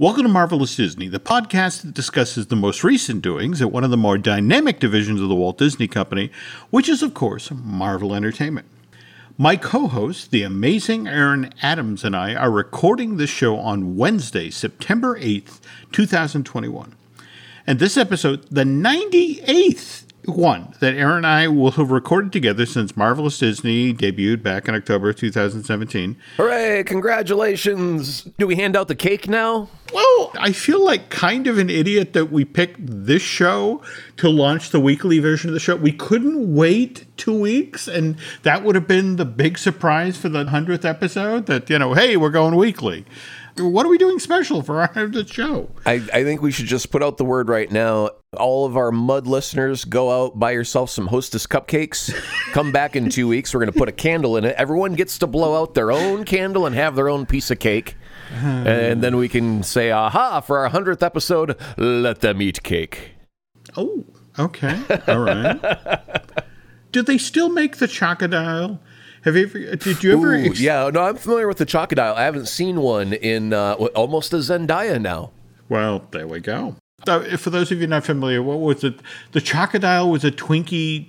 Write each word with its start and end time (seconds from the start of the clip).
Welcome 0.00 0.22
to 0.22 0.30
Marvelous 0.30 0.76
Disney, 0.76 1.08
the 1.08 1.20
podcast 1.20 1.82
that 1.82 1.92
discusses 1.92 2.46
the 2.46 2.56
most 2.56 2.82
recent 2.82 3.20
doings 3.20 3.60
at 3.60 3.70
one 3.70 3.84
of 3.84 3.90
the 3.90 3.98
more 3.98 4.16
dynamic 4.16 4.80
divisions 4.80 5.20
of 5.20 5.28
the 5.28 5.34
Walt 5.34 5.58
Disney 5.58 5.86
Company, 5.86 6.30
which 6.70 6.88
is, 6.88 7.02
of 7.02 7.12
course, 7.12 7.50
Marvel 7.50 8.14
Entertainment. 8.14 8.66
My 9.36 9.56
co 9.56 9.88
host, 9.88 10.30
the 10.30 10.42
amazing 10.42 11.06
Aaron 11.06 11.52
Adams, 11.60 12.02
and 12.02 12.16
I 12.16 12.34
are 12.34 12.50
recording 12.50 13.18
this 13.18 13.28
show 13.28 13.58
on 13.58 13.94
Wednesday, 13.98 14.48
September 14.48 15.18
8th, 15.18 15.60
2021. 15.92 16.94
And 17.66 17.78
this 17.78 17.98
episode, 17.98 18.46
the 18.50 18.64
98th 18.64 20.04
one 20.36 20.74
that 20.80 20.94
Aaron 20.94 21.18
and 21.18 21.26
I 21.26 21.48
will 21.48 21.72
have 21.72 21.90
recorded 21.90 22.32
together 22.32 22.66
since 22.66 22.96
Marvelous 22.96 23.38
Disney 23.38 23.92
debuted 23.92 24.42
back 24.42 24.68
in 24.68 24.74
October 24.74 25.12
2017. 25.12 26.16
Hooray! 26.36 26.84
Congratulations! 26.84 28.22
Do 28.38 28.46
we 28.46 28.56
hand 28.56 28.76
out 28.76 28.88
the 28.88 28.94
cake 28.94 29.28
now? 29.28 29.68
Well, 29.92 30.32
I 30.38 30.52
feel 30.52 30.84
like 30.84 31.10
kind 31.10 31.46
of 31.46 31.58
an 31.58 31.68
idiot 31.68 32.12
that 32.12 32.26
we 32.26 32.44
picked 32.44 32.78
this 32.80 33.22
show 33.22 33.82
to 34.18 34.28
launch 34.28 34.70
the 34.70 34.80
weekly 34.80 35.18
version 35.18 35.50
of 35.50 35.54
the 35.54 35.60
show. 35.60 35.76
We 35.76 35.92
couldn't 35.92 36.54
wait 36.54 37.06
two 37.16 37.38
weeks, 37.38 37.88
and 37.88 38.16
that 38.42 38.62
would 38.62 38.76
have 38.76 38.86
been 38.86 39.16
the 39.16 39.24
big 39.24 39.58
surprise 39.58 40.16
for 40.16 40.28
the 40.28 40.44
100th 40.44 40.84
episode 40.84 41.46
that, 41.46 41.68
you 41.68 41.78
know, 41.78 41.94
hey, 41.94 42.16
we're 42.16 42.30
going 42.30 42.54
weekly. 42.54 43.04
What 43.56 43.84
are 43.84 43.88
we 43.88 43.98
doing 43.98 44.18
special 44.18 44.62
for 44.62 44.80
our 44.80 44.88
100th 44.88 45.32
show? 45.32 45.70
I, 45.84 45.94
I 46.12 46.24
think 46.24 46.40
we 46.42 46.50
should 46.52 46.66
just 46.66 46.90
put 46.90 47.02
out 47.02 47.16
the 47.16 47.24
word 47.24 47.48
right 47.48 47.70
now. 47.70 48.10
All 48.36 48.64
of 48.64 48.76
our 48.76 48.92
mud 48.92 49.26
listeners, 49.26 49.84
go 49.84 50.10
out, 50.24 50.38
buy 50.38 50.52
yourself 50.52 50.90
some 50.90 51.08
hostess 51.08 51.46
cupcakes. 51.46 52.14
Come 52.52 52.70
back 52.72 52.94
in 52.96 53.10
two 53.10 53.26
weeks. 53.28 53.52
We're 53.52 53.60
going 53.60 53.72
to 53.72 53.78
put 53.78 53.88
a 53.88 53.92
candle 53.92 54.36
in 54.36 54.44
it. 54.44 54.54
Everyone 54.56 54.94
gets 54.94 55.18
to 55.18 55.26
blow 55.26 55.60
out 55.60 55.74
their 55.74 55.90
own 55.90 56.24
candle 56.24 56.66
and 56.66 56.74
have 56.76 56.94
their 56.94 57.08
own 57.08 57.26
piece 57.26 57.50
of 57.50 57.58
cake. 57.58 57.96
And 58.32 59.02
then 59.02 59.16
we 59.16 59.28
can 59.28 59.62
say, 59.64 59.90
aha, 59.90 60.40
for 60.40 60.58
our 60.58 60.70
100th 60.70 61.02
episode, 61.02 61.56
let 61.76 62.20
them 62.20 62.40
eat 62.40 62.62
cake. 62.62 63.12
Oh, 63.76 64.04
okay. 64.38 64.80
All 65.08 65.18
right. 65.20 65.60
Do 66.92 67.02
they 67.02 67.18
still 67.18 67.48
make 67.48 67.76
the 67.76 67.86
chocodile? 67.86 68.78
Have 69.24 69.36
you 69.36 69.44
ever? 69.44 69.76
Did 69.76 70.02
you 70.02 70.12
ever? 70.12 70.34
Ooh, 70.34 70.44
ex- 70.44 70.60
yeah, 70.60 70.88
no, 70.92 71.02
I'm 71.02 71.16
familiar 71.16 71.46
with 71.46 71.58
the 71.58 71.66
Chocodile. 71.66 72.14
I 72.14 72.24
haven't 72.24 72.46
seen 72.46 72.80
one 72.80 73.12
in 73.12 73.52
uh, 73.52 73.74
almost 73.74 74.32
a 74.32 74.36
Zendaya 74.36 75.00
now. 75.00 75.32
Well, 75.68 76.06
there 76.10 76.26
we 76.26 76.40
go. 76.40 76.76
Uh, 77.06 77.36
for 77.36 77.50
those 77.50 77.70
of 77.72 77.80
you 77.80 77.86
not 77.86 78.04
familiar, 78.04 78.42
what 78.42 78.60
was 78.60 78.84
it? 78.84 79.00
The 79.32 79.40
chocodile 79.40 80.10
was 80.10 80.24
a 80.24 80.30
Twinkie 80.30 81.08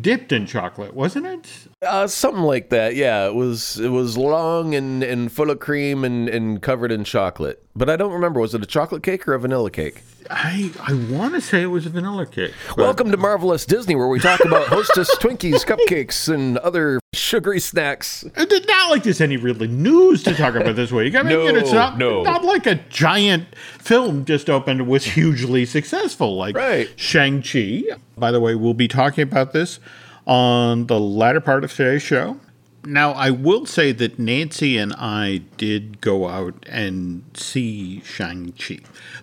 dipped 0.00 0.32
in 0.32 0.46
chocolate, 0.46 0.94
wasn't 0.94 1.26
it? 1.26 1.48
Uh, 1.82 2.06
something 2.06 2.42
like 2.42 2.70
that. 2.70 2.96
Yeah, 2.96 3.26
it 3.26 3.34
was 3.34 3.78
it 3.78 3.88
was 3.88 4.16
long 4.16 4.74
and, 4.74 5.02
and 5.02 5.30
full 5.30 5.50
of 5.50 5.60
cream 5.60 6.04
and, 6.04 6.28
and 6.28 6.60
covered 6.62 6.90
in 6.90 7.04
chocolate. 7.04 7.62
But 7.74 7.90
I 7.90 7.96
don't 7.96 8.12
remember. 8.12 8.40
Was 8.40 8.54
it 8.54 8.62
a 8.62 8.66
chocolate 8.66 9.02
cake 9.02 9.28
or 9.28 9.34
a 9.34 9.38
vanilla 9.38 9.70
cake? 9.70 10.02
I 10.30 10.70
I 10.86 10.94
want 11.14 11.34
to 11.34 11.40
say 11.40 11.62
it 11.62 11.66
was 11.66 11.86
a 11.86 11.90
vanilla 11.90 12.26
cake. 12.26 12.52
but- 12.68 12.78
Welcome 12.78 13.10
to 13.10 13.16
Marvelous 13.16 13.66
Disney, 13.66 13.94
where 13.94 14.08
we 14.08 14.18
talk 14.20 14.40
about 14.44 14.66
Hostess 14.68 15.14
Twinkies, 15.18 15.64
cupcakes, 15.64 16.32
and 16.32 16.58
other 16.58 17.00
sugary 17.14 17.60
snacks. 17.60 18.24
It's 18.36 18.66
not 18.66 18.90
like 18.90 19.02
there's 19.04 19.20
any 19.20 19.36
really 19.36 19.68
news 19.68 20.22
to 20.24 20.34
talk 20.34 20.54
about 20.54 20.76
this 20.76 20.90
week. 20.92 21.14
I 21.14 21.22
mean, 21.22 21.32
know, 21.32 21.46
it's 21.56 21.72
No, 21.72 21.78
not, 21.78 21.98
no. 21.98 22.22
not 22.22 22.44
like 22.44 22.66
a 22.66 22.76
giant 22.88 23.46
film 23.78 24.24
just 24.24 24.48
opened 24.50 24.86
was 24.86 25.04
hugely 25.04 25.64
successful 25.64 26.36
like 26.36 26.56
Right. 26.56 26.88
Shang-Chi. 26.96 27.84
By 28.16 28.30
the 28.30 28.40
way, 28.40 28.54
we'll 28.54 28.74
be 28.74 28.88
talking 28.88 29.22
about 29.22 29.52
this 29.52 29.78
on 30.26 30.86
the 30.86 30.98
latter 31.00 31.40
part 31.40 31.64
of 31.64 31.72
today's 31.72 32.02
show. 32.02 32.38
Now, 32.86 33.12
I 33.12 33.30
will 33.30 33.66
say 33.66 33.90
that 33.90 34.16
Nancy 34.16 34.78
and 34.78 34.92
I 34.92 35.38
did 35.56 36.00
go 36.00 36.28
out 36.28 36.64
and 36.68 37.24
see 37.34 38.00
Shang-Chi. 38.02 38.78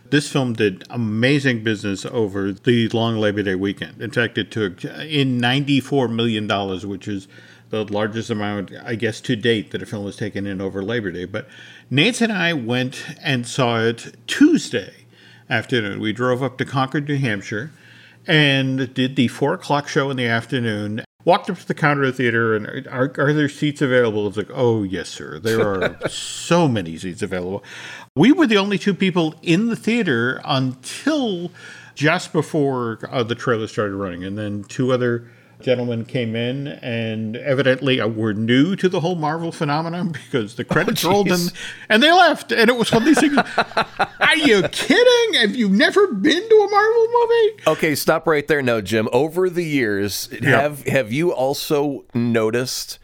This 0.09 0.30
film 0.30 0.52
did 0.52 0.83
amazing 0.89 1.64
business 1.64 2.06
over 2.06 2.52
the 2.52 2.89
long 2.89 3.16
Labor 3.16 3.41
Day 3.41 3.56
weekend. 3.56 4.02
In 4.02 4.11
fact, 4.11 4.38
it 4.38 4.52
took 4.52 4.84
in 4.84 5.39
$94 5.39 6.14
million, 6.14 6.47
which 6.90 7.07
is 7.07 7.29
the 7.69 7.85
largest 7.85 8.29
amount, 8.29 8.73
I 8.84 8.96
guess, 8.96 9.22
to 9.22 9.35
date 9.38 9.72
that 9.72 9.81
a 9.81 9.85
film 9.85 10.06
has 10.07 10.18
taken 10.18 10.46
in 10.46 10.59
over 10.59 10.84
Labor 10.84 11.12
Day. 11.12 11.23
But 11.23 11.47
Nancy 11.90 12.25
and 12.25 12.34
I 12.34 12.52
went 12.52 13.06
and 13.22 13.47
saw 13.47 13.79
it 13.79 14.13
Tuesday 14.28 15.06
afternoon. 15.50 16.02
We 16.02 16.12
drove 16.12 16.44
up 16.44 16.57
to 16.57 16.66
Concord, 16.66 17.07
New 17.07 17.18
Hampshire, 17.18 17.72
and 18.28 18.94
did 18.94 19.16
the 19.16 19.29
four 19.29 19.53
o'clock 19.53 19.88
show 19.88 20.09
in 20.09 20.18
the 20.18 20.28
afternoon. 20.28 21.06
Walked 21.25 21.50
up 21.50 21.57
to 21.57 21.67
the 21.67 21.73
counter 21.73 22.03
of 22.03 22.07
the 22.07 22.23
theater 22.23 22.56
and 22.56 22.88
are, 22.88 23.13
are 23.17 23.34
there 23.34 23.47
seats 23.47 23.81
available? 23.81 24.28
It's 24.28 24.38
like, 24.38 24.51
oh 24.53 24.84
yes, 24.84 25.09
sir. 25.09 25.39
There 25.39 25.61
are 25.61 25.97
so 26.09 26.67
many 26.67 26.97
seats 26.97 27.22
available. 27.22 27.63
We 28.16 28.31
were 28.31 28.47
the 28.47 28.57
only 28.57 28.78
two 28.78 28.94
people 28.94 29.35
in 29.41 29.67
the 29.67 29.75
theater 29.75 30.41
until 30.44 31.51
just 31.95 32.34
before 32.34 33.00
uh, 33.09 33.23
the 33.23 33.35
trailer 33.35 33.67
started 33.67 33.95
running, 33.95 34.23
and 34.23 34.38
then 34.38 34.63
two 34.63 34.91
other 34.91 35.29
gentlemen 35.63 36.06
came 36.06 36.35
in 36.35 36.68
and 36.68 37.35
evidently 37.38 38.00
uh, 38.00 38.07
were 38.07 38.34
new 38.34 38.75
to 38.75 38.90
the 38.90 39.00
whole 39.00 39.16
Marvel 39.16 39.51
phenomenon 39.51 40.12
because 40.12 40.56
the 40.56 40.63
credits 40.66 41.03
rolled 41.03 41.29
and, 41.29 41.51
and 41.90 42.03
they 42.03 42.12
left. 42.12 42.51
And 42.51 42.69
it 42.69 42.75
was 42.75 42.91
one 42.91 43.01
of 43.01 43.06
these 43.07 43.19
things. 43.19 43.38
are 44.19 44.38
you 44.38 44.63
kidding? 44.69 45.41
Have 45.41 45.56
you 45.56 45.69
never 45.69 46.07
been 46.07 46.50
to 46.50 46.56
a 46.56 46.69
Marvel 46.69 47.07
movie? 47.12 47.63
Okay, 47.68 47.96
stop 47.96 48.28
right 48.28 48.47
there 48.47 48.62
now, 48.62 48.81
Jim. 48.81 49.09
Over 49.12 49.50
the 49.50 49.63
years, 49.63 50.29
have 50.44 50.85
have 50.88 51.12
you 51.12 51.34
also 51.34 52.06
noticed, 52.13 53.00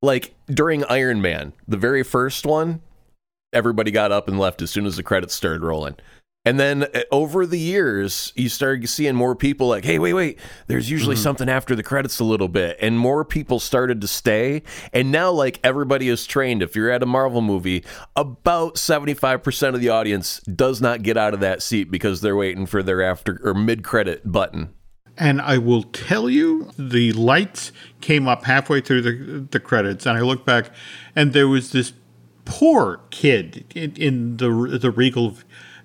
like 0.00 0.34
during 0.48 0.84
Iron 0.84 1.20
Man, 1.20 1.52
the 1.66 1.76
very 1.76 2.02
first 2.02 2.46
one, 2.46 2.80
everybody 3.52 3.90
got 3.90 4.12
up 4.12 4.28
and 4.28 4.38
left 4.38 4.62
as 4.62 4.70
soon 4.70 4.86
as 4.86 4.96
the 4.96 5.02
credits 5.02 5.34
started 5.34 5.62
rolling. 5.62 5.96
And 6.44 6.60
then 6.60 6.84
uh, 6.84 7.02
over 7.10 7.46
the 7.46 7.58
years, 7.58 8.32
you 8.36 8.48
started 8.48 8.86
seeing 8.88 9.14
more 9.14 9.34
people 9.34 9.66
like, 9.68 9.84
hey, 9.84 9.98
wait, 9.98 10.12
wait, 10.12 10.38
there's 10.66 10.90
usually 10.90 11.16
something 11.16 11.48
after 11.48 11.74
the 11.74 11.82
credits 11.82 12.20
a 12.20 12.24
little 12.24 12.48
bit. 12.48 12.76
And 12.80 12.98
more 12.98 13.24
people 13.24 13.58
started 13.58 14.00
to 14.02 14.06
stay. 14.06 14.62
And 14.92 15.10
now, 15.10 15.30
like, 15.30 15.58
everybody 15.64 16.08
is 16.08 16.26
trained. 16.26 16.62
If 16.62 16.76
you're 16.76 16.90
at 16.90 17.02
a 17.02 17.06
Marvel 17.06 17.40
movie, 17.40 17.84
about 18.14 18.74
75% 18.74 19.74
of 19.74 19.80
the 19.80 19.88
audience 19.88 20.40
does 20.40 20.80
not 20.80 21.02
get 21.02 21.16
out 21.16 21.32
of 21.32 21.40
that 21.40 21.62
seat 21.62 21.90
because 21.90 22.20
they're 22.20 22.36
waiting 22.36 22.66
for 22.66 22.82
their 22.82 23.02
after 23.02 23.40
or 23.42 23.54
mid 23.54 23.82
credit 23.82 24.30
button. 24.30 24.74
And 25.16 25.40
I 25.40 25.58
will 25.58 25.84
tell 25.84 26.28
you, 26.28 26.70
the 26.76 27.12
lights 27.12 27.70
came 28.00 28.26
up 28.26 28.44
halfway 28.44 28.80
through 28.80 29.02
the, 29.02 29.46
the 29.48 29.60
credits, 29.60 30.06
and 30.06 30.18
I 30.18 30.22
looked 30.22 30.44
back, 30.44 30.70
and 31.14 31.32
there 31.32 31.46
was 31.46 31.70
this 31.70 31.92
poor 32.44 33.00
kid 33.10 33.64
in, 33.74 33.94
in 33.96 34.36
the 34.36 34.78
the 34.78 34.90
Regal 34.90 35.36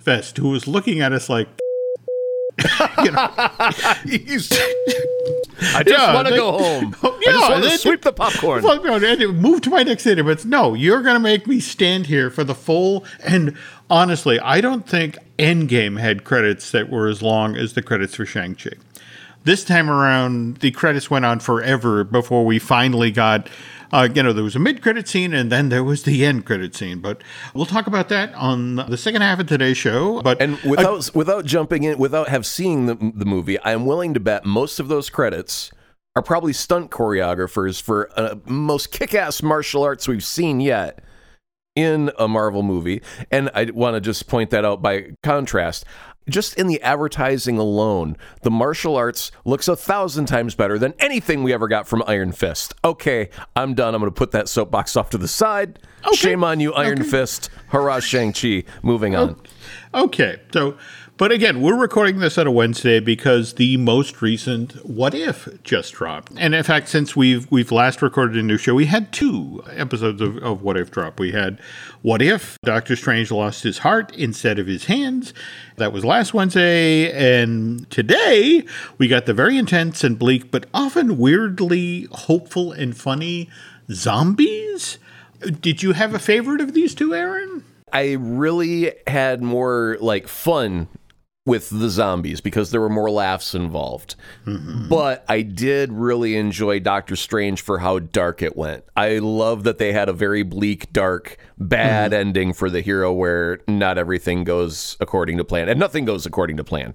vest 0.10 0.38
who 0.38 0.50
was 0.50 0.68
looking 0.68 1.02
at 1.02 1.14
us 1.14 1.30
like, 1.30 1.48
you 3.04 3.12
know, 3.12 3.30
I 5.62 5.84
just 5.84 5.88
Yeah, 5.88 6.14
want 6.14 6.28
to 6.28 6.34
go 6.36 6.52
home. 6.58 6.96
Yeah, 7.04 7.10
oh, 7.10 7.18
I 7.20 7.32
just 7.32 7.50
want 7.50 7.64
to 7.64 7.70
they- 7.70 7.78
sweep 7.78 8.02
the 8.02 8.14
popcorn. 8.14 8.64
Fuck 8.64 8.84
no, 8.84 8.96
Andy, 8.96 9.28
move 9.28 9.62
to 9.62 9.70
my 9.70 9.84
next 9.84 10.04
theater. 10.04 10.24
But 10.24 10.46
no, 10.46 10.74
you're 10.74 11.02
going 11.04 11.14
to 11.16 11.20
make 11.20 11.46
me 11.48 11.60
stand 11.60 12.08
here 12.08 12.30
for 12.30 12.44
the 12.44 12.56
full. 12.56 13.06
And 13.24 13.56
honestly, 13.90 14.40
I 14.40 14.62
don't 14.62 14.88
think 14.88 15.18
Endgame 15.38 16.00
had 16.00 16.24
credits 16.24 16.72
that 16.72 16.90
were 16.90 17.08
as 17.08 17.22
long 17.22 17.56
as 17.56 17.74
the 17.74 17.82
credits 17.82 18.16
for 18.16 18.26
Shang-Chi. 18.26 18.72
This 19.44 19.64
time 19.64 19.90
around, 19.90 20.58
the 20.58 20.72
credits 20.72 21.10
went 21.10 21.26
on 21.26 21.40
forever 21.40 22.04
before 22.04 22.46
we 22.46 22.60
finally 22.60 23.12
got, 23.12 23.48
uh, 23.92 24.08
you 24.14 24.24
know, 24.24 24.34
there 24.34 24.44
was 24.44 24.56
a 24.56 24.60
mid-credit 24.60 25.08
scene 25.08 25.34
and 25.34 25.52
then 25.52 25.70
there 25.70 25.84
was 25.84 26.04
the 26.04 26.26
end 26.26 26.46
credit 26.46 26.76
scene. 26.76 27.00
But 27.00 27.24
we'll 27.54 27.66
talk 27.66 27.88
about 27.88 28.10
that 28.10 28.34
on 28.36 28.76
the 28.76 28.98
second 28.98 29.22
half 29.22 29.40
of 29.40 29.48
today's 29.48 29.78
show. 29.78 30.22
But 30.22 30.42
And 30.42 30.58
without 30.60 31.14
without 31.14 31.46
jumping 31.46 31.84
in, 31.84 31.98
without 31.98 32.30
have 32.30 32.46
seen 32.46 32.86
the, 32.86 32.96
the 32.96 33.26
movie, 33.26 33.60
I 33.60 33.72
am 33.72 33.86
willing 33.86 34.14
to 34.14 34.20
bet 34.20 34.46
most 34.46 34.80
of 34.80 34.88
those 34.88 35.10
credits 35.10 35.72
are 36.16 36.22
probably 36.22 36.54
stunt 36.54 36.92
choreographers 36.92 37.82
for 37.82 38.10
uh, 38.20 38.36
most 38.46 38.92
kick-ass 38.92 39.44
martial 39.44 39.84
arts 39.84 40.08
we've 40.08 40.24
seen 40.24 40.60
yet 40.60 41.04
in 41.76 42.12
a 42.18 42.28
Marvel 42.28 42.64
movie. 42.64 43.02
And 43.32 43.50
I 43.54 43.66
want 43.66 43.96
to 43.96 44.02
just 44.02 44.28
point 44.28 44.50
that 44.50 44.66
out 44.66 44.82
by 44.82 45.12
contrast. 45.24 45.86
Just 46.30 46.58
in 46.58 46.68
the 46.68 46.82
advertising 46.82 47.58
alone, 47.58 48.16
the 48.44 48.52
martial 48.52 48.96
arts 48.96 49.32
looks 49.46 49.68
a 49.68 49.76
thousand 49.76 50.28
times 50.28 50.56
better 50.56 50.78
than 50.78 50.94
anything 51.00 51.44
we 51.44 51.52
ever 51.52 51.68
got 51.68 51.88
from 51.88 52.04
Iron 52.08 52.32
Fist. 52.32 52.74
Okay, 52.86 53.30
I'm 53.56 53.74
done. 53.74 53.96
I'm 53.96 54.02
going 54.02 54.12
to 54.12 54.16
put 54.16 54.32
that 54.32 54.48
soapbox 54.48 54.96
off 54.96 55.10
to 55.12 55.18
the 55.18 55.28
side. 55.28 55.80
Shame 56.14 56.44
on 56.44 56.60
you, 56.60 56.74
Iron 56.74 57.04
Fist. 57.04 57.50
Hurrah, 57.70 58.00
Shang-Chi. 58.00 58.64
Moving 58.84 59.16
on. 59.16 59.42
Okay, 59.94 60.40
so, 60.54 60.78
but 61.20 61.34
again, 61.34 61.60
we're 61.60 61.76
recording 61.76 62.20
this 62.20 62.38
on 62.38 62.48
a 62.48 62.52
Wednesday 62.52 63.02
because 63.02 63.56
the 63.56 63.76
most 63.76 64.22
recent 64.22 64.72
"What 64.86 65.14
If" 65.14 65.50
just 65.64 65.92
dropped, 65.96 66.32
and 66.38 66.56
in 66.56 66.64
fact, 66.64 66.88
since 66.88 67.14
we've 67.14 67.46
we've 67.52 67.74
last 67.74 68.02
recorded 68.02 68.38
a 68.38 68.42
new 68.42 68.58
show, 68.58 68.74
we 68.74 68.86
had 68.86 69.12
two 69.12 69.62
episodes 69.68 70.22
of, 70.22 70.38
of 70.38 70.62
"What 70.62 70.78
If" 70.78 70.92
drop. 70.92 71.20
We 71.20 71.34
had 71.34 71.60
"What 72.04 72.22
If" 72.22 72.58
Doctor 72.64 72.96
Strange 72.96 73.32
lost 73.32 73.64
his 73.64 73.80
heart 73.80 74.16
instead 74.16 74.60
of 74.60 74.68
his 74.68 74.86
hands. 74.86 75.34
That 75.76 75.92
was 75.92 76.06
last 76.06 76.34
Wednesday, 76.34 77.12
and 77.12 77.92
today 77.92 78.64
we 78.98 79.10
got 79.10 79.26
the 79.26 79.34
very 79.34 79.58
intense 79.58 80.06
and 80.06 80.18
bleak, 80.18 80.52
but 80.52 80.68
often 80.74 81.18
weirdly 81.18 82.08
hopeful 82.14 82.72
and 82.72 82.96
funny 82.96 83.50
zombies. 83.92 85.00
Did 85.60 85.84
you 85.84 85.92
have 85.92 86.14
a 86.14 86.20
favorite 86.20 86.62
of 86.62 86.74
these 86.74 86.96
two, 86.96 87.14
Aaron? 87.14 87.66
I 87.92 88.14
really 88.14 88.94
had 89.06 89.42
more 89.42 89.98
like 90.00 90.30
fun 90.30 90.88
with 91.50 91.72
the 91.72 91.90
zombies 91.90 92.42
because 92.42 92.70
there 92.70 92.80
were 92.80 92.90
more 92.90 93.10
laughs 93.10 93.56
involved. 93.56 94.16
Mm-hmm. 94.46 94.88
But 94.88 95.26
I 95.28 95.42
did 95.42 95.92
really 95.92 96.38
enjoy 96.38 96.80
Doctor 96.80 97.16
Strange 97.16 97.62
for 97.62 97.80
how 97.80 97.98
dark 97.98 98.44
it 98.44 98.56
went. 98.56 98.84
I 98.96 99.18
love 99.18 99.64
that 99.64 99.80
they 99.80 99.92
had 99.92 100.10
a 100.10 100.14
very 100.14 100.44
bleak, 100.44 100.94
dark, 100.94 101.38
bad 101.58 102.12
mm-hmm. 102.12 102.20
ending 102.20 102.54
for 102.54 102.70
the 102.70 102.82
hero 102.82 103.12
where 103.12 103.62
not 103.68 103.98
everything 103.98 104.44
goes 104.44 104.96
according 105.00 105.38
to 105.38 105.44
plan 105.44 105.68
and 105.68 105.80
nothing 105.80 106.06
goes 106.06 106.28
according 106.28 106.58
to 106.58 106.64
plan. 106.64 106.94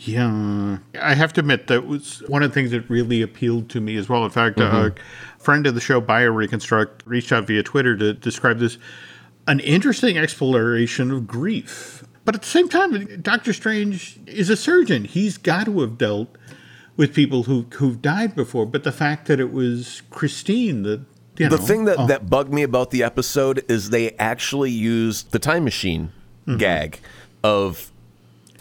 Yeah, 0.00 0.78
I 1.00 1.14
have 1.14 1.32
to 1.32 1.40
admit 1.40 1.66
that 1.68 1.86
was 1.86 2.22
one 2.28 2.42
of 2.42 2.50
the 2.50 2.54
things 2.54 2.70
that 2.72 2.88
really 2.90 3.22
appealed 3.22 3.70
to 3.70 3.80
me 3.80 3.96
as 3.96 4.06
well. 4.06 4.22
In 4.22 4.30
fact, 4.30 4.58
mm-hmm. 4.58 4.96
a 4.96 5.42
friend 5.42 5.66
of 5.66 5.74
the 5.74 5.80
show, 5.80 6.00
BioReconstruct, 6.00 7.00
reached 7.06 7.32
out 7.32 7.46
via 7.46 7.62
Twitter 7.62 7.96
to 7.96 8.12
describe 8.12 8.58
this 8.58 8.76
an 9.48 9.60
interesting 9.60 10.18
exploration 10.18 11.10
of 11.10 11.26
grief 11.26 11.97
but 12.28 12.34
at 12.34 12.42
the 12.42 12.48
same 12.48 12.68
time, 12.68 13.22
Doctor 13.22 13.54
Strange 13.54 14.20
is 14.26 14.50
a 14.50 14.56
surgeon. 14.56 15.04
He's 15.04 15.38
got 15.38 15.64
to 15.64 15.80
have 15.80 15.96
dealt 15.96 16.28
with 16.94 17.14
people 17.14 17.44
who 17.44 17.64
who've 17.72 18.02
died 18.02 18.36
before. 18.36 18.66
But 18.66 18.84
the 18.84 18.92
fact 18.92 19.28
that 19.28 19.40
it 19.40 19.50
was 19.50 20.02
Christine 20.10 20.82
that 20.82 21.06
you 21.38 21.48
know, 21.48 21.56
the 21.56 21.62
thing 21.62 21.86
that, 21.86 21.98
oh. 21.98 22.06
that 22.06 22.28
bugged 22.28 22.52
me 22.52 22.62
about 22.62 22.90
the 22.90 23.02
episode 23.02 23.64
is 23.66 23.88
they 23.88 24.10
actually 24.18 24.70
used 24.70 25.30
the 25.30 25.38
time 25.38 25.64
machine 25.64 26.12
mm-hmm. 26.46 26.58
gag 26.58 27.00
of 27.42 27.90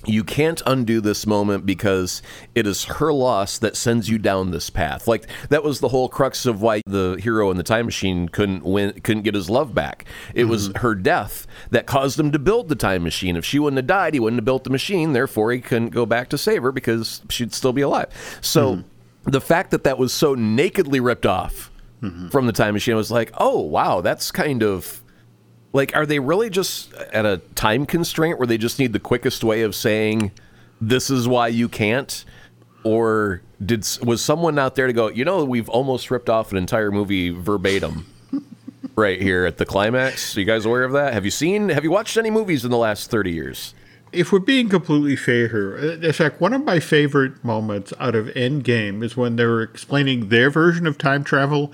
you 0.07 0.23
can't 0.23 0.61
undo 0.65 1.01
this 1.01 1.27
moment 1.27 1.65
because 1.65 2.21
it 2.55 2.65
is 2.65 2.85
her 2.85 3.11
loss 3.11 3.57
that 3.57 3.75
sends 3.75 4.09
you 4.09 4.17
down 4.17 4.51
this 4.51 4.69
path. 4.69 5.07
Like 5.07 5.27
that 5.49 5.63
was 5.63 5.79
the 5.79 5.89
whole 5.89 6.09
crux 6.09 6.45
of 6.45 6.61
why 6.61 6.81
the 6.85 7.19
hero 7.21 7.51
in 7.51 7.57
the 7.57 7.63
time 7.63 7.85
machine 7.85 8.29
couldn't 8.29 8.63
win, 8.63 8.99
couldn't 9.01 9.23
get 9.23 9.35
his 9.35 9.49
love 9.49 9.75
back. 9.75 10.05
It 10.33 10.41
mm-hmm. 10.43 10.51
was 10.51 10.71
her 10.77 10.95
death 10.95 11.45
that 11.71 11.85
caused 11.85 12.19
him 12.19 12.31
to 12.31 12.39
build 12.39 12.69
the 12.69 12.75
time 12.75 13.03
machine. 13.03 13.35
If 13.35 13.45
she 13.45 13.59
wouldn't 13.59 13.77
have 13.77 13.87
died, 13.87 14.13
he 14.13 14.19
wouldn't 14.19 14.39
have 14.39 14.45
built 14.45 14.63
the 14.63 14.69
machine. 14.69 15.13
Therefore, 15.13 15.51
he 15.51 15.59
couldn't 15.59 15.89
go 15.89 16.05
back 16.05 16.29
to 16.29 16.37
save 16.37 16.63
her 16.63 16.71
because 16.71 17.21
she'd 17.29 17.53
still 17.53 17.73
be 17.73 17.81
alive. 17.81 18.39
So 18.41 18.77
mm-hmm. 18.77 19.31
the 19.31 19.41
fact 19.41 19.71
that 19.71 19.83
that 19.83 19.97
was 19.97 20.13
so 20.13 20.35
nakedly 20.35 20.99
ripped 20.99 21.25
off 21.25 21.69
mm-hmm. 22.01 22.29
from 22.29 22.45
the 22.47 22.53
time 22.53 22.73
machine 22.73 22.95
was 22.95 23.11
like, 23.11 23.31
oh 23.37 23.59
wow, 23.59 24.01
that's 24.01 24.31
kind 24.31 24.63
of 24.63 25.03
like, 25.73 25.95
are 25.95 26.05
they 26.05 26.19
really 26.19 26.49
just 26.49 26.93
at 26.93 27.25
a 27.25 27.37
time 27.55 27.85
constraint 27.85 28.39
where 28.39 28.47
they 28.47 28.57
just 28.57 28.79
need 28.79 28.93
the 28.93 28.99
quickest 28.99 29.43
way 29.43 29.61
of 29.61 29.75
saying 29.75 30.31
this 30.79 31.09
is 31.09 31.27
why 31.27 31.47
you 31.47 31.67
can't? 31.69 32.23
Or 32.83 33.41
did 33.63 33.85
was 34.03 34.23
someone 34.23 34.57
out 34.59 34.75
there 34.75 34.87
to 34.87 34.93
go? 34.93 35.09
You 35.09 35.25
know, 35.25 35.43
we've 35.43 35.69
almost 35.69 36.09
ripped 36.09 36.29
off 36.29 36.51
an 36.51 36.57
entire 36.57 36.91
movie 36.91 37.29
verbatim 37.31 38.05
right 38.95 39.21
here 39.21 39.45
at 39.45 39.57
the 39.57 39.65
climax. 39.65 40.37
Are 40.37 40.39
you 40.39 40.45
guys 40.45 40.65
aware 40.65 40.83
of 40.83 40.93
that? 40.93 41.13
Have 41.13 41.25
you 41.25 41.31
seen? 41.31 41.69
Have 41.69 41.83
you 41.83 41.91
watched 41.91 42.15
any 42.17 42.29
movies 42.29 42.63
in 42.63 42.71
the 42.71 42.77
last 42.77 43.09
thirty 43.09 43.31
years? 43.31 43.73
If 44.13 44.31
we're 44.31 44.39
being 44.39 44.69
completely 44.69 45.17
fair 45.17 45.49
here, 45.49 45.77
uh, 45.77 46.05
in 46.05 46.13
fact, 46.13 46.39
one 46.39 46.53
of 46.53 46.63
my 46.63 46.79
favorite 46.79 47.43
moments 47.43 47.91
out 47.99 48.15
of 48.15 48.27
Endgame 48.27 49.03
is 49.03 49.17
when 49.17 49.35
they 49.35 49.45
were 49.45 49.61
explaining 49.61 50.29
their 50.29 50.49
version 50.49 50.87
of 50.87 50.97
time 50.97 51.25
travel 51.25 51.73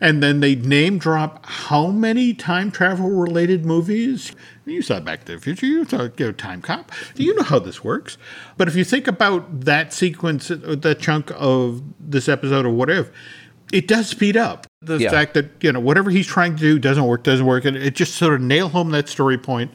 and 0.00 0.22
then 0.22 0.40
they 0.40 0.54
name 0.54 0.98
drop 0.98 1.44
how 1.46 1.88
many 1.88 2.34
time 2.34 2.70
travel 2.70 3.10
related 3.10 3.64
movies. 3.64 4.32
You 4.66 4.82
saw 4.82 5.00
Back 5.00 5.24
to 5.24 5.34
the 5.34 5.40
Future, 5.40 5.66
you 5.66 5.84
saw 5.84 6.02
you 6.02 6.26
know, 6.26 6.32
Timecop. 6.32 6.88
You 7.16 7.34
know 7.34 7.42
how 7.42 7.58
this 7.58 7.84
works. 7.84 8.16
But 8.56 8.68
if 8.68 8.76
you 8.76 8.84
think 8.84 9.06
about 9.06 9.62
that 9.62 9.92
sequence, 9.92 10.50
uh, 10.50 10.76
that 10.78 11.00
chunk 11.00 11.30
of 11.34 11.82
this 12.00 12.28
episode 12.28 12.64
or 12.64 12.70
whatever, 12.70 13.10
it 13.72 13.88
does 13.88 14.08
speed 14.08 14.36
up. 14.36 14.66
The 14.82 14.98
yeah. 14.98 15.10
fact 15.10 15.34
that, 15.34 15.50
you 15.60 15.72
know, 15.72 15.80
whatever 15.80 16.10
he's 16.10 16.26
trying 16.26 16.56
to 16.56 16.60
do 16.60 16.78
doesn't 16.78 17.04
work, 17.04 17.22
doesn't 17.22 17.46
work. 17.46 17.64
And 17.64 17.76
it 17.76 17.94
just 17.94 18.14
sort 18.14 18.34
of 18.34 18.40
nail 18.40 18.68
home 18.68 18.90
that 18.90 19.08
story 19.08 19.38
point. 19.38 19.72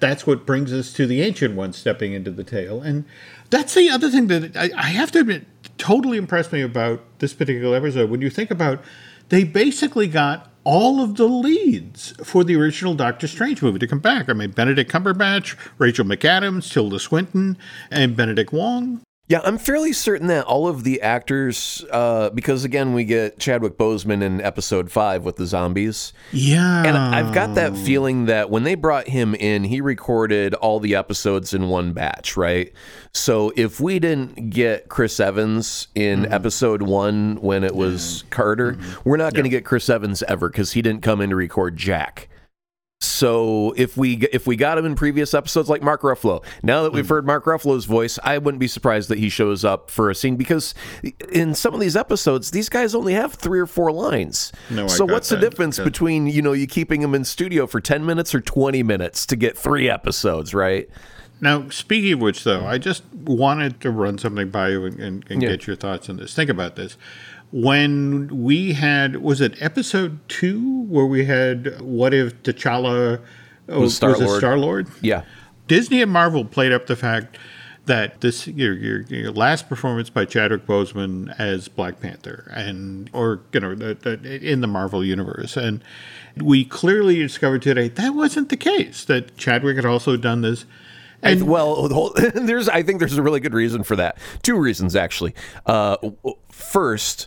That's 0.00 0.26
what 0.26 0.46
brings 0.46 0.72
us 0.72 0.92
to 0.94 1.06
the 1.06 1.22
ancient 1.22 1.54
one 1.54 1.72
stepping 1.72 2.12
into 2.12 2.30
the 2.30 2.44
tale. 2.44 2.80
And 2.80 3.04
that's 3.50 3.74
the 3.74 3.90
other 3.90 4.10
thing 4.10 4.28
that 4.28 4.56
I, 4.56 4.70
I 4.76 4.88
have 4.88 5.10
to 5.12 5.20
admit 5.20 5.46
totally 5.78 6.18
impressed 6.18 6.52
me 6.52 6.60
about 6.60 7.02
this 7.18 7.32
particular 7.34 7.76
episode. 7.76 8.10
When 8.10 8.20
you 8.20 8.30
think 8.30 8.50
about 8.50 8.82
they 9.28 9.44
basically 9.44 10.06
got 10.06 10.50
all 10.64 11.00
of 11.00 11.16
the 11.16 11.26
leads 11.26 12.12
for 12.22 12.44
the 12.44 12.54
original 12.54 12.94
Doctor 12.94 13.26
Strange 13.26 13.62
movie 13.62 13.78
to 13.78 13.86
come 13.86 14.00
back. 14.00 14.28
I 14.28 14.34
mean, 14.34 14.50
Benedict 14.50 14.90
Cumberbatch, 14.90 15.56
Rachel 15.78 16.04
McAdams, 16.04 16.70
Tilda 16.70 16.98
Swinton, 16.98 17.56
and 17.90 18.16
Benedict 18.16 18.52
Wong. 18.52 19.00
Yeah, 19.28 19.42
I'm 19.44 19.58
fairly 19.58 19.92
certain 19.92 20.28
that 20.28 20.46
all 20.46 20.68
of 20.68 20.84
the 20.84 21.02
actors, 21.02 21.84
uh, 21.90 22.30
because 22.30 22.64
again, 22.64 22.94
we 22.94 23.04
get 23.04 23.38
Chadwick 23.38 23.76
Boseman 23.76 24.22
in 24.22 24.40
episode 24.40 24.90
five 24.90 25.22
with 25.22 25.36
the 25.36 25.44
zombies. 25.44 26.14
Yeah. 26.32 26.82
And 26.82 26.96
I've 26.96 27.34
got 27.34 27.54
that 27.56 27.76
feeling 27.76 28.24
that 28.24 28.48
when 28.48 28.62
they 28.62 28.74
brought 28.74 29.06
him 29.06 29.34
in, 29.34 29.64
he 29.64 29.82
recorded 29.82 30.54
all 30.54 30.80
the 30.80 30.94
episodes 30.94 31.52
in 31.52 31.68
one 31.68 31.92
batch, 31.92 32.38
right? 32.38 32.72
So 33.12 33.52
if 33.54 33.80
we 33.80 33.98
didn't 33.98 34.48
get 34.48 34.88
Chris 34.88 35.20
Evans 35.20 35.88
in 35.94 36.22
mm-hmm. 36.22 36.32
episode 36.32 36.80
one 36.80 37.36
when 37.42 37.64
it 37.64 37.74
was 37.74 38.24
Carter, 38.30 38.72
mm-hmm. 38.72 39.08
we're 39.08 39.18
not 39.18 39.34
going 39.34 39.44
to 39.44 39.50
get 39.50 39.66
Chris 39.66 39.90
Evans 39.90 40.22
ever 40.22 40.48
because 40.48 40.72
he 40.72 40.80
didn't 40.80 41.02
come 41.02 41.20
in 41.20 41.28
to 41.28 41.36
record 41.36 41.76
Jack. 41.76 42.30
So 43.00 43.74
if 43.76 43.96
we 43.96 44.16
if 44.32 44.46
we 44.46 44.56
got 44.56 44.76
him 44.76 44.84
in 44.84 44.96
previous 44.96 45.32
episodes 45.32 45.68
like 45.68 45.82
Mark 45.82 46.02
Ruffalo, 46.02 46.44
now 46.64 46.82
that 46.82 46.92
we've 46.92 47.06
hmm. 47.06 47.14
heard 47.14 47.26
Mark 47.26 47.44
Ruffalo's 47.44 47.84
voice, 47.84 48.18
I 48.24 48.38
wouldn't 48.38 48.58
be 48.58 48.66
surprised 48.66 49.08
that 49.08 49.18
he 49.18 49.28
shows 49.28 49.64
up 49.64 49.88
for 49.88 50.10
a 50.10 50.14
scene 50.16 50.34
because 50.34 50.74
in 51.32 51.54
some 51.54 51.74
of 51.74 51.80
these 51.80 51.96
episodes, 51.96 52.50
these 52.50 52.68
guys 52.68 52.96
only 52.96 53.12
have 53.14 53.34
three 53.34 53.60
or 53.60 53.66
four 53.66 53.92
lines. 53.92 54.52
No, 54.68 54.88
so 54.88 55.04
what's 55.04 55.28
that. 55.28 55.36
the 55.36 55.48
difference 55.48 55.78
between 55.78 56.26
you 56.26 56.42
know 56.42 56.52
you 56.52 56.66
keeping 56.66 57.00
them 57.00 57.14
in 57.14 57.24
studio 57.24 57.68
for 57.68 57.80
ten 57.80 58.04
minutes 58.04 58.34
or 58.34 58.40
twenty 58.40 58.82
minutes 58.82 59.26
to 59.26 59.36
get 59.36 59.56
three 59.56 59.88
episodes, 59.88 60.52
right? 60.52 60.88
Now, 61.40 61.68
speaking 61.68 62.14
of 62.14 62.20
which, 62.20 62.42
though, 62.42 62.66
I 62.66 62.78
just 62.78 63.04
wanted 63.14 63.80
to 63.82 63.92
run 63.92 64.18
something 64.18 64.50
by 64.50 64.70
you 64.70 64.86
and, 64.86 64.98
and, 64.98 65.24
and 65.30 65.40
yeah. 65.40 65.50
get 65.50 65.68
your 65.68 65.76
thoughts 65.76 66.10
on 66.10 66.16
this. 66.16 66.34
Think 66.34 66.50
about 66.50 66.74
this 66.74 66.96
when 67.52 68.42
we 68.42 68.74
had 68.74 69.16
was 69.16 69.40
it 69.40 69.60
episode 69.62 70.18
two 70.28 70.82
where 70.82 71.06
we 71.06 71.24
had 71.24 71.80
what 71.80 72.12
if 72.12 72.42
T'Challa 72.42 73.20
was 73.66 73.96
Star 73.96 74.16
Lord? 74.16 74.38
Star 74.38 74.58
Lord? 74.58 74.88
Yeah. 75.00 75.24
Disney 75.66 76.02
and 76.02 76.10
Marvel 76.10 76.44
played 76.44 76.72
up 76.72 76.86
the 76.86 76.96
fact 76.96 77.38
that 77.86 78.20
this 78.20 78.46
your, 78.46 78.74
your, 78.74 79.00
your, 79.02 79.32
last 79.32 79.66
performance 79.68 80.10
by 80.10 80.26
Chadwick 80.26 80.66
Boseman 80.66 81.34
as 81.38 81.68
Black 81.68 82.00
Panther 82.00 82.50
and 82.54 83.08
or 83.14 83.40
you 83.52 83.60
know 83.60 83.74
the, 83.74 83.94
the, 83.94 84.46
in 84.46 84.60
the 84.60 84.66
Marvel 84.66 85.02
universe 85.02 85.56
and 85.56 85.82
we 86.36 86.64
clearly 86.66 87.16
discovered 87.16 87.62
today 87.62 87.88
that 87.88 88.14
wasn't 88.14 88.50
the 88.50 88.56
case 88.58 89.04
that 89.06 89.36
Chadwick 89.38 89.76
had 89.76 89.86
also 89.86 90.16
done 90.16 90.42
this 90.42 90.66
and 91.22 91.48
well, 91.48 91.88
there's 92.34 92.68
I 92.68 92.82
think 92.82 93.00
there's 93.00 93.16
a 93.16 93.22
really 93.22 93.40
good 93.40 93.54
reason 93.54 93.82
for 93.82 93.96
that. 93.96 94.18
Two 94.42 94.56
reasons 94.56 94.94
actually. 94.94 95.34
Uh, 95.66 95.96
first, 96.50 97.26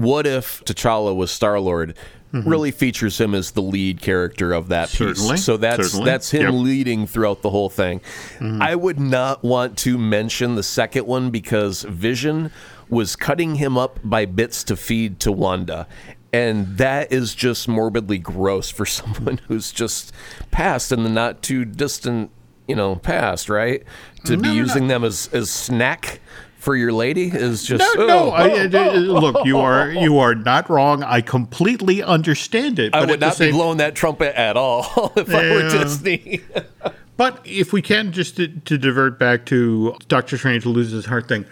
what 0.00 0.26
if 0.26 0.64
T'Challa 0.64 1.14
was 1.14 1.30
Star 1.30 1.60
Lord? 1.60 1.94
Mm-hmm. 2.32 2.48
Really 2.48 2.70
features 2.70 3.20
him 3.20 3.34
as 3.34 3.50
the 3.50 3.60
lead 3.60 4.00
character 4.00 4.52
of 4.52 4.68
that 4.68 4.88
Certainly. 4.88 5.32
piece. 5.32 5.44
So 5.44 5.56
that's 5.56 5.90
Certainly. 5.90 6.04
that's 6.04 6.30
him 6.30 6.42
yep. 6.42 6.52
leading 6.52 7.06
throughout 7.06 7.42
the 7.42 7.50
whole 7.50 7.68
thing. 7.68 8.00
Mm-hmm. 8.38 8.62
I 8.62 8.76
would 8.76 9.00
not 9.00 9.42
want 9.42 9.76
to 9.78 9.98
mention 9.98 10.54
the 10.54 10.62
second 10.62 11.06
one 11.06 11.30
because 11.30 11.82
Vision 11.82 12.52
was 12.88 13.16
cutting 13.16 13.56
him 13.56 13.76
up 13.76 13.98
by 14.04 14.26
bits 14.26 14.62
to 14.64 14.76
feed 14.76 15.20
to 15.20 15.32
Wanda. 15.32 15.88
And 16.32 16.78
that 16.78 17.12
is 17.12 17.34
just 17.34 17.66
morbidly 17.66 18.18
gross 18.18 18.70
for 18.70 18.86
someone 18.86 19.40
who's 19.48 19.72
just 19.72 20.12
passed 20.50 20.92
in 20.92 21.02
the 21.02 21.10
not 21.10 21.42
too 21.42 21.64
distant, 21.64 22.30
you 22.68 22.76
know, 22.76 22.96
past, 22.96 23.48
right? 23.48 23.82
To 24.26 24.36
no, 24.36 24.42
be 24.42 24.50
using 24.50 24.86
no. 24.86 24.94
them 24.94 25.04
as, 25.04 25.28
as 25.32 25.50
snack 25.50 26.20
for 26.60 26.76
your 26.76 26.92
lady 26.92 27.28
is 27.28 27.64
just 27.64 27.82
no, 27.96 28.06
no. 28.06 28.18
Oh, 28.26 28.30
I, 28.30 28.68
oh, 28.68 28.92
look, 28.98 29.46
you 29.46 29.58
are 29.58 29.90
you 29.90 30.18
are 30.18 30.34
not 30.34 30.68
wrong. 30.68 31.02
I 31.02 31.22
completely 31.22 32.02
understand 32.02 32.78
it. 32.78 32.94
I 32.94 33.06
would 33.06 33.20
not 33.20 33.34
same, 33.34 33.48
be 33.48 33.52
blowing 33.52 33.78
that 33.78 33.94
trumpet 33.94 34.38
at 34.38 34.56
all 34.56 35.12
if 35.16 35.28
yeah. 35.28 35.38
I 35.38 35.50
were 35.52 35.70
Disney. 35.70 36.42
but 37.16 37.40
if 37.46 37.72
we 37.72 37.80
can 37.80 38.12
just 38.12 38.36
to, 38.36 38.48
to 38.48 38.76
divert 38.76 39.18
back 39.18 39.46
to 39.46 39.96
Doctor 40.06 40.36
Strange 40.36 40.66
loses 40.66 40.92
his 40.92 41.06
heart 41.06 41.28
thing, 41.28 41.46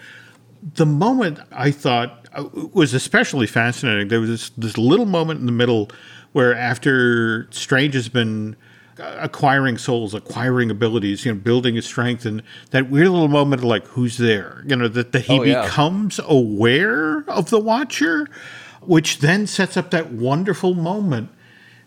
the 0.75 0.85
moment 0.85 1.39
I 1.51 1.71
thought 1.71 2.27
uh, 2.33 2.45
was 2.73 2.93
especially 2.93 3.47
fascinating. 3.47 4.09
There 4.09 4.21
was 4.21 4.29
this, 4.29 4.49
this 4.51 4.77
little 4.77 5.07
moment 5.07 5.39
in 5.39 5.47
the 5.47 5.51
middle 5.51 5.89
where 6.33 6.53
after 6.53 7.47
Strange 7.51 7.95
has 7.95 8.09
been 8.09 8.55
acquiring 8.99 9.77
souls, 9.77 10.13
acquiring 10.13 10.69
abilities, 10.69 11.25
you 11.25 11.33
know, 11.33 11.39
building 11.39 11.75
his 11.75 11.85
strength, 11.85 12.25
and 12.25 12.43
that 12.71 12.89
weird 12.89 13.09
little 13.09 13.27
moment 13.27 13.61
of 13.61 13.65
like, 13.65 13.85
who's 13.87 14.17
there? 14.17 14.63
You 14.67 14.75
know, 14.75 14.87
that, 14.87 15.11
that 15.11 15.21
he 15.21 15.39
oh, 15.39 15.43
yeah. 15.43 15.63
becomes 15.63 16.19
aware 16.25 17.23
of 17.29 17.49
the 17.49 17.59
Watcher, 17.59 18.27
which 18.81 19.19
then 19.19 19.47
sets 19.47 19.77
up 19.77 19.91
that 19.91 20.11
wonderful 20.11 20.73
moment 20.73 21.29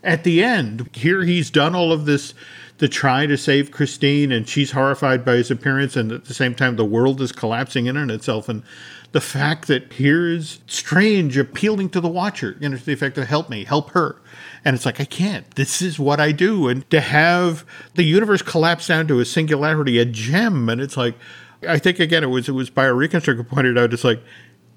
at 0.04 0.24
the 0.24 0.42
end, 0.42 0.88
here 0.92 1.22
he's 1.22 1.50
done 1.50 1.74
all 1.74 1.92
of 1.92 2.06
this 2.06 2.34
to 2.78 2.88
try 2.88 3.26
to 3.26 3.36
save 3.36 3.70
Christine, 3.70 4.32
and 4.32 4.48
she's 4.48 4.72
horrified 4.72 5.24
by 5.24 5.34
his 5.34 5.50
appearance, 5.50 5.94
and 5.94 6.10
at 6.10 6.24
the 6.24 6.34
same 6.34 6.54
time, 6.54 6.76
the 6.76 6.84
world 6.84 7.20
is 7.20 7.30
collapsing 7.30 7.86
in 7.86 7.96
on 7.96 8.10
itself. 8.10 8.48
And 8.48 8.64
the 9.12 9.20
fact 9.20 9.68
that 9.68 9.92
here's 9.92 10.60
Strange 10.66 11.38
appealing 11.38 11.90
to 11.90 12.00
the 12.00 12.08
Watcher, 12.08 12.56
you 12.58 12.68
know, 12.68 12.76
to 12.76 12.84
the 12.84 12.92
effect 12.92 13.18
of 13.18 13.28
help 13.28 13.48
me, 13.48 13.64
help 13.64 13.90
her. 13.90 14.16
And 14.64 14.76
it's 14.76 14.86
like, 14.86 15.00
I 15.00 15.04
can't. 15.04 15.50
This 15.56 15.82
is 15.82 15.98
what 15.98 16.20
I 16.20 16.32
do. 16.32 16.68
And 16.68 16.88
to 16.90 17.00
have 17.00 17.64
the 17.94 18.04
universe 18.04 18.42
collapse 18.42 18.86
down 18.86 19.08
to 19.08 19.20
a 19.20 19.24
singularity, 19.24 19.98
a 19.98 20.04
gem, 20.04 20.68
and 20.68 20.80
it's 20.80 20.96
like, 20.96 21.16
I 21.68 21.78
think 21.78 21.98
again, 22.00 22.24
it 22.24 22.28
was 22.28 22.48
it 22.48 22.52
was 22.52 22.70
by 22.70 22.86
Bioreconstruct 22.86 23.36
who 23.36 23.44
pointed 23.44 23.78
out, 23.78 23.92
it's 23.92 24.04
like, 24.04 24.22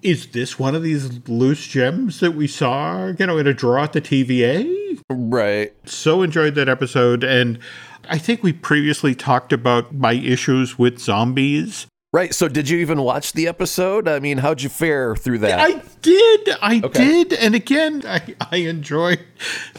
is 0.02 0.28
this 0.28 0.60
one 0.60 0.76
of 0.76 0.84
these 0.84 1.28
loose 1.28 1.66
gems 1.66 2.20
that 2.20 2.32
we 2.32 2.48
saw, 2.48 3.08
you 3.18 3.26
know, 3.26 3.38
in 3.38 3.48
a 3.48 3.54
draw 3.54 3.84
at 3.84 3.94
the 3.94 4.02
TVA? 4.02 5.02
Right. 5.10 5.74
So 5.86 6.22
enjoyed 6.22 6.56
that 6.56 6.70
episode. 6.70 7.24
And 7.24 7.58
I 8.08 8.20
think 8.20 8.44
we 8.44 8.54
previously 8.54 9.16
talked 9.16 9.52
about 9.52 9.94
my 9.94 10.14
issues 10.14 10.78
with 10.78 11.00
zombies. 11.00 11.88
Right. 12.16 12.34
So, 12.34 12.48
did 12.48 12.70
you 12.70 12.78
even 12.78 13.02
watch 13.02 13.34
the 13.34 13.46
episode? 13.50 14.08
I 14.08 14.20
mean, 14.20 14.38
how'd 14.38 14.62
you 14.62 14.70
fare 14.70 15.18
through 15.18 15.40
that? 15.40 15.60
I 15.60 15.82
did. 16.02 16.50
I 16.62 16.82
okay. 16.82 17.26
did. 17.26 17.34
And 17.34 17.54
again, 17.56 18.04
I, 18.08 18.36
I 18.40 18.56
enjoy 18.56 19.18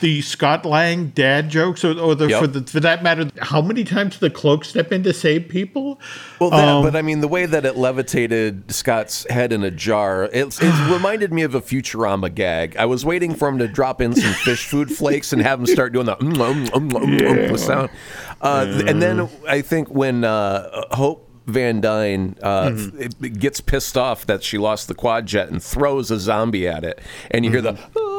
the 0.00 0.20
Scott 0.20 0.66
Lang 0.66 1.06
dad 1.06 1.48
jokes, 1.48 1.82
or, 1.82 1.98
or 1.98 2.14
the, 2.14 2.26
yep. 2.26 2.42
for, 2.42 2.46
the, 2.46 2.62
for 2.70 2.80
that 2.80 3.02
matter, 3.02 3.30
how 3.40 3.62
many 3.62 3.84
times 3.84 4.18
the 4.18 4.28
cloak 4.28 4.66
step 4.66 4.92
in 4.92 5.02
to 5.04 5.14
save 5.14 5.48
people? 5.48 5.98
Well, 6.38 6.50
that, 6.50 6.68
um, 6.68 6.84
but 6.84 6.94
I 6.94 7.00
mean, 7.00 7.22
the 7.22 7.28
way 7.28 7.46
that 7.46 7.64
it 7.64 7.78
levitated 7.78 8.70
Scott's 8.70 9.26
head 9.30 9.50
in 9.50 9.64
a 9.64 9.70
jar, 9.70 10.24
it, 10.24 10.58
it 10.60 10.90
reminded 10.92 11.32
me 11.32 11.40
of 11.40 11.54
a 11.54 11.62
Futurama 11.62 12.34
gag. 12.34 12.76
I 12.76 12.84
was 12.84 13.02
waiting 13.02 13.34
for 13.34 13.48
him 13.48 13.56
to 13.60 13.66
drop 13.66 14.02
in 14.02 14.14
some 14.14 14.34
fish 14.44 14.66
food 14.66 14.90
flakes 14.90 15.32
and 15.32 15.40
have 15.40 15.58
him 15.58 15.66
start 15.66 15.94
doing 15.94 16.04
the, 16.04 16.16
mm, 16.16 16.34
mm, 16.34 16.66
mm, 16.66 16.90
mm 16.90 17.50
yeah. 17.50 17.56
sound. 17.56 17.88
Uh, 18.42 18.66
yeah. 18.68 18.90
And 18.90 19.00
then 19.00 19.30
I 19.48 19.62
think 19.62 19.88
when 19.88 20.22
uh, 20.22 20.94
Hope 20.94 21.25
Van 21.46 21.80
Dyne 21.80 22.36
uh, 22.42 22.68
mm-hmm. 22.68 23.34
gets 23.34 23.60
pissed 23.60 23.96
off 23.96 24.26
that 24.26 24.42
she 24.42 24.58
lost 24.58 24.88
the 24.88 24.94
Quinjet 24.94 25.48
and 25.48 25.62
throws 25.62 26.10
a 26.10 26.18
zombie 26.18 26.66
at 26.66 26.84
it, 26.84 27.00
and 27.30 27.44
you 27.44 27.52
hear 27.52 27.62
the 27.62 27.74
mm-hmm. 27.74 28.16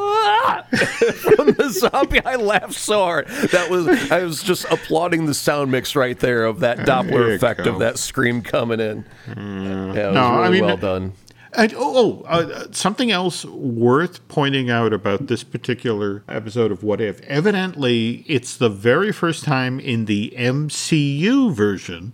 from 1.35 1.51
the 1.51 1.69
zombie. 1.69 2.23
I 2.23 2.35
laughed 2.35 2.73
so 2.73 2.99
hard. 2.99 3.27
That 3.27 3.69
was 3.69 3.87
I 4.11 4.23
was 4.23 4.43
just 4.43 4.65
applauding 4.65 5.25
the 5.25 5.33
sound 5.33 5.71
mix 5.71 5.95
right 5.95 6.17
there 6.17 6.45
of 6.45 6.61
that 6.61 6.79
Doppler 6.79 7.35
effect 7.35 7.61
of 7.61 7.79
that 7.79 7.99
scream 7.99 8.41
coming 8.41 8.79
in. 8.79 9.05
Mm. 9.27 9.95
Yeah, 9.95 10.03
it 10.03 10.05
was 10.07 10.15
no, 10.15 10.31
really 10.35 10.45
I 10.45 10.49
mean, 10.49 10.65
well 10.65 10.77
done. 10.77 11.13
And, 11.53 11.73
oh, 11.75 12.23
oh 12.23 12.25
uh, 12.27 12.67
something 12.71 13.11
else 13.11 13.43
worth 13.45 14.25
pointing 14.27 14.69
out 14.69 14.93
about 14.93 15.27
this 15.27 15.43
particular 15.43 16.23
episode 16.29 16.71
of 16.71 16.83
What 16.83 17.01
If. 17.01 17.21
Evidently, 17.21 18.25
it's 18.27 18.55
the 18.55 18.69
very 18.69 19.11
first 19.11 19.43
time 19.43 19.79
in 19.79 20.05
the 20.05 20.33
MCU 20.37 21.51
version 21.51 22.13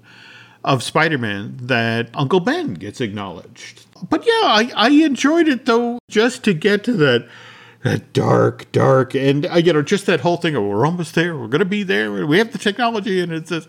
of 0.64 0.84
Spider-Man 0.84 1.58
that 1.62 2.10
Uncle 2.14 2.40
Ben 2.40 2.74
gets 2.74 3.02
acknowledged. 3.02 3.86
But 4.10 4.26
yeah, 4.26 4.32
I, 4.32 4.72
I 4.76 4.90
enjoyed 4.90 5.48
it 5.48 5.66
though, 5.66 6.00
just 6.10 6.44
to 6.46 6.54
get 6.54 6.84
to 6.86 6.94
that 6.94 7.28
that 7.84 8.14
dark, 8.14 8.72
dark, 8.72 9.14
and 9.14 9.46
uh, 9.46 9.56
you 9.56 9.74
know, 9.74 9.82
just 9.82 10.06
that 10.06 10.22
whole 10.22 10.38
thing 10.38 10.56
of 10.56 10.64
we're 10.64 10.86
almost 10.86 11.16
there, 11.16 11.38
we're 11.38 11.50
gonna 11.50 11.66
be 11.66 11.84
there, 11.84 12.26
we 12.26 12.38
have 12.38 12.52
the 12.54 12.58
technology, 12.58 13.20
and 13.20 13.32
it 13.34 13.48
says, 13.50 13.68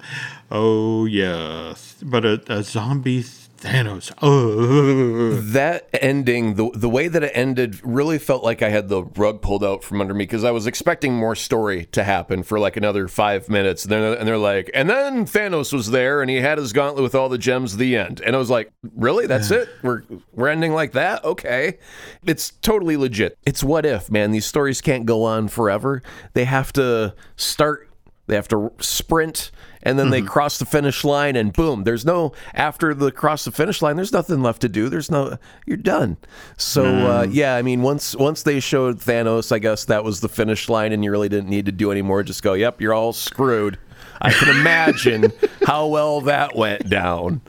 oh 0.53 1.05
yes, 1.05 1.97
but 2.01 2.25
a, 2.25 2.41
a 2.49 2.63
zombie 2.63 3.25
Thanos. 3.59 4.13
Oh. 4.21 5.35
That 5.35 5.89
ending, 5.95 6.55
the 6.55 6.71
the 6.75 6.89
way 6.89 7.09
that 7.09 7.23
it 7.23 7.33
ended, 7.35 7.81
really 7.83 8.19
felt 8.19 8.45
like 8.45 8.63
I 8.63 8.69
had 8.69 8.89
the 8.89 9.05
rug 9.05 9.41
pulled 9.41 9.65
out 9.65 9.83
from 9.83 10.01
under 10.01 10.13
me 10.13 10.25
because 10.25 10.45
I 10.45 10.51
was 10.51 10.67
expecting 10.67 11.15
more 11.15 11.35
story 11.35 11.87
to 11.87 12.05
happen 12.05 12.43
for 12.43 12.59
like 12.59 12.77
another 12.77 13.09
five 13.09 13.49
minutes, 13.49 13.85
and 13.85 13.93
they're, 13.93 14.15
and 14.15 14.29
they're 14.29 14.37
like, 14.37 14.71
and 14.75 14.91
then 14.91 15.25
Thanos 15.25 15.73
was 15.73 15.91
there, 15.91 16.21
and 16.21 16.31
he 16.31 16.37
had 16.37 16.59
his 16.59 16.73
gauntlet 16.73 17.03
with 17.03 17.15
all 17.15 17.29
the 17.29 17.39
gems. 17.39 17.77
The 17.77 17.97
end, 17.97 18.21
and 18.21 18.37
I 18.37 18.39
was 18.39 18.51
like, 18.51 18.73
really? 18.95 19.27
That's 19.27 19.51
it? 19.51 19.69
We're 19.83 20.03
we're 20.33 20.49
ending 20.49 20.73
like 20.73 20.93
that? 20.93 21.25
Okay, 21.25 21.79
it's 22.27 22.51
totally 22.51 22.97
legit. 22.97 23.39
It's 23.47 23.65
what 23.65 23.87
if, 23.87 24.11
man. 24.11 24.31
These 24.31 24.47
stories 24.47 24.81
can't 24.81 25.07
go 25.07 25.25
on 25.25 25.49
forever. 25.49 26.03
They 26.35 26.45
have 26.45 26.73
to 26.75 27.15
start. 27.37 27.89
They 28.27 28.37
have 28.37 28.49
to 28.49 28.73
sprint 28.79 29.51
and 29.85 29.99
then 29.99 30.07
mm-hmm. 30.07 30.13
they 30.13 30.23
cross 30.23 30.59
the 30.59 30.65
finish 30.65 31.05
line 31.05 31.37
and 31.37 31.53
boom 31.53 31.85
there's 31.85 32.05
no 32.05 32.33
after 32.55 32.95
the 32.95 33.13
cross 33.13 33.45
the 33.45 33.53
finish 33.53 33.83
line 33.83 33.97
there's 33.97 34.13
nothing 34.13 34.43
left 34.43 34.63
to 34.63 34.69
do. 34.69 34.89
There's 34.89 35.11
no 35.11 35.39
you're 35.67 35.77
done. 35.77 36.17
So 36.57 36.85
mm. 36.85 37.05
uh, 37.05 37.29
yeah 37.31 37.57
i 37.57 37.63
mean 37.63 37.83
once 37.83 38.17
once 38.17 38.43
they 38.43 38.61
showed 38.61 38.99
thanos 38.99 39.53
i 39.53 39.59
guess 39.59 39.85
that 39.85 40.05
was 40.05 40.21
the 40.21 40.29
finish 40.29 40.69
line 40.69 40.93
and 40.93 41.05
you 41.05 41.11
really 41.11 41.29
didn't 41.29 41.51
need 41.51 41.67
to 41.67 41.73
do 41.73 41.91
anymore 41.91 42.23
just 42.23 42.43
go 42.43 42.55
yep 42.55 42.81
you're 42.81 42.95
all 42.95 43.13
screwed. 43.13 43.79
I 44.21 44.33
can 44.33 44.49
imagine 44.49 45.33
how 45.67 45.87
well 45.89 46.21
that 46.23 46.57
went 46.57 46.89
down. 46.89 47.43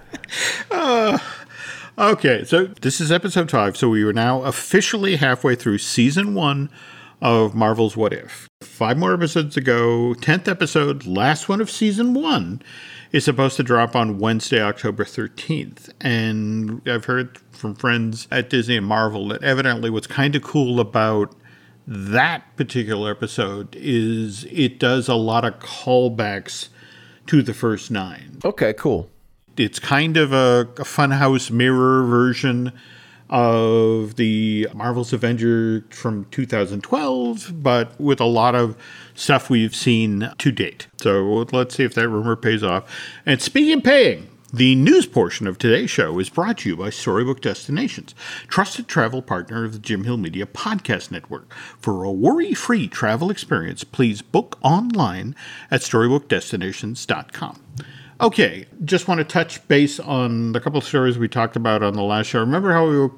Uh, 0.70 1.18
okay 1.98 2.44
so 2.44 2.66
this 2.66 3.00
is 3.00 3.12
episode 3.12 3.50
5 3.50 3.78
so 3.78 3.88
we 3.88 4.04
are 4.04 4.12
now 4.12 4.42
officially 4.44 5.16
halfway 5.16 5.56
through 5.56 5.78
season 5.78 6.34
1 6.34 6.70
of 7.26 7.56
Marvel's 7.56 7.98
What 7.98 8.14
If. 8.14 8.48
Five 8.62 9.00
more 9.00 9.12
episodes 9.12 9.56
to 9.56 9.62
go. 9.62 10.14
10th 10.14 10.48
episode, 10.48 11.08
last 11.08 11.50
one 11.50 11.60
of 11.60 11.72
season 11.72 12.14
one, 12.14 12.62
is 13.12 13.26
supposed 13.26 13.58
to 13.58 13.64
drop 13.64 13.96
on 13.96 14.20
Wednesday, 14.20 14.62
October 14.62 15.04
13th. 15.04 15.90
And 16.00 16.88
I've 16.88 17.06
heard 17.06 17.40
from 17.50 17.74
friends 17.74 18.28
at 18.30 18.52
Disney 18.52 18.78
and 18.78 18.86
Marvel 18.86 19.28
that 19.30 19.44
evidently 19.44 19.90
what's 19.90 20.06
kind 20.06 20.36
of 20.36 20.44
cool 20.44 20.80
about 20.80 21.36
that 21.88 22.56
particular 22.58 23.10
episode 23.10 23.76
is 23.76 24.44
it 24.52 24.78
does 24.78 25.08
a 25.08 25.16
lot 25.16 25.44
of 25.44 25.58
callbacks 25.58 26.68
to 27.26 27.42
the 27.42 27.56
first 27.56 27.90
nine. 27.90 28.38
Okay, 28.46 28.74
cool. 28.74 29.10
It's 29.58 29.80
kind 29.80 30.16
of 30.16 30.32
a, 30.32 30.70
a 30.78 30.84
funhouse 30.84 31.50
mirror 31.50 32.06
version 32.06 32.72
of 33.30 34.16
the 34.16 34.68
Marvel's 34.74 35.14
Avenger 35.14 35.86
from 35.90 36.26
2012, 36.32 37.64
but 37.64 38.00
with 38.00 38.20
a 38.20 38.26
lot 38.26 38.56
of 38.56 38.78
stuff 39.14 39.50
we've 39.50 39.76
seen 39.76 40.32
to 40.38 40.52
date. 40.52 40.88
So 40.98 41.46
let's 41.52 41.76
see 41.76 41.84
if 41.84 41.94
that 41.96 42.10
rumor 42.10 42.36
pays 42.36 42.64
off. 42.64 42.90
And 43.26 43.42
speaking 43.42 43.80
of 43.80 43.84
paying, 43.84 44.30
the 44.54 44.76
news 44.76 45.06
portion 45.06 45.48
of 45.48 45.58
today's 45.58 45.90
show 45.90 46.18
is 46.18 46.30
brought 46.30 46.60
to 46.60 46.70
you 46.70 46.78
by 46.78 46.90
Storybook 46.90 47.42
Destinations, 47.42 48.16
trusted 48.48 48.88
travel 48.88 49.22
partner 49.22 49.66
of 49.66 49.74
the 49.74 49.80
Jim 49.80 50.06
Hill 50.06 50.16
Media 50.16 50.46
Podcast 50.46 51.12
Network. 51.12 51.54
For 51.54 52.06
a 52.06 52.12
worry 52.12 52.54
free 52.54 52.88
travel 52.88 53.30
experience, 53.30 53.84
please 53.84 54.22
book 54.22 54.58
online 54.62 55.36
at 55.70 55.82
StorybookDestinations.com. 55.82 57.65
Okay, 58.22 58.66
just 58.86 59.10
want 59.10 59.18
to 59.18 59.26
touch 59.26 59.66
base 59.68 60.00
on 60.00 60.54
the 60.54 60.62
couple 60.62 60.78
of 60.78 60.86
stories 60.86 61.18
we 61.18 61.28
talked 61.28 61.58
about 61.58 61.84
on 61.84 61.94
the 61.96 62.04
last 62.04 62.28
show. 62.28 62.40
Remember 62.40 62.72
how 62.72 62.88
we 62.88 62.98
were, 62.98 63.12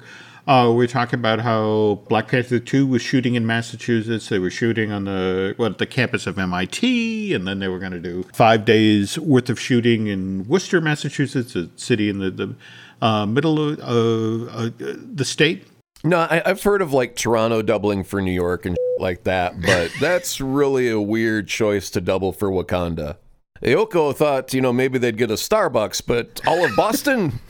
uh, 0.48 0.70
we 0.70 0.76
were 0.76 0.86
talking 0.88 1.20
about 1.20 1.38
how 1.38 2.02
Black 2.08 2.26
Panther 2.26 2.58
2 2.58 2.84
was 2.84 3.00
shooting 3.00 3.36
in 3.36 3.46
Massachusetts? 3.46 4.28
They 4.28 4.40
were 4.40 4.50
shooting 4.50 4.90
on 4.90 5.04
the 5.04 5.54
what 5.56 5.78
the 5.78 5.86
campus 5.86 6.26
of 6.26 6.36
MIT, 6.36 7.32
and 7.32 7.46
then 7.46 7.60
they 7.60 7.68
were 7.68 7.78
going 7.78 7.92
to 7.92 8.00
do 8.00 8.24
five 8.32 8.64
days 8.64 9.16
worth 9.20 9.48
of 9.48 9.60
shooting 9.60 10.08
in 10.08 10.48
Worcester, 10.48 10.80
Massachusetts, 10.80 11.54
a 11.54 11.68
city 11.76 12.08
in 12.08 12.18
the, 12.18 12.30
the 12.32 12.56
uh, 13.00 13.24
middle 13.24 13.74
of 13.80 14.48
uh, 14.48 14.70
the 14.78 15.24
state. 15.24 15.64
No, 16.02 16.26
I, 16.28 16.42
have 16.44 16.62
heard 16.62 16.82
of 16.82 16.92
like 16.92 17.14
Toronto 17.14 17.62
doubling 17.62 18.02
for 18.02 18.20
New 18.20 18.32
York 18.32 18.66
and 18.66 18.76
like 18.98 19.22
that, 19.24 19.60
but 19.62 19.92
that's 20.00 20.40
really 20.40 20.90
a 20.90 21.00
weird 21.00 21.46
choice 21.46 21.88
to 21.90 22.00
double 22.00 22.32
for 22.32 22.50
Wakanda. 22.50 23.16
Yoko 23.62 24.14
thought, 24.14 24.54
you 24.54 24.60
know, 24.60 24.72
maybe 24.72 24.98
they'd 24.98 25.16
get 25.16 25.30
a 25.30 25.34
Starbucks, 25.34 26.02
but 26.06 26.40
all 26.46 26.64
of 26.64 26.74
Boston? 26.76 27.40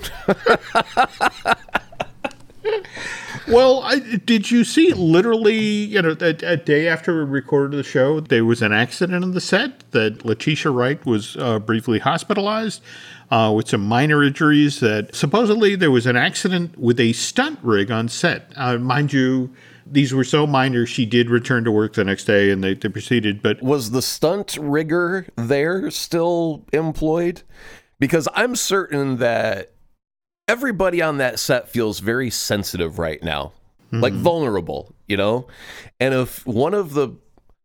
well, 3.49 3.83
I, 3.83 3.99
did 3.99 4.51
you 4.51 4.65
see 4.65 4.93
literally, 4.93 5.59
you 5.59 6.01
know, 6.01 6.17
a, 6.21 6.37
a, 6.43 6.57
day 6.57 6.89
after 6.89 7.25
we 7.25 7.31
recorded 7.31 7.77
the 7.77 7.83
show, 7.83 8.21
there 8.21 8.45
was 8.45 8.63
an 8.63 8.73
accident 8.73 9.23
on 9.23 9.33
the 9.33 9.41
set 9.41 9.91
that 9.91 10.25
Letitia 10.25 10.71
Wright 10.71 11.05
was 11.05 11.37
uh, 11.37 11.59
briefly 11.59 11.99
hospitalized 11.99 12.83
uh, 13.31 13.53
with 13.55 13.69
some 13.69 13.83
minor 13.83 14.23
injuries 14.25 14.81
that 14.81 15.15
supposedly 15.15 15.77
there 15.77 15.91
was 15.91 16.07
an 16.07 16.17
accident 16.17 16.79
with 16.79 16.99
a 16.99 17.13
stunt 17.13 17.59
rig 17.63 17.91
on 17.91 18.09
set. 18.09 18.51
Uh, 18.57 18.79
mind 18.79 19.13
you, 19.13 19.51
these 19.91 20.15
were 20.15 20.25
so 20.25 20.47
minor, 20.47 20.87
she 20.87 21.07
did 21.07 21.31
return 21.31 21.65
to 21.65 21.73
work 21.73 21.95
the 21.95 22.05
next 22.05 22.25
day 22.25 22.51
and 22.51 22.63
they, 22.63 22.75
they 22.75 22.89
proceeded. 22.89 23.43
But 23.43 23.63
was 23.63 23.91
the 23.91 24.03
stunt 24.03 24.57
rigger 24.61 25.27
there 25.37 25.91
still 25.91 26.67
employed? 26.73 27.43
Because 27.99 28.29
I'm 28.35 28.55
certain 28.57 29.17
that 29.17 29.73
everybody 30.47 31.03
on 31.03 31.19
that 31.19 31.39
set 31.39 31.69
feels 31.69 32.01
very 32.01 32.31
sensitive 32.31 32.99
right 32.99 33.23
now, 33.23 33.53
mm-hmm. 33.87 34.01
like 34.01 34.13
vulnerable, 34.13 34.95
you 35.07 35.17
know? 35.17 35.47
And 36.01 36.15
if 36.15 36.47
one 36.47 36.75
of 36.75 36.95
the 36.95 37.17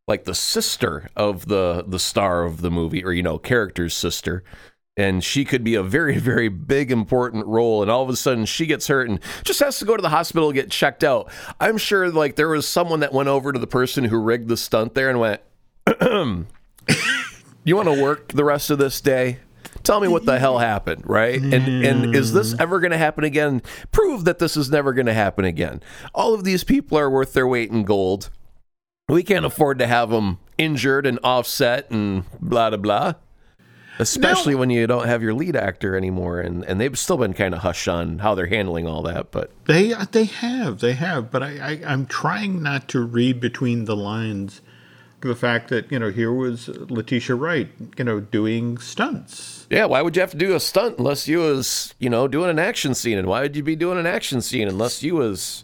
like 0.07 0.25
the 0.25 0.35
sister 0.35 1.09
of 1.15 1.47
the 1.47 1.83
the 1.87 1.99
star 1.99 2.43
of 2.43 2.61
the 2.61 2.69
movie 2.71 3.03
or 3.03 3.13
you 3.13 3.23
know 3.23 3.37
character's 3.37 3.93
sister 3.93 4.43
and 4.95 5.23
she 5.23 5.43
could 5.43 5.63
be 5.63 5.75
a 5.75 5.83
very 5.83 6.17
very 6.19 6.49
big 6.49 6.91
important 6.91 7.45
role 7.45 7.81
and 7.81 7.89
all 7.89 8.03
of 8.03 8.09
a 8.09 8.15
sudden 8.15 8.45
she 8.45 8.65
gets 8.65 8.87
hurt 8.87 9.09
and 9.09 9.19
just 9.43 9.59
has 9.59 9.79
to 9.79 9.85
go 9.85 9.95
to 9.95 10.01
the 10.01 10.09
hospital 10.09 10.51
get 10.51 10.69
checked 10.69 11.03
out 11.03 11.31
i'm 11.59 11.77
sure 11.77 12.09
like 12.11 12.35
there 12.35 12.49
was 12.49 12.67
someone 12.67 12.99
that 12.99 13.13
went 13.13 13.29
over 13.29 13.51
to 13.51 13.59
the 13.59 13.67
person 13.67 14.03
who 14.05 14.19
rigged 14.19 14.47
the 14.47 14.57
stunt 14.57 14.93
there 14.93 15.09
and 15.09 15.19
went 15.19 15.41
you 17.63 17.75
want 17.75 17.87
to 17.87 18.01
work 18.01 18.29
the 18.29 18.43
rest 18.43 18.69
of 18.69 18.77
this 18.77 19.01
day? 19.01 19.39
Tell 19.83 19.99
me 19.99 20.07
what 20.07 20.25
the 20.25 20.39
hell 20.39 20.59
happened, 20.59 21.03
right? 21.05 21.41
And 21.41 21.85
and 21.85 22.15
is 22.15 22.31
this 22.31 22.53
mm. 22.53 22.61
ever 22.61 22.79
going 22.79 22.91
to 22.91 22.97
happen 22.97 23.23
again? 23.23 23.61
Prove 23.91 24.23
that 24.25 24.39
this 24.39 24.55
is 24.55 24.69
never 24.69 24.93
going 24.93 25.07
to 25.07 25.13
happen 25.13 25.43
again. 25.43 25.81
All 26.13 26.33
of 26.33 26.43
these 26.43 26.63
people 26.63 26.97
are 26.97 27.09
worth 27.09 27.33
their 27.33 27.47
weight 27.47 27.69
in 27.69 27.83
gold. 27.83 28.29
We 29.09 29.23
can't 29.23 29.45
afford 29.45 29.79
to 29.79 29.87
have 29.87 30.09
them 30.09 30.39
injured 30.57 31.05
and 31.05 31.19
offset 31.23 31.89
and 31.91 32.23
blah 32.39 32.69
blah 32.69 32.77
blah. 32.77 33.13
Especially 33.99 34.55
when 34.55 34.69
you 34.69 34.87
don't 34.87 35.05
have 35.05 35.21
your 35.21 35.33
lead 35.33 35.55
actor 35.55 35.95
anymore, 35.95 36.39
and, 36.39 36.63
and 36.65 36.81
they've 36.81 36.97
still 36.97 37.17
been 37.17 37.33
kind 37.33 37.53
of 37.53 37.61
hush 37.61 37.87
on 37.87 38.19
how 38.19 38.33
they're 38.35 38.47
handling 38.47 38.87
all 38.87 39.03
that. 39.03 39.31
But 39.31 39.51
They 39.65 39.93
uh, 39.93 40.05
they 40.11 40.25
have 40.25 40.79
they 40.79 40.93
have, 40.93 41.29
but 41.29 41.43
I, 41.43 41.57
I 41.59 41.81
I'm 41.85 42.05
trying 42.07 42.63
not 42.63 42.87
to 42.89 43.01
read 43.01 43.39
between 43.39 43.85
the 43.85 43.95
lines. 43.95 44.61
The 45.21 45.35
fact 45.35 45.69
that 45.69 45.89
you 45.89 45.99
know 45.99 46.09
here 46.09 46.33
was 46.33 46.67
Letitia 46.67 47.35
Wright, 47.35 47.69
you 47.97 48.03
know, 48.03 48.19
doing 48.19 48.77
stunts. 48.77 49.67
yeah, 49.69 49.85
why 49.85 50.01
would 50.01 50.17
you 50.17 50.19
have 50.21 50.31
to 50.31 50.37
do 50.37 50.53
a 50.53 50.59
stunt 50.59 50.97
unless 50.97 51.29
you 51.29 51.37
was 51.37 51.93
you 51.99 52.09
know 52.09 52.27
doing 52.27 52.49
an 52.49 52.59
action 52.59 52.93
scene? 52.93 53.17
And 53.17 53.27
why 53.27 53.41
would 53.41 53.55
you 53.55 53.63
be 53.63 53.75
doing 53.77 53.97
an 53.97 54.05
action 54.05 54.41
scene 54.41 54.67
unless 54.67 55.01
you 55.01 55.15
was 55.15 55.63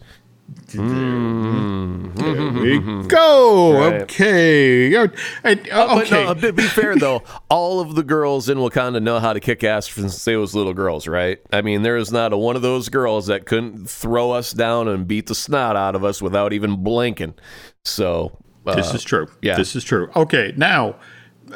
There 0.71 2.51
we 2.51 2.79
go. 3.07 3.73
Right. 3.73 4.01
Okay. 4.03 4.95
Oh, 4.95 5.03
uh, 5.03 5.07
and- 5.43 5.69
uh, 5.69 5.87
But 5.95 6.05
okay. 6.07 6.25
no, 6.25 6.33
to 6.33 6.53
be 6.53 6.63
fair 6.63 6.95
though, 6.95 7.23
all 7.49 7.79
of 7.79 7.95
the 7.95 8.03
girls 8.03 8.49
in 8.49 8.57
Wakanda 8.57 9.01
know 9.01 9.19
how 9.19 9.33
to 9.33 9.39
kick 9.39 9.63
ass 9.63 9.89
since 9.89 10.23
they 10.25 10.35
was 10.35 10.53
little 10.55 10.73
girls, 10.73 11.07
right? 11.07 11.39
I 11.51 11.61
mean, 11.61 11.81
there 11.81 11.97
is 11.97 12.11
not 12.11 12.33
a 12.33 12.37
one 12.37 12.55
of 12.55 12.61
those 12.61 12.89
girls 12.89 13.27
that 13.27 13.45
couldn't 13.45 13.89
throw 13.89 14.31
us 14.31 14.51
down 14.51 14.87
and 14.87 15.07
beat 15.07 15.27
the 15.27 15.35
snot 15.35 15.75
out 15.75 15.95
of 15.95 16.03
us 16.03 16.21
without 16.21 16.53
even 16.53 16.83
blinking. 16.83 17.35
So 17.83 18.37
uh, 18.65 18.75
This 18.75 18.93
is 18.93 19.03
true. 19.03 19.27
yeah. 19.41 19.55
This 19.55 19.75
is 19.75 19.83
true. 19.83 20.09
Okay, 20.15 20.53
now, 20.57 20.95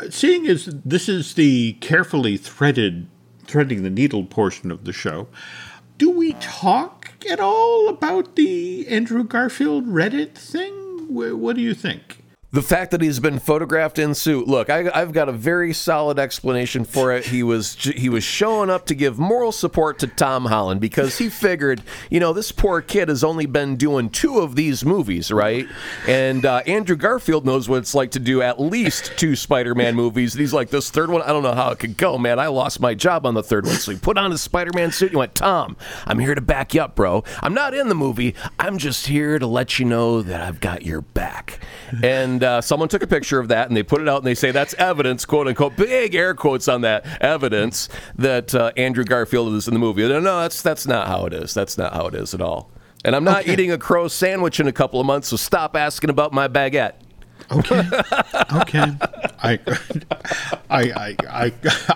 seeing 0.09 0.47
as 0.47 0.65
this 0.85 1.07
is 1.09 1.33
the 1.35 1.73
carefully 1.73 2.37
threaded, 2.37 3.07
threading 3.45 3.83
the 3.83 3.89
needle 3.89 4.25
portion 4.25 4.71
of 4.71 4.85
the 4.85 4.93
show, 4.93 5.27
do 5.97 6.09
we 6.09 6.33
talk 6.33 7.02
at 7.29 7.39
all 7.39 7.89
about 7.89 8.35
the 8.35 8.87
Andrew 8.87 9.23
Garfield 9.23 9.85
Reddit 9.85 10.35
thing? 10.35 10.73
What 11.07 11.55
do 11.55 11.61
you 11.61 11.73
think? 11.73 12.22
The 12.53 12.61
fact 12.61 12.91
that 12.91 13.01
he's 13.01 13.19
been 13.19 13.39
photographed 13.39 13.97
in 13.97 14.13
suit. 14.13 14.47
Look, 14.47 14.69
I, 14.69 14.89
I've 14.93 15.11
got 15.11 15.27
a 15.27 15.31
very 15.31 15.73
solid 15.73 16.19
explanation 16.19 16.85
for 16.85 17.11
it. 17.11 17.25
He 17.25 17.41
was 17.41 17.73
he 17.73 18.09
was 18.09 18.23
showing 18.23 18.69
up 18.69 18.85
to 18.85 18.95
give 18.95 19.17
moral 19.17 19.51
support 19.51 19.97
to 19.99 20.07
Tom 20.07 20.45
Holland 20.45 20.79
because 20.79 21.17
he 21.17 21.29
figured, 21.29 21.81
you 22.11 22.19
know, 22.19 22.31
this 22.31 22.51
poor 22.51 22.79
kid 22.79 23.09
has 23.09 23.23
only 23.23 23.47
been 23.47 23.75
doing 23.75 24.07
two 24.07 24.37
of 24.37 24.55
these 24.55 24.85
movies, 24.85 25.31
right? 25.31 25.65
And 26.07 26.45
uh, 26.45 26.57
Andrew 26.67 26.95
Garfield 26.95 27.43
knows 27.43 27.67
what 27.67 27.79
it's 27.79 27.95
like 27.95 28.11
to 28.11 28.19
do 28.19 28.43
at 28.43 28.61
least 28.61 29.17
two 29.17 29.35
Spider-Man 29.35 29.95
movies. 29.95 30.35
And 30.35 30.41
he's 30.41 30.53
like, 30.53 30.69
this 30.69 30.91
third 30.91 31.09
one, 31.09 31.23
I 31.23 31.29
don't 31.29 31.41
know 31.41 31.55
how 31.55 31.71
it 31.71 31.79
could 31.79 31.97
go, 31.97 32.19
man. 32.19 32.37
I 32.37 32.47
lost 32.47 32.79
my 32.79 32.93
job 32.93 33.25
on 33.25 33.33
the 33.33 33.41
third 33.41 33.65
one, 33.65 33.75
so 33.75 33.91
he 33.91 33.97
put 33.97 34.19
on 34.19 34.29
his 34.29 34.41
Spider-Man 34.41 34.91
suit. 34.91 35.09
and 35.09 35.17
went, 35.17 35.33
Tom, 35.33 35.75
I'm 36.05 36.19
here 36.19 36.35
to 36.35 36.41
back 36.41 36.75
you 36.75 36.83
up, 36.83 36.95
bro. 36.95 37.23
I'm 37.41 37.55
not 37.55 37.73
in 37.73 37.89
the 37.89 37.95
movie. 37.95 38.35
I'm 38.59 38.77
just 38.77 39.07
here 39.07 39.39
to 39.39 39.47
let 39.47 39.79
you 39.79 39.85
know 39.85 40.21
that 40.21 40.41
I've 40.41 40.59
got 40.59 40.83
your 40.83 41.01
back. 41.01 41.59
And 42.03 42.42
uh, 42.43 42.61
someone 42.61 42.89
took 42.89 43.01
a 43.03 43.07
picture 43.07 43.39
of 43.39 43.47
that 43.47 43.67
and 43.67 43.75
they 43.77 43.83
put 43.83 44.01
it 44.01 44.09
out 44.09 44.17
and 44.17 44.27
they 44.27 44.35
say 44.35 44.51
that's 44.51 44.73
evidence, 44.75 45.25
quote 45.25 45.47
unquote, 45.47 45.75
big 45.75 46.13
air 46.15 46.33
quotes 46.35 46.67
on 46.67 46.81
that 46.81 47.05
evidence 47.21 47.89
that 48.15 48.53
uh, 48.53 48.71
Andrew 48.77 49.03
Garfield 49.03 49.53
is 49.53 49.67
in 49.67 49.73
the 49.73 49.79
movie. 49.79 50.07
No, 50.07 50.19
no, 50.19 50.41
that's 50.41 50.61
that's 50.61 50.85
not 50.85 51.07
how 51.07 51.25
it 51.25 51.33
is. 51.33 51.53
That's 51.53 51.77
not 51.77 51.93
how 51.93 52.07
it 52.07 52.15
is 52.15 52.33
at 52.33 52.41
all. 52.41 52.69
And 53.05 53.15
I'm 53.15 53.23
not 53.23 53.47
eating 53.47 53.71
a 53.71 53.77
crow 53.77 54.07
sandwich 54.07 54.59
in 54.59 54.67
a 54.67 54.71
couple 54.71 54.99
of 54.99 55.05
months, 55.05 55.27
so 55.27 55.35
stop 55.35 55.75
asking 55.75 56.09
about 56.09 56.31
my 56.31 56.47
baguette. 56.47 56.93
Okay. 57.51 57.79
okay. 58.53 58.93
I, 59.43 59.59
I, 60.69 60.91
I, 60.91 61.17
I, 61.29 61.53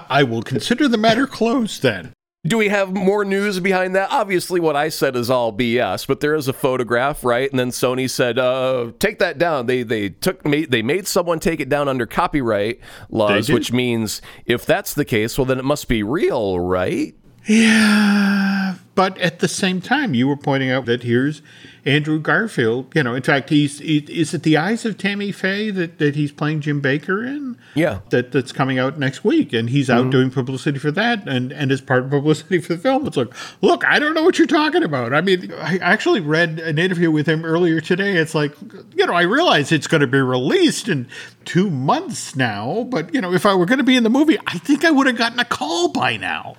I 0.10 0.24
will 0.24 0.42
consider 0.42 0.88
the 0.88 0.98
matter 0.98 1.26
closed 1.26 1.82
then. 1.82 2.14
Do 2.46 2.58
we 2.58 2.70
have 2.70 2.94
more 2.94 3.26
news 3.26 3.60
behind 3.60 3.96
that? 3.96 4.10
Obviously, 4.12 4.60
what 4.60 4.76
I 4.76 4.90
said 4.90 5.16
is 5.16 5.30
all 5.30 5.52
BS, 5.52 6.08
but 6.08 6.20
there 6.20 6.36
is 6.36 6.48
a 6.48 6.54
photograph, 6.54 7.24
right? 7.26 7.50
And 7.50 7.60
then 7.60 7.72
Sony 7.72 8.10
said, 8.10 8.38
uh, 8.40 8.92
"Take 9.00 9.20
that 9.20 9.38
down." 9.38 9.66
They 9.66 9.84
they 9.84 10.10
took 10.10 10.46
made, 10.46 10.72
they 10.72 10.82
made 10.82 11.08
someone 11.08 11.40
take 11.40 11.60
it 11.60 11.68
down 11.68 11.88
under 11.90 12.06
copyright 12.06 12.80
laws, 13.10 13.50
which 13.56 13.74
means 13.74 14.22
if 14.46 14.66
that's 14.66 14.94
the 14.94 15.04
case, 15.04 15.38
well, 15.38 15.46
then 15.46 15.60
it 15.60 15.66
must 15.66 15.88
be 15.88 16.04
real, 16.04 16.60
right? 16.60 17.16
Yeah, 17.48 18.76
but 18.94 19.18
at 19.18 19.40
the 19.40 19.48
same 19.48 19.82
time, 19.82 20.14
you 20.14 20.28
were 20.28 20.38
pointing 20.38 20.70
out 20.70 20.86
that 20.86 21.04
here's 21.04 21.42
Andrew 21.88 22.20
Garfield. 22.20 22.94
You 22.94 23.04
know, 23.04 23.16
in 23.16 23.24
fact, 23.24 23.50
he's 23.50 23.80
he, 23.80 24.00
is 24.10 24.34
it 24.34 24.44
the 24.44 24.58
Eyes 24.58 24.86
of 24.86 24.98
Tammy 24.98 25.32
Faye 25.32 25.72
that, 25.72 25.98
that 26.00 26.16
he's 26.16 26.32
playing 26.32 26.62
Jim 26.62 26.82
Bakker 26.82 27.26
in? 27.26 27.58
Yeah. 27.76 28.00
that 28.10 28.32
that's 28.32 28.52
coming 28.52 28.78
out 28.78 29.00
next 29.00 29.24
week, 29.24 29.54
and 29.54 29.70
he's 29.70 29.90
out 29.90 30.02
mm-hmm. 30.02 30.10
doing 30.10 30.32
publicity 30.32 30.80
for 30.80 30.92
that, 30.92 31.28
and 31.28 31.52
and 31.52 31.72
as 31.72 31.80
part 31.80 32.04
of 32.04 32.10
publicity 32.10 32.60
for 32.60 32.76
the 32.76 32.80
film, 32.80 33.08
it's 33.08 33.18
like, 33.18 33.34
look, 33.62 33.86
I 33.86 34.00
don't 34.00 34.14
know 34.14 34.24
what 34.24 34.38
you're 34.38 34.48
talking 34.48 34.84
about. 34.84 35.14
I 35.14 35.22
mean, 35.22 35.54
I 35.54 35.78
actually 35.78 36.20
read 36.20 36.60
an 36.60 36.78
interview 36.78 37.10
with 37.10 37.28
him 37.28 37.46
earlier 37.46 37.80
today. 37.80 38.18
It's 38.18 38.36
like, 38.36 38.54
you 38.96 39.06
know, 39.06 39.14
I 39.14 39.22
realize 39.22 39.72
it's 39.72 39.88
going 39.88 40.02
to 40.02 40.08
be 40.08 40.20
released 40.20 40.90
in 40.90 41.08
two 41.46 41.70
months 41.70 42.36
now, 42.36 42.86
but 42.90 43.14
you 43.14 43.22
know, 43.22 43.32
if 43.32 43.46
I 43.46 43.56
were 43.56 43.66
going 43.66 43.78
to 43.78 43.84
be 43.84 43.96
in 43.96 44.04
the 44.04 44.10
movie, 44.10 44.38
I 44.48 44.58
think 44.58 44.84
I 44.84 44.92
would 44.92 45.08
have 45.08 45.18
gotten 45.18 45.40
a 45.40 45.46
call 45.46 45.90
by 45.90 46.18
now. 46.18 46.56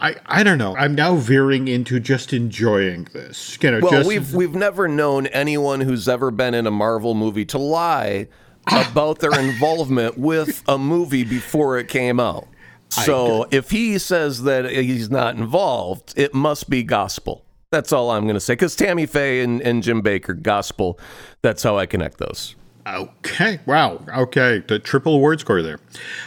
I 0.00 0.16
I 0.26 0.42
don't 0.42 0.58
know. 0.58 0.74
I'm 0.76 0.94
now 0.94 1.14
veering 1.16 1.68
into 1.68 2.00
just 2.00 2.32
enjoying 2.32 3.04
this. 3.12 3.58
You 3.62 3.70
know, 3.70 3.80
Well, 3.80 3.92
just 3.92 4.08
we've 4.08 4.34
we've 4.34 4.54
never 4.54 4.71
known 4.88 5.26
anyone 5.28 5.80
who's 5.80 6.08
ever 6.08 6.30
been 6.30 6.54
in 6.54 6.66
a 6.66 6.70
Marvel 6.70 7.14
movie 7.14 7.44
to 7.46 7.58
lie 7.58 8.28
about 8.66 9.18
their 9.18 9.38
involvement 9.38 10.18
with 10.18 10.62
a 10.68 10.78
movie 10.78 11.24
before 11.24 11.78
it 11.78 11.88
came 11.88 12.20
out. 12.20 12.46
So 12.88 13.46
if 13.50 13.70
he 13.70 13.98
says 13.98 14.42
that 14.42 14.70
he's 14.70 15.10
not 15.10 15.36
involved, 15.36 16.12
it 16.16 16.34
must 16.34 16.68
be 16.68 16.82
gospel. 16.82 17.44
That's 17.70 17.90
all 17.90 18.10
I'm 18.10 18.24
going 18.24 18.34
to 18.34 18.40
say. 18.40 18.52
Because 18.52 18.76
Tammy 18.76 19.06
Faye 19.06 19.40
and, 19.40 19.62
and 19.62 19.82
Jim 19.82 20.02
Bakker, 20.02 20.40
gospel. 20.40 20.98
That's 21.40 21.62
how 21.62 21.78
I 21.78 21.86
connect 21.86 22.18
those. 22.18 22.54
Okay. 22.86 23.60
Wow. 23.66 24.00
Okay. 24.08 24.62
The 24.66 24.78
triple 24.78 25.14
award 25.14 25.40
score 25.40 25.62
there. 25.62 25.78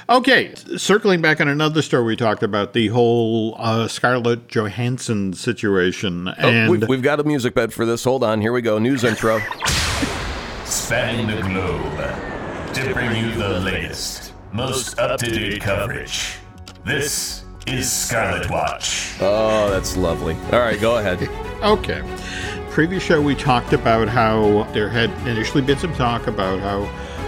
Okay. 0.10 0.54
Circling 0.78 1.22
back 1.22 1.42
on 1.42 1.48
another 1.48 1.82
story 1.82 2.04
we 2.06 2.16
talked 2.16 2.44
about, 2.44 2.74
the 2.74 2.88
whole 2.88 3.56
uh, 3.58 3.88
Scarlett 3.88 4.48
Johansson 4.48 5.34
situation. 5.34 6.28
Oh, 6.30 6.34
and 6.38 6.72
we've, 6.72 6.88
we've 6.88 7.02
got 7.02 7.20
a 7.20 7.24
music 7.24 7.54
bed 7.54 7.74
for 7.74 7.86
this. 7.86 8.04
Hold 8.04 8.24
on. 8.24 8.42
Here 8.42 8.54
we 8.54 8.62
go. 8.62 8.80
News 8.80 9.04
intro. 9.04 9.40
Spanning 10.66 11.28
the 11.28 11.42
globe 11.42 12.74
to 12.74 12.94
bring 12.94 13.16
you 13.16 13.32
the 13.36 13.60
latest, 13.60 14.34
most 14.52 15.00
up 15.00 15.20
to 15.20 15.30
date 15.30 15.62
coverage. 15.62 16.38
This 16.86 17.44
is 17.68 17.92
Scarlet 17.92 18.50
Watch. 18.50 19.14
Oh, 19.22 19.70
that's 19.70 19.96
lovely. 19.96 20.36
All 20.52 20.60
right, 20.60 20.80
go 20.80 20.98
ahead. 20.98 21.22
Okay. 21.64 22.02
Previous 22.76 23.04
show, 23.04 23.22
we 23.22 23.36
talked 23.36 23.72
about 23.72 24.10
how 24.10 24.64
there 24.74 24.90
had 24.90 25.10
initially 25.26 25.62
been 25.62 25.78
some 25.78 25.94
talk 25.94 26.28
about 26.28 26.60
how 26.60 26.84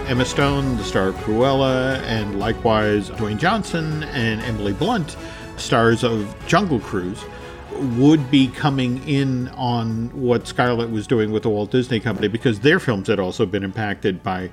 Emma 0.06 0.26
Stone, 0.26 0.76
the 0.76 0.84
star 0.84 1.08
of 1.08 1.14
Cruella, 1.14 2.00
and 2.00 2.38
likewise 2.38 3.08
Dwayne 3.08 3.38
Johnson 3.38 4.02
and 4.02 4.42
Emily 4.42 4.74
Blunt, 4.74 5.16
stars 5.56 6.04
of 6.04 6.36
Jungle 6.46 6.80
Cruise, 6.80 7.24
would 7.96 8.30
be 8.30 8.48
coming 8.48 9.02
in 9.08 9.48
on 9.54 10.10
what 10.10 10.46
Scarlett 10.46 10.90
was 10.90 11.06
doing 11.06 11.32
with 11.32 11.44
the 11.44 11.48
Walt 11.48 11.70
Disney 11.70 11.98
Company 11.98 12.28
because 12.28 12.60
their 12.60 12.78
films 12.78 13.08
had 13.08 13.18
also 13.18 13.46
been 13.46 13.64
impacted 13.64 14.22
by 14.22 14.50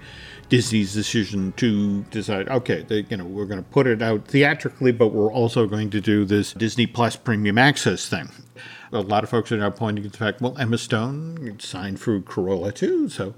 Disney's 0.48 0.94
decision 0.94 1.52
to 1.58 2.04
decide, 2.04 2.48
okay, 2.48 2.84
they, 2.88 3.06
you 3.10 3.18
know, 3.18 3.26
we're 3.26 3.44
going 3.44 3.62
to 3.62 3.70
put 3.70 3.86
it 3.86 4.02
out 4.02 4.30
theatrically, 4.30 4.94
but 4.94 5.10
we're 5.10 5.34
also 5.34 5.68
going 5.68 5.90
to 5.90 6.00
do 6.00 6.24
this 6.24 6.54
Disney 6.54 6.88
Plus 6.88 7.18
Premium 7.18 7.58
Access 7.58 8.08
thing. 8.08 8.30
A 8.92 9.02
lot 9.02 9.24
of 9.24 9.30
folks 9.30 9.52
are 9.52 9.58
now 9.58 9.70
pointing 9.70 10.04
to 10.04 10.10
the 10.10 10.18
fact, 10.18 10.42
well, 10.42 10.58
Emma 10.58 10.78
Stone 10.78 11.58
signed 11.60 12.00
for 12.00 12.20
Cruella 12.22 12.74
too, 12.74 13.10
so. 13.10 13.34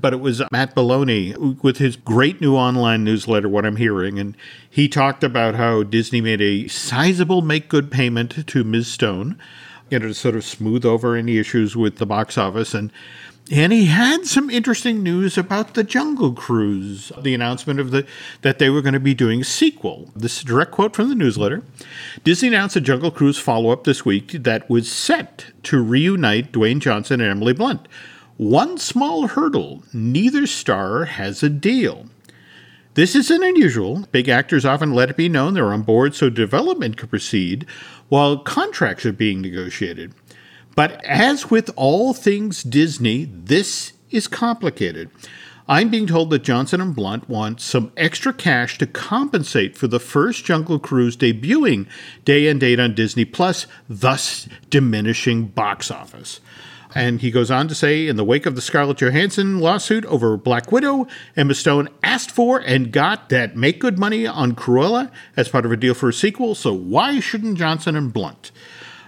But 0.00 0.12
it 0.12 0.20
was 0.20 0.42
Matt 0.50 0.74
Belloni 0.74 1.62
with 1.62 1.78
his 1.78 1.96
great 1.96 2.40
new 2.40 2.56
online 2.56 3.04
newsletter, 3.04 3.48
What 3.48 3.64
I'm 3.64 3.76
Hearing, 3.76 4.18
and 4.18 4.36
he 4.68 4.88
talked 4.88 5.24
about 5.24 5.54
how 5.54 5.82
Disney 5.82 6.20
made 6.20 6.40
a 6.40 6.68
sizable 6.68 7.42
make 7.42 7.68
good 7.68 7.90
payment 7.90 8.46
to 8.46 8.64
Ms. 8.64 8.88
Stone, 8.88 9.38
you 9.90 9.98
know, 9.98 10.08
to 10.08 10.14
sort 10.14 10.34
of 10.34 10.44
smooth 10.44 10.84
over 10.84 11.16
any 11.16 11.38
issues 11.38 11.76
with 11.76 11.96
the 11.98 12.06
box 12.06 12.36
office. 12.36 12.74
And 12.74 12.90
and 13.50 13.72
he 13.72 13.86
had 13.86 14.26
some 14.26 14.48
interesting 14.48 15.02
news 15.02 15.36
about 15.36 15.74
the 15.74 15.84
Jungle 15.84 16.32
Cruise, 16.32 17.12
the 17.20 17.34
announcement 17.34 17.78
of 17.78 17.90
the 17.90 18.06
that 18.42 18.58
they 18.58 18.70
were 18.70 18.80
going 18.80 18.94
to 18.94 19.00
be 19.00 19.14
doing 19.14 19.42
a 19.42 19.44
sequel. 19.44 20.10
This 20.16 20.38
is 20.38 20.42
a 20.44 20.46
direct 20.46 20.72
quote 20.72 20.96
from 20.96 21.10
the 21.10 21.14
newsletter. 21.14 21.62
Disney 22.22 22.48
announced 22.48 22.76
a 22.76 22.80
Jungle 22.80 23.10
Cruise 23.10 23.38
follow-up 23.38 23.84
this 23.84 24.04
week 24.04 24.32
that 24.32 24.68
was 24.70 24.90
set 24.90 25.46
to 25.64 25.82
reunite 25.82 26.52
Dwayne 26.52 26.80
Johnson 26.80 27.20
and 27.20 27.30
Emily 27.30 27.52
Blunt. 27.52 27.86
One 28.36 28.78
small 28.78 29.28
hurdle, 29.28 29.84
neither 29.92 30.46
star 30.46 31.04
has 31.04 31.42
a 31.42 31.50
deal. 31.50 32.06
This 32.94 33.14
isn't 33.14 33.42
unusual. 33.42 34.06
Big 34.12 34.28
actors 34.28 34.64
often 34.64 34.92
let 34.92 35.10
it 35.10 35.16
be 35.16 35.28
known 35.28 35.54
they're 35.54 35.72
on 35.72 35.82
board 35.82 36.14
so 36.14 36.30
development 36.30 36.96
can 36.96 37.08
proceed 37.08 37.66
while 38.08 38.38
contracts 38.38 39.04
are 39.04 39.12
being 39.12 39.40
negotiated. 39.40 40.14
But 40.74 41.04
as 41.04 41.50
with 41.50 41.70
all 41.76 42.14
things 42.14 42.62
Disney, 42.62 43.26
this 43.32 43.92
is 44.10 44.28
complicated. 44.28 45.10
I'm 45.66 45.88
being 45.88 46.06
told 46.06 46.28
that 46.30 46.42
Johnson 46.42 46.82
and 46.82 46.94
Blunt 46.94 47.26
want 47.28 47.60
some 47.60 47.90
extra 47.96 48.34
cash 48.34 48.76
to 48.78 48.86
compensate 48.86 49.78
for 49.78 49.86
the 49.86 49.98
first 49.98 50.44
Jungle 50.44 50.78
Cruise 50.78 51.16
debuting 51.16 51.86
day 52.24 52.48
and 52.48 52.60
date 52.60 52.78
on 52.78 52.94
Disney 52.94 53.24
Plus, 53.24 53.66
thus 53.88 54.46
diminishing 54.68 55.46
box 55.46 55.90
office. 55.90 56.40
And 56.94 57.22
he 57.22 57.30
goes 57.30 57.50
on 57.50 57.66
to 57.68 57.74
say, 57.74 58.06
in 58.06 58.16
the 58.16 58.24
wake 58.24 58.44
of 58.44 58.54
the 58.54 58.60
Scarlett 58.60 58.98
Johansson 58.98 59.58
lawsuit 59.58 60.04
over 60.04 60.36
Black 60.36 60.70
Widow, 60.70 61.08
Emma 61.34 61.54
Stone 61.54 61.88
asked 62.02 62.30
for 62.30 62.58
and 62.58 62.92
got 62.92 63.30
that 63.30 63.56
make 63.56 63.80
good 63.80 63.98
money 63.98 64.26
on 64.26 64.54
Cruella 64.54 65.10
as 65.36 65.48
part 65.48 65.64
of 65.64 65.72
a 65.72 65.76
deal 65.76 65.94
for 65.94 66.10
a 66.10 66.12
sequel. 66.12 66.54
So 66.54 66.72
why 66.74 67.20
shouldn't 67.20 67.58
Johnson 67.58 67.96
and 67.96 68.12
Blunt? 68.12 68.52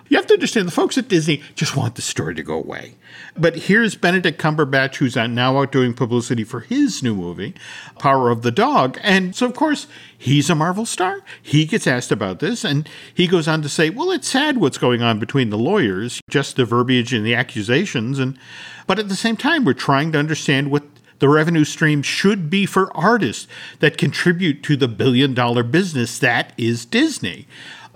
You 0.08 0.16
have 0.16 0.26
to 0.26 0.34
understand 0.34 0.68
the 0.68 0.72
folks 0.72 0.96
at 0.96 1.08
Disney 1.08 1.42
just 1.54 1.76
want 1.76 1.96
the 1.96 2.02
story 2.02 2.34
to 2.34 2.42
go 2.42 2.54
away. 2.54 2.94
But 3.36 3.56
here's 3.56 3.94
Benedict 3.94 4.40
Cumberbatch, 4.40 4.96
who's 4.96 5.16
now 5.16 5.58
out 5.58 5.72
doing 5.72 5.94
publicity 5.94 6.44
for 6.44 6.60
his 6.60 7.02
new 7.02 7.14
movie, 7.14 7.54
Power 7.98 8.30
of 8.30 8.42
the 8.42 8.50
Dog. 8.50 8.98
And 9.02 9.34
so, 9.34 9.46
of 9.46 9.54
course, 9.54 9.86
he's 10.16 10.48
a 10.48 10.54
Marvel 10.54 10.86
star. 10.86 11.20
He 11.42 11.66
gets 11.66 11.86
asked 11.86 12.12
about 12.12 12.38
this, 12.38 12.64
and 12.64 12.88
he 13.12 13.26
goes 13.26 13.48
on 13.48 13.62
to 13.62 13.68
say, 13.68 13.90
Well, 13.90 14.10
it's 14.10 14.28
sad 14.28 14.58
what's 14.58 14.78
going 14.78 15.02
on 15.02 15.18
between 15.18 15.50
the 15.50 15.58
lawyers, 15.58 16.20
just 16.30 16.56
the 16.56 16.64
verbiage 16.64 17.12
and 17.12 17.26
the 17.26 17.34
accusations. 17.34 18.18
And 18.18 18.38
but 18.86 18.98
at 18.98 19.08
the 19.08 19.16
same 19.16 19.36
time, 19.36 19.64
we're 19.64 19.74
trying 19.74 20.12
to 20.12 20.18
understand 20.18 20.70
what 20.70 20.84
the 21.18 21.28
revenue 21.28 21.64
stream 21.64 22.02
should 22.02 22.50
be 22.50 22.66
for 22.66 22.94
artists 22.96 23.48
that 23.80 23.98
contribute 23.98 24.62
to 24.62 24.76
the 24.76 24.88
billion 24.88 25.34
dollar 25.34 25.62
business 25.62 26.18
that 26.18 26.52
is 26.56 26.84
Disney 26.84 27.46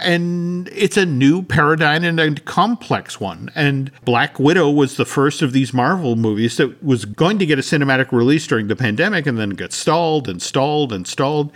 and 0.01 0.69
it's 0.69 0.97
a 0.97 1.07
new 1.07 1.43
paradigm 1.43 2.05
and 2.05 2.19
a 2.21 2.35
complex 2.41 3.21
one. 3.21 3.51
And 3.55 3.91
Black 4.05 4.39
Widow 4.39 4.71
was 4.71 4.97
the 4.97 5.05
first 5.05 5.43
of 5.43 5.53
these 5.53 5.73
Marvel 5.73 6.17
movies 6.17 6.57
that 6.57 6.83
was 6.83 7.05
going 7.05 7.39
to 7.39 7.47
get 7.47 7.59
a 7.59 7.63
cinematic 7.63 8.13
release 8.13 8.47
during 8.47 8.69
the 8.69 8.77
pandemic 8.77 9.27
and 9.27 9.39
then 9.39 9.51
got 9.51 9.73
stalled 9.73 10.29
and 10.29 10.41
stalled 10.43 10.93
and 10.93 11.07
stalled. 11.07 11.53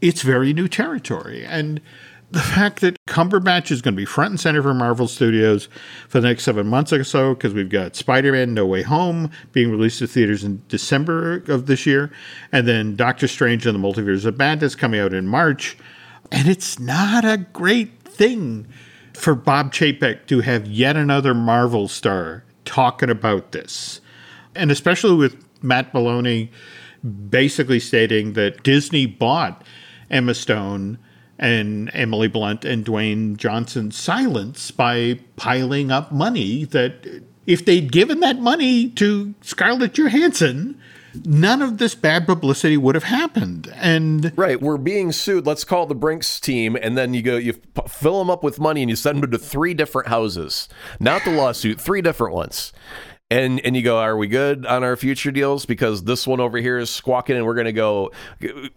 It's 0.00 0.22
very 0.22 0.52
new 0.52 0.68
territory. 0.68 1.44
And 1.44 1.80
the 2.30 2.40
fact 2.40 2.80
that 2.80 2.96
Cumberbatch 3.06 3.70
is 3.70 3.82
going 3.82 3.94
to 3.94 4.00
be 4.00 4.04
front 4.04 4.30
and 4.30 4.40
center 4.40 4.62
for 4.62 4.72
Marvel 4.72 5.08
Studios 5.08 5.68
for 6.08 6.20
the 6.20 6.28
next 6.28 6.44
seven 6.44 6.66
months 6.68 6.92
or 6.92 7.02
so, 7.02 7.34
because 7.34 7.52
we've 7.52 7.68
got 7.68 7.96
Spider 7.96 8.32
Man 8.32 8.54
No 8.54 8.66
Way 8.66 8.82
Home 8.82 9.30
being 9.52 9.70
released 9.70 9.98
to 9.98 10.06
theaters 10.06 10.44
in 10.44 10.62
December 10.68 11.42
of 11.48 11.66
this 11.66 11.86
year, 11.86 12.12
and 12.52 12.68
then 12.68 12.94
Doctor 12.94 13.26
Strange 13.26 13.66
and 13.66 13.74
the 13.74 13.86
Multiverse 13.86 14.24
of 14.24 14.38
Madness 14.38 14.76
coming 14.76 15.00
out 15.00 15.12
in 15.12 15.26
March. 15.26 15.76
And 16.32 16.48
it's 16.48 16.78
not 16.78 17.24
a 17.24 17.38
great 17.38 18.02
thing 18.02 18.66
for 19.14 19.34
Bob 19.34 19.72
Chapek 19.72 20.26
to 20.26 20.40
have 20.40 20.66
yet 20.66 20.96
another 20.96 21.34
Marvel 21.34 21.88
star 21.88 22.44
talking 22.64 23.10
about 23.10 23.52
this. 23.52 24.00
And 24.54 24.70
especially 24.70 25.14
with 25.16 25.36
Matt 25.62 25.92
Belloni 25.92 26.50
basically 27.28 27.80
stating 27.80 28.34
that 28.34 28.62
Disney 28.62 29.06
bought 29.06 29.64
Emma 30.10 30.34
Stone 30.34 30.98
and 31.38 31.90
Emily 31.94 32.28
Blunt 32.28 32.64
and 32.64 32.84
Dwayne 32.84 33.36
Johnson's 33.36 33.96
silence 33.96 34.70
by 34.70 35.18
piling 35.36 35.90
up 35.90 36.12
money 36.12 36.64
that 36.66 37.22
if 37.46 37.64
they'd 37.64 37.90
given 37.90 38.20
that 38.20 38.38
money 38.38 38.90
to 38.90 39.34
Scarlett 39.40 39.94
Johansson, 39.94 40.78
none 41.24 41.62
of 41.62 41.78
this 41.78 41.94
bad 41.94 42.26
publicity 42.26 42.76
would 42.76 42.94
have 42.94 43.04
happened. 43.04 43.72
And 43.74 44.32
right, 44.36 44.60
we're 44.60 44.78
being 44.78 45.12
sued. 45.12 45.46
Let's 45.46 45.64
call 45.64 45.86
the 45.86 45.94
Brinks 45.94 46.40
team, 46.40 46.76
and 46.76 46.96
then 46.96 47.14
you 47.14 47.22
go, 47.22 47.36
you 47.36 47.60
fill 47.88 48.18
them 48.18 48.30
up 48.30 48.42
with 48.42 48.60
money, 48.60 48.82
and 48.82 48.90
you 48.90 48.96
send 48.96 49.22
them 49.22 49.30
to 49.30 49.38
three 49.38 49.74
different 49.74 50.08
houses. 50.08 50.68
Not 50.98 51.24
the 51.24 51.32
lawsuit, 51.32 51.80
three 51.80 52.02
different 52.02 52.34
ones. 52.34 52.72
And 53.32 53.60
and 53.60 53.76
you 53.76 53.82
go, 53.82 53.96
are 53.96 54.16
we 54.16 54.26
good 54.26 54.66
on 54.66 54.82
our 54.82 54.96
future 54.96 55.30
deals? 55.30 55.64
Because 55.64 56.02
this 56.02 56.26
one 56.26 56.40
over 56.40 56.58
here 56.58 56.78
is 56.78 56.90
squawking, 56.90 57.36
and 57.36 57.46
we're 57.46 57.54
going 57.54 57.66
to 57.66 57.72
go. 57.72 58.10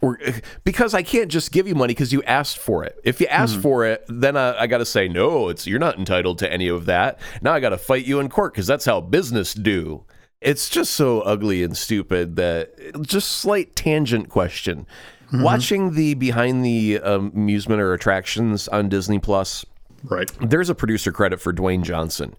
We're, 0.00 0.16
because 0.62 0.94
I 0.94 1.02
can't 1.02 1.28
just 1.28 1.50
give 1.50 1.66
you 1.66 1.74
money 1.74 1.92
because 1.92 2.12
you 2.12 2.22
asked 2.22 2.58
for 2.58 2.84
it. 2.84 2.96
If 3.02 3.20
you 3.20 3.26
asked 3.26 3.54
mm-hmm. 3.54 3.62
for 3.62 3.84
it, 3.84 4.04
then 4.08 4.36
I, 4.36 4.60
I 4.60 4.66
got 4.68 4.78
to 4.78 4.86
say 4.86 5.08
no. 5.08 5.48
It's 5.48 5.66
you're 5.66 5.80
not 5.80 5.98
entitled 5.98 6.38
to 6.38 6.52
any 6.52 6.68
of 6.68 6.86
that. 6.86 7.18
Now 7.42 7.52
I 7.52 7.58
got 7.58 7.70
to 7.70 7.78
fight 7.78 8.06
you 8.06 8.20
in 8.20 8.28
court 8.28 8.54
because 8.54 8.68
that's 8.68 8.84
how 8.84 9.00
business 9.00 9.54
do. 9.54 10.04
It's 10.44 10.68
just 10.68 10.92
so 10.92 11.22
ugly 11.22 11.62
and 11.62 11.76
stupid 11.76 12.36
that 12.36 13.02
just 13.02 13.32
slight 13.32 13.74
tangent 13.74 14.28
question. 14.28 14.86
Mm-hmm. 15.28 15.42
Watching 15.42 15.94
the 15.94 16.14
behind 16.14 16.64
the 16.64 17.00
um, 17.00 17.32
amusement 17.34 17.80
or 17.80 17.94
attractions 17.94 18.68
on 18.68 18.90
Disney 18.90 19.18
Plus, 19.18 19.64
right? 20.04 20.30
There's 20.40 20.68
a 20.68 20.74
producer 20.74 21.10
credit 21.10 21.40
for 21.40 21.52
Dwayne 21.52 21.82
Johnson. 21.82 22.36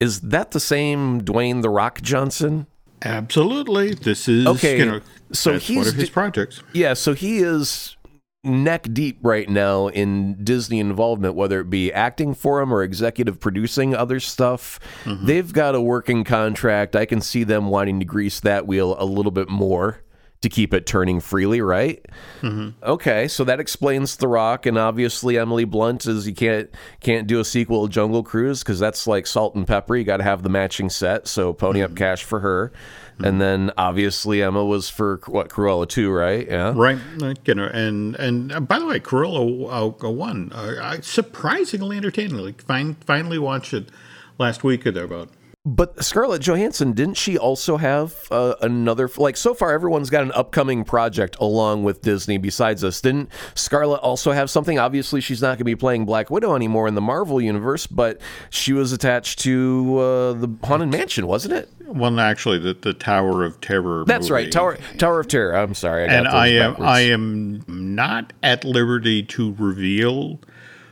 Is 0.00 0.22
that 0.22 0.52
the 0.52 0.60
same 0.60 1.20
Dwayne 1.20 1.60
the 1.60 1.68
Rock 1.68 2.00
Johnson? 2.00 2.66
Absolutely. 3.02 3.94
This 3.94 4.28
is 4.28 4.46
okay. 4.46 4.78
You 4.78 4.86
know, 4.86 5.00
so 5.32 5.58
he's 5.58 5.76
one 5.76 5.88
of 5.88 5.94
his 5.94 6.10
projects. 6.10 6.62
Yeah. 6.72 6.94
So 6.94 7.14
he 7.14 7.38
is 7.38 7.96
neck 8.44 8.88
deep 8.92 9.18
right 9.22 9.48
now 9.48 9.88
in 9.88 10.42
Disney 10.42 10.80
involvement, 10.80 11.34
whether 11.34 11.60
it 11.60 11.70
be 11.70 11.92
acting 11.92 12.34
for 12.34 12.60
him 12.60 12.72
or 12.72 12.82
executive 12.82 13.38
producing 13.38 13.94
other 13.94 14.18
stuff. 14.18 14.80
Mm-hmm. 15.04 15.26
They've 15.26 15.52
got 15.52 15.74
a 15.74 15.80
working 15.80 16.24
contract. 16.24 16.96
I 16.96 17.06
can 17.06 17.20
see 17.20 17.44
them 17.44 17.66
wanting 17.66 18.00
to 18.00 18.04
grease 18.04 18.40
that 18.40 18.66
wheel 18.66 18.96
a 18.98 19.04
little 19.04 19.32
bit 19.32 19.48
more 19.48 20.02
to 20.42 20.48
keep 20.48 20.74
it 20.74 20.86
turning 20.86 21.20
freely, 21.20 21.60
right? 21.60 22.04
Mm-hmm. 22.42 22.70
Okay, 22.84 23.28
so 23.28 23.44
that 23.44 23.60
explains 23.60 24.16
The 24.16 24.28
Rock, 24.28 24.66
and 24.66 24.76
obviously 24.76 25.38
Emily 25.38 25.64
Blunt 25.64 26.04
is 26.06 26.26
you 26.26 26.34
can't 26.34 26.68
can't 27.00 27.26
do 27.26 27.40
a 27.40 27.44
sequel 27.44 27.86
to 27.86 27.92
Jungle 27.92 28.22
Cruise 28.22 28.62
because 28.62 28.78
that's 28.78 29.06
like 29.06 29.26
salt 29.26 29.54
and 29.54 29.66
pepper. 29.66 29.96
You 29.96 30.04
got 30.04 30.18
to 30.18 30.24
have 30.24 30.42
the 30.42 30.48
matching 30.50 30.90
set, 30.90 31.28
so 31.28 31.52
pony 31.52 31.80
mm-hmm. 31.80 31.92
up 31.92 31.96
cash 31.96 32.24
for 32.24 32.40
her. 32.40 32.72
Mm-hmm. 33.14 33.24
And 33.24 33.40
then 33.40 33.70
obviously 33.78 34.42
Emma 34.42 34.64
was 34.64 34.88
for 34.88 35.20
what 35.26 35.48
Cruella 35.48 35.88
two, 35.88 36.10
right? 36.10 36.46
Yeah, 36.46 36.72
right. 36.74 36.98
You 37.44 37.54
know, 37.54 37.66
and 37.66 38.16
and 38.16 38.52
uh, 38.52 38.60
by 38.60 38.78
the 38.78 38.86
way, 38.86 38.98
Cruella 38.98 40.02
uh, 40.02 40.10
one 40.10 40.50
uh, 40.52 41.00
surprisingly 41.02 41.96
entertaining. 41.96 42.36
Like, 42.36 42.62
fin- 42.62 42.96
finally 43.06 43.38
watched 43.38 43.72
it 43.74 43.90
last 44.38 44.64
week 44.64 44.86
or 44.86 44.90
thereabout. 44.90 45.28
But 45.64 46.02
Scarlett 46.02 46.42
Johansson, 46.42 46.92
didn't 46.92 47.16
she 47.16 47.38
also 47.38 47.76
have 47.76 48.26
uh, 48.32 48.56
another? 48.60 49.08
Like 49.16 49.36
so 49.36 49.54
far, 49.54 49.70
everyone's 49.70 50.10
got 50.10 50.24
an 50.24 50.32
upcoming 50.32 50.82
project 50.82 51.36
along 51.38 51.84
with 51.84 52.02
Disney 52.02 52.36
besides 52.36 52.82
us. 52.82 53.00
Didn't 53.00 53.30
Scarlett 53.54 54.00
also 54.00 54.32
have 54.32 54.50
something? 54.50 54.80
Obviously, 54.80 55.20
she's 55.20 55.40
not 55.40 55.50
going 55.50 55.58
to 55.58 55.64
be 55.64 55.76
playing 55.76 56.04
Black 56.04 56.30
Widow 56.30 56.56
anymore 56.56 56.88
in 56.88 56.96
the 56.96 57.00
Marvel 57.00 57.40
universe, 57.40 57.86
but 57.86 58.20
she 58.50 58.72
was 58.72 58.90
attached 58.90 59.38
to 59.40 59.98
uh, 59.98 60.32
the 60.32 60.52
Haunted 60.64 60.90
Mansion, 60.90 61.28
wasn't 61.28 61.54
it? 61.54 61.68
Well, 61.86 62.18
actually, 62.18 62.58
the, 62.58 62.74
the 62.74 62.92
Tower 62.92 63.44
of 63.44 63.60
Terror. 63.60 64.04
That's 64.04 64.30
movie. 64.30 64.44
right, 64.44 64.52
Tower 64.52 64.78
Tower 64.98 65.20
of 65.20 65.28
Terror. 65.28 65.56
I'm 65.56 65.74
sorry, 65.74 66.08
I 66.08 66.12
and 66.12 66.26
I 66.26 66.48
am 66.48 66.72
backwards. 66.72 66.90
I 66.90 67.00
am 67.02 67.64
not 67.68 68.32
at 68.42 68.64
liberty 68.64 69.22
to 69.22 69.54
reveal 69.54 70.40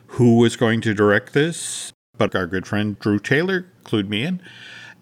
who 0.07 0.45
is 0.45 0.55
going 0.55 0.81
to 0.83 0.95
direct 0.95 1.33
this, 1.33 1.93
but 2.21 2.35
our 2.35 2.47
good 2.47 2.67
friend 2.67 2.99
Drew 2.99 3.19
Taylor 3.19 3.65
clued 3.83 4.11
me 4.11 4.25
in. 4.25 4.43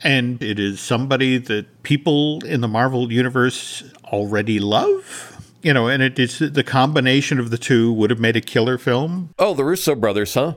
And 0.03 0.41
it 0.41 0.61
is 0.61 0.79
somebody 0.79 1.37
that 1.37 1.83
people 1.83 2.39
in 2.45 2.61
the 2.61 2.69
Marvel 2.69 3.13
universe 3.13 3.83
already 4.05 4.61
love. 4.61 5.35
You 5.61 5.73
know, 5.73 5.89
and 5.89 6.01
it 6.01 6.17
is 6.21 6.39
the 6.39 6.63
combination 6.63 7.41
of 7.41 7.51
the 7.51 7.59
two 7.59 7.93
would 7.93 8.11
have 8.11 8.21
made 8.21 8.37
a 8.37 8.41
killer 8.41 8.79
film. 8.79 9.31
Oh, 9.37 9.53
the 9.53 9.65
Russo 9.65 9.97
brothers, 9.97 10.35
huh? 10.35 10.55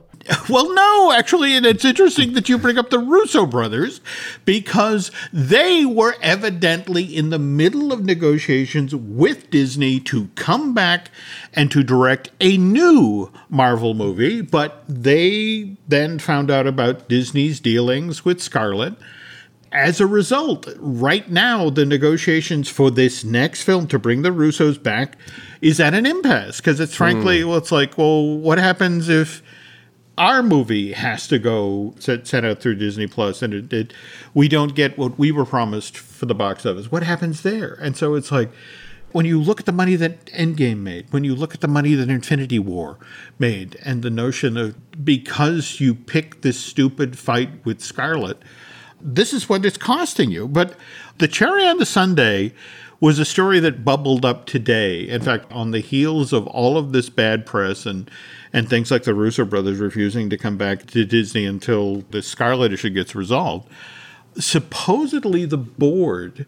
Well, 0.48 0.72
no, 0.72 1.12
actually, 1.12 1.56
and 1.56 1.66
it's 1.66 1.84
interesting 1.84 2.34
that 2.34 2.48
you 2.48 2.58
bring 2.58 2.78
up 2.78 2.90
the 2.90 2.98
Russo 2.98 3.46
brothers 3.46 4.00
because 4.44 5.10
they 5.32 5.84
were 5.84 6.14
evidently 6.20 7.04
in 7.04 7.30
the 7.30 7.38
middle 7.38 7.92
of 7.92 8.04
negotiations 8.04 8.94
with 8.94 9.50
Disney 9.50 9.98
to 10.00 10.28
come 10.34 10.74
back 10.74 11.10
and 11.54 11.70
to 11.70 11.82
direct 11.82 12.30
a 12.40 12.56
new 12.56 13.32
Marvel 13.48 13.94
movie, 13.94 14.42
but 14.42 14.84
they 14.88 15.76
then 15.88 16.18
found 16.18 16.50
out 16.50 16.66
about 16.66 17.08
Disney's 17.08 17.58
dealings 17.60 18.24
with 18.24 18.40
Scarlett 18.40 18.94
as 19.72 20.00
a 20.00 20.06
result, 20.06 20.68
right 20.78 21.30
now, 21.30 21.70
the 21.70 21.86
negotiations 21.86 22.68
for 22.68 22.90
this 22.90 23.24
next 23.24 23.62
film 23.62 23.86
to 23.86 23.98
bring 23.98 24.20
the 24.20 24.28
Russos 24.28 24.80
back 24.80 25.16
is 25.62 25.80
at 25.80 25.94
an 25.94 26.04
impasse 26.04 26.58
because 26.58 26.78
it's 26.78 26.94
frankly, 26.94 27.40
mm. 27.40 27.48
well, 27.48 27.56
it's 27.56 27.72
like, 27.72 27.96
well, 27.96 28.36
what 28.36 28.58
happens 28.58 29.08
if 29.08 29.42
our 30.22 30.40
movie 30.40 30.92
has 30.92 31.26
to 31.26 31.36
go 31.36 31.94
set, 31.98 32.28
set 32.28 32.44
out 32.44 32.60
through 32.60 32.76
Disney 32.76 33.08
Plus 33.08 33.42
and 33.42 33.52
it, 33.52 33.72
it, 33.72 33.92
we 34.34 34.46
don't 34.46 34.76
get 34.76 34.96
what 34.96 35.18
we 35.18 35.32
were 35.32 35.44
promised 35.44 35.98
for 35.98 36.26
the 36.26 36.34
box 36.34 36.64
office? 36.64 36.92
What 36.92 37.02
happens 37.02 37.42
there? 37.42 37.76
And 37.80 37.96
so 37.96 38.14
it's 38.14 38.30
like, 38.30 38.48
when 39.10 39.26
you 39.26 39.40
look 39.40 39.58
at 39.58 39.66
the 39.66 39.72
money 39.72 39.96
that 39.96 40.26
Endgame 40.26 40.78
made, 40.78 41.12
when 41.12 41.24
you 41.24 41.34
look 41.34 41.54
at 41.54 41.60
the 41.60 41.66
money 41.66 41.94
that 41.94 42.08
Infinity 42.08 42.60
War 42.60 42.98
made, 43.36 43.76
and 43.84 44.02
the 44.02 44.10
notion 44.10 44.56
of 44.56 45.04
because 45.04 45.80
you 45.80 45.92
pick 45.92 46.42
this 46.42 46.58
stupid 46.58 47.18
fight 47.18 47.50
with 47.64 47.80
Scarlett, 47.80 48.38
this 49.00 49.32
is 49.32 49.48
what 49.48 49.66
it's 49.66 49.76
costing 49.76 50.30
you. 50.30 50.46
But 50.46 50.76
the 51.18 51.26
cherry 51.26 51.66
on 51.66 51.78
the 51.78 51.84
sundae 51.84 52.52
was 53.02 53.18
a 53.18 53.24
story 53.24 53.58
that 53.58 53.84
bubbled 53.84 54.24
up 54.24 54.46
today. 54.46 55.08
In 55.08 55.20
fact, 55.20 55.50
on 55.50 55.72
the 55.72 55.80
heels 55.80 56.32
of 56.32 56.46
all 56.46 56.78
of 56.78 56.92
this 56.92 57.10
bad 57.10 57.44
press 57.44 57.84
and 57.84 58.08
and 58.52 58.70
things 58.70 58.92
like 58.92 59.02
the 59.02 59.12
Russo 59.12 59.44
brothers 59.44 59.80
refusing 59.80 60.30
to 60.30 60.38
come 60.38 60.56
back 60.56 60.86
to 60.86 61.04
Disney 61.04 61.44
until 61.44 62.02
the 62.10 62.22
Scarlett 62.22 62.72
issue 62.72 62.90
gets 62.90 63.14
resolved, 63.14 63.68
supposedly 64.38 65.44
the 65.44 65.58
board 65.58 66.46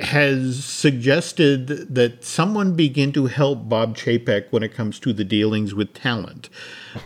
has 0.00 0.64
suggested 0.64 1.68
that 1.94 2.24
someone 2.24 2.74
begin 2.74 3.12
to 3.12 3.26
help 3.26 3.68
Bob 3.68 3.96
Chapek 3.96 4.46
when 4.50 4.64
it 4.64 4.74
comes 4.74 4.98
to 4.98 5.12
the 5.12 5.22
dealings 5.22 5.74
with 5.74 5.94
talent. 5.94 6.48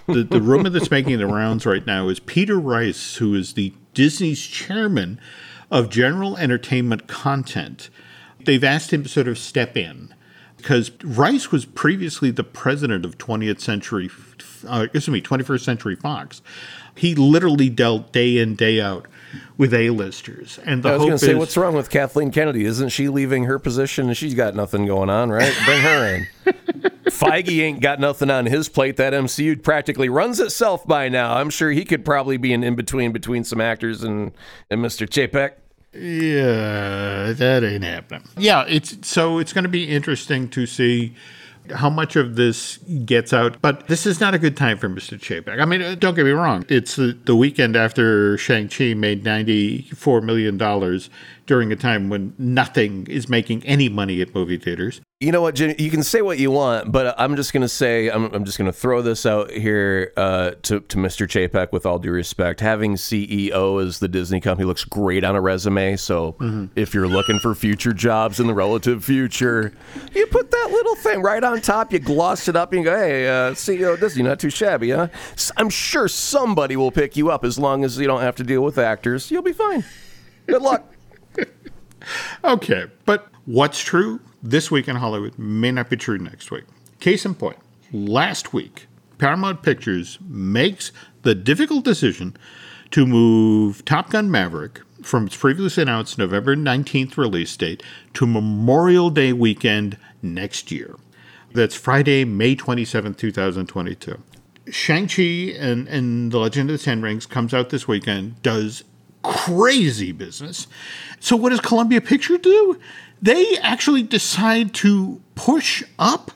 The, 0.06 0.22
the 0.22 0.40
rumor 0.40 0.70
that's 0.70 0.90
making 0.90 1.18
the 1.18 1.26
rounds 1.26 1.66
right 1.66 1.84
now 1.84 2.08
is 2.08 2.20
Peter 2.20 2.58
Rice, 2.58 3.16
who 3.16 3.34
is 3.34 3.52
the 3.52 3.74
Disney's 3.92 4.40
chairman 4.40 5.20
of 5.70 5.90
general 5.90 6.38
entertainment 6.38 7.06
content. 7.06 7.90
They've 8.48 8.64
asked 8.64 8.94
him 8.94 9.02
to 9.02 9.10
sort 9.10 9.28
of 9.28 9.36
step 9.36 9.76
in 9.76 10.14
because 10.56 10.90
Rice 11.04 11.52
was 11.52 11.66
previously 11.66 12.30
the 12.30 12.42
president 12.42 13.04
of 13.04 13.18
20th 13.18 13.60
Century, 13.60 14.08
uh, 14.66 14.84
excuse 14.84 15.10
me, 15.10 15.20
21st 15.20 15.60
Century 15.60 15.94
Fox. 15.94 16.40
He 16.94 17.14
literally 17.14 17.68
dealt 17.68 18.10
day 18.10 18.38
in 18.38 18.56
day 18.56 18.80
out 18.80 19.04
with 19.58 19.74
A-listers, 19.74 20.58
and 20.64 20.82
the 20.82 20.88
I 20.88 20.92
was 20.92 21.00
going 21.00 21.12
to 21.12 21.18
say, 21.18 21.32
is- 21.32 21.36
what's 21.36 21.58
wrong 21.58 21.74
with 21.74 21.90
Kathleen 21.90 22.30
Kennedy? 22.30 22.64
Isn't 22.64 22.88
she 22.88 23.10
leaving 23.10 23.44
her 23.44 23.58
position 23.58 24.06
and 24.06 24.16
she's 24.16 24.32
got 24.32 24.54
nothing 24.54 24.86
going 24.86 25.10
on, 25.10 25.28
right? 25.28 25.54
Bring 25.66 25.82
her 25.82 26.14
in. 26.16 26.26
Feige 27.04 27.60
ain't 27.62 27.80
got 27.82 28.00
nothing 28.00 28.30
on 28.30 28.46
his 28.46 28.70
plate. 28.70 28.96
That 28.96 29.12
MCU 29.12 29.62
practically 29.62 30.08
runs 30.08 30.40
itself 30.40 30.86
by 30.86 31.10
now. 31.10 31.36
I'm 31.36 31.50
sure 31.50 31.70
he 31.70 31.84
could 31.84 32.02
probably 32.02 32.38
be 32.38 32.54
an 32.54 32.64
in 32.64 32.76
between 32.76 33.12
between 33.12 33.44
some 33.44 33.60
actors 33.60 34.02
and, 34.02 34.32
and 34.70 34.82
Mr. 34.82 35.06
Chapek. 35.06 35.52
Yeah, 35.98 37.32
that 37.32 37.64
ain't 37.64 37.84
happening. 37.84 38.22
Yeah, 38.36 38.64
it's 38.68 39.06
so 39.06 39.38
it's 39.38 39.52
going 39.52 39.64
to 39.64 39.68
be 39.70 39.88
interesting 39.88 40.48
to 40.50 40.66
see 40.66 41.14
how 41.72 41.90
much 41.90 42.16
of 42.16 42.36
this 42.36 42.78
gets 43.04 43.32
out. 43.32 43.60
But 43.60 43.88
this 43.88 44.06
is 44.06 44.20
not 44.20 44.34
a 44.34 44.38
good 44.38 44.56
time 44.56 44.78
for 44.78 44.88
Mr. 44.88 45.18
Chapek. 45.18 45.60
I 45.60 45.64
mean, 45.64 45.82
uh, 45.82 45.94
don't 45.96 46.14
get 46.14 46.24
me 46.24 46.30
wrong. 46.30 46.64
It's 46.68 46.96
the, 46.96 47.18
the 47.24 47.36
weekend 47.36 47.76
after 47.76 48.38
Shang-Chi 48.38 48.94
made 48.94 49.24
$94 49.24 50.22
million 50.22 50.56
during 51.46 51.72
a 51.72 51.76
time 51.76 52.08
when 52.08 52.34
nothing 52.38 53.06
is 53.08 53.28
making 53.28 53.64
any 53.64 53.88
money 53.88 54.20
at 54.20 54.34
movie 54.34 54.56
theaters. 54.56 55.00
You 55.20 55.32
know 55.32 55.42
what, 55.42 55.56
Jim? 55.56 55.74
You 55.80 55.90
can 55.90 56.04
say 56.04 56.22
what 56.22 56.38
you 56.38 56.52
want, 56.52 56.92
but 56.92 57.16
I'm 57.18 57.34
just 57.34 57.52
going 57.52 57.62
to 57.62 57.68
say, 57.68 58.08
I'm, 58.08 58.32
I'm 58.32 58.44
just 58.44 58.56
going 58.56 58.70
to 58.70 58.72
throw 58.72 59.02
this 59.02 59.26
out 59.26 59.50
here 59.50 60.12
uh, 60.16 60.52
to, 60.62 60.78
to 60.78 60.96
Mr. 60.96 61.26
Chapek 61.26 61.72
with 61.72 61.84
all 61.84 61.98
due 61.98 62.12
respect. 62.12 62.60
Having 62.60 62.94
CEO 62.94 63.84
as 63.84 63.98
the 63.98 64.06
Disney 64.06 64.40
company 64.40 64.64
looks 64.64 64.84
great 64.84 65.24
on 65.24 65.34
a 65.34 65.40
resume. 65.40 65.96
So 65.96 66.36
if 66.76 66.94
you're 66.94 67.08
looking 67.08 67.40
for 67.40 67.56
future 67.56 67.92
jobs 67.92 68.38
in 68.38 68.46
the 68.46 68.54
relative 68.54 69.04
future, 69.04 69.72
you 70.14 70.24
put 70.28 70.52
that 70.52 70.68
little 70.70 70.94
thing 70.94 71.20
right 71.20 71.42
on 71.42 71.62
top, 71.62 71.92
you 71.92 71.98
gloss 71.98 72.46
it 72.46 72.54
up, 72.54 72.72
and 72.72 72.84
you 72.84 72.84
go, 72.84 72.96
hey, 72.96 73.26
uh, 73.26 73.54
CEO 73.54 73.94
of 73.94 73.98
Disney, 74.00 74.22
not 74.22 74.38
too 74.38 74.50
shabby, 74.50 74.90
huh? 74.90 75.08
I'm 75.56 75.68
sure 75.68 76.06
somebody 76.06 76.76
will 76.76 76.92
pick 76.92 77.16
you 77.16 77.32
up 77.32 77.44
as 77.44 77.58
long 77.58 77.82
as 77.84 77.98
you 77.98 78.06
don't 78.06 78.22
have 78.22 78.36
to 78.36 78.44
deal 78.44 78.62
with 78.62 78.78
actors. 78.78 79.32
You'll 79.32 79.42
be 79.42 79.52
fine. 79.52 79.84
Good 80.46 80.62
luck. 80.62 80.84
Okay, 82.44 82.86
but 83.04 83.28
what's 83.44 83.80
true 83.80 84.20
this 84.42 84.70
week 84.70 84.88
in 84.88 84.96
Hollywood 84.96 85.38
may 85.38 85.70
not 85.70 85.90
be 85.90 85.96
true 85.96 86.18
next 86.18 86.50
week. 86.50 86.64
Case 87.00 87.24
in 87.24 87.34
point, 87.34 87.58
last 87.92 88.52
week, 88.52 88.86
Paramount 89.18 89.62
Pictures 89.62 90.18
makes 90.26 90.92
the 91.22 91.34
difficult 91.34 91.84
decision 91.84 92.36
to 92.90 93.06
move 93.06 93.84
Top 93.84 94.10
Gun 94.10 94.30
Maverick 94.30 94.80
from 95.02 95.26
its 95.26 95.36
previously 95.36 95.82
announced 95.82 96.18
November 96.18 96.56
19th 96.56 97.16
release 97.16 97.56
date 97.56 97.82
to 98.14 98.26
Memorial 98.26 99.10
Day 99.10 99.32
weekend 99.32 99.96
next 100.22 100.70
year. 100.70 100.96
That's 101.52 101.74
Friday, 101.74 102.24
May 102.24 102.56
27th, 102.56 103.16
2022. 103.16 104.20
Shang-Chi 104.70 105.56
and, 105.58 105.88
and 105.88 106.30
The 106.30 106.38
Legend 106.38 106.70
of 106.70 106.78
the 106.78 106.84
Ten 106.84 107.00
Rings 107.00 107.26
comes 107.26 107.54
out 107.54 107.70
this 107.70 107.88
weekend, 107.88 108.42
does 108.42 108.84
crazy 109.22 110.12
business. 110.12 110.66
So 111.20 111.36
what 111.36 111.50
does 111.50 111.60
Columbia 111.60 112.00
Picture 112.00 112.38
do? 112.38 112.78
They 113.20 113.56
actually 113.58 114.02
decide 114.02 114.74
to 114.74 115.20
push 115.34 115.82
up 115.98 116.30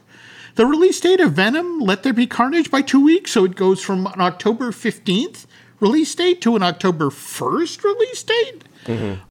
the 0.55 0.66
release 0.66 1.01
date 1.01 1.21
of 1.21 1.33
Venom, 1.33 1.79
Let 1.81 2.03
There 2.03 2.12
Be 2.12 2.27
Carnage 2.27 2.71
by 2.71 2.83
two 2.83 3.03
weeks. 3.03 3.31
So 3.33 3.45
it 3.45 3.55
goes 3.55 3.83
from 3.83 4.07
an 4.07 4.21
October 4.21 4.71
15th 4.71 5.47
release 5.81 6.14
date 6.14 6.40
to 6.42 6.57
an 6.57 6.62
October 6.62 7.11
1st 7.11 7.83
release 7.85 8.23
date. 8.23 8.64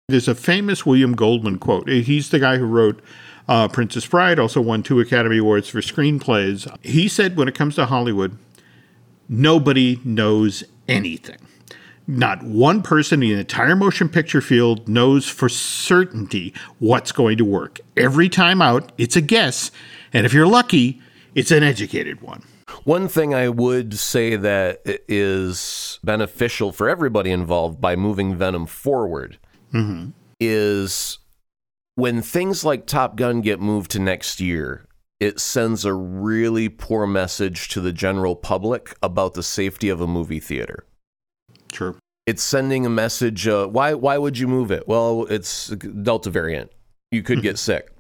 There's 0.07 0.27
a 0.27 0.35
famous 0.35 0.85
William 0.85 1.13
Goldman 1.15 1.59
quote. 1.59 1.87
He's 1.87 2.29
the 2.29 2.39
guy 2.39 2.57
who 2.57 2.65
wrote 2.65 3.01
uh, 3.47 3.67
Princess 3.67 4.05
Bride, 4.05 4.39
also 4.39 4.61
won 4.61 4.83
two 4.83 4.99
Academy 4.99 5.37
Awards 5.37 5.69
for 5.69 5.79
screenplays. 5.79 6.73
He 6.85 7.07
said 7.07 7.35
when 7.37 7.47
it 7.47 7.55
comes 7.55 7.75
to 7.75 7.85
Hollywood, 7.85 8.37
nobody 9.27 9.99
knows 10.03 10.63
anything. 10.87 11.37
Not 12.07 12.43
one 12.43 12.81
person 12.81 13.21
in 13.23 13.29
the 13.29 13.39
entire 13.39 13.75
motion 13.75 14.09
picture 14.09 14.41
field 14.41 14.87
knows 14.87 15.27
for 15.27 15.49
certainty 15.49 16.53
what's 16.79 17.11
going 17.11 17.37
to 17.37 17.45
work. 17.45 17.79
Every 17.95 18.27
time 18.27 18.61
out, 18.61 18.91
it's 18.97 19.15
a 19.15 19.21
guess. 19.21 19.71
And 20.11 20.25
if 20.25 20.33
you're 20.33 20.47
lucky, 20.47 21.01
it's 21.35 21.51
an 21.51 21.63
educated 21.63 22.21
one. 22.21 22.43
One 22.83 23.07
thing 23.07 23.33
I 23.33 23.49
would 23.49 23.97
say 23.97 24.35
that 24.35 24.81
is 25.07 25.99
beneficial 26.03 26.71
for 26.71 26.89
everybody 26.89 27.31
involved 27.31 27.79
by 27.79 27.95
moving 27.95 28.35
Venom 28.35 28.65
forward 28.65 29.37
mm-hmm. 29.73 30.11
is 30.39 31.19
when 31.95 32.21
things 32.21 32.65
like 32.65 32.87
Top 32.87 33.15
Gun 33.15 33.41
get 33.41 33.59
moved 33.59 33.91
to 33.91 33.99
next 33.99 34.39
year, 34.39 34.87
it 35.19 35.39
sends 35.39 35.85
a 35.85 35.93
really 35.93 36.67
poor 36.69 37.05
message 37.05 37.67
to 37.69 37.81
the 37.81 37.93
general 37.93 38.35
public 38.35 38.95
about 39.03 39.35
the 39.35 39.43
safety 39.43 39.89
of 39.89 40.01
a 40.01 40.07
movie 40.07 40.39
theater. 40.39 40.85
Sure. 41.73 41.95
It's 42.25 42.43
sending 42.43 42.86
a 42.86 42.89
message. 42.89 43.47
Uh, 43.47 43.67
why? 43.67 43.93
Why 43.93 44.17
would 44.17 44.38
you 44.38 44.47
move 44.47 44.71
it? 44.71 44.88
Well, 44.88 45.25
it's 45.29 45.69
Delta 45.69 46.29
variant. 46.29 46.71
You 47.12 47.23
could 47.23 47.41
get 47.41 47.57
sick. 47.69 47.91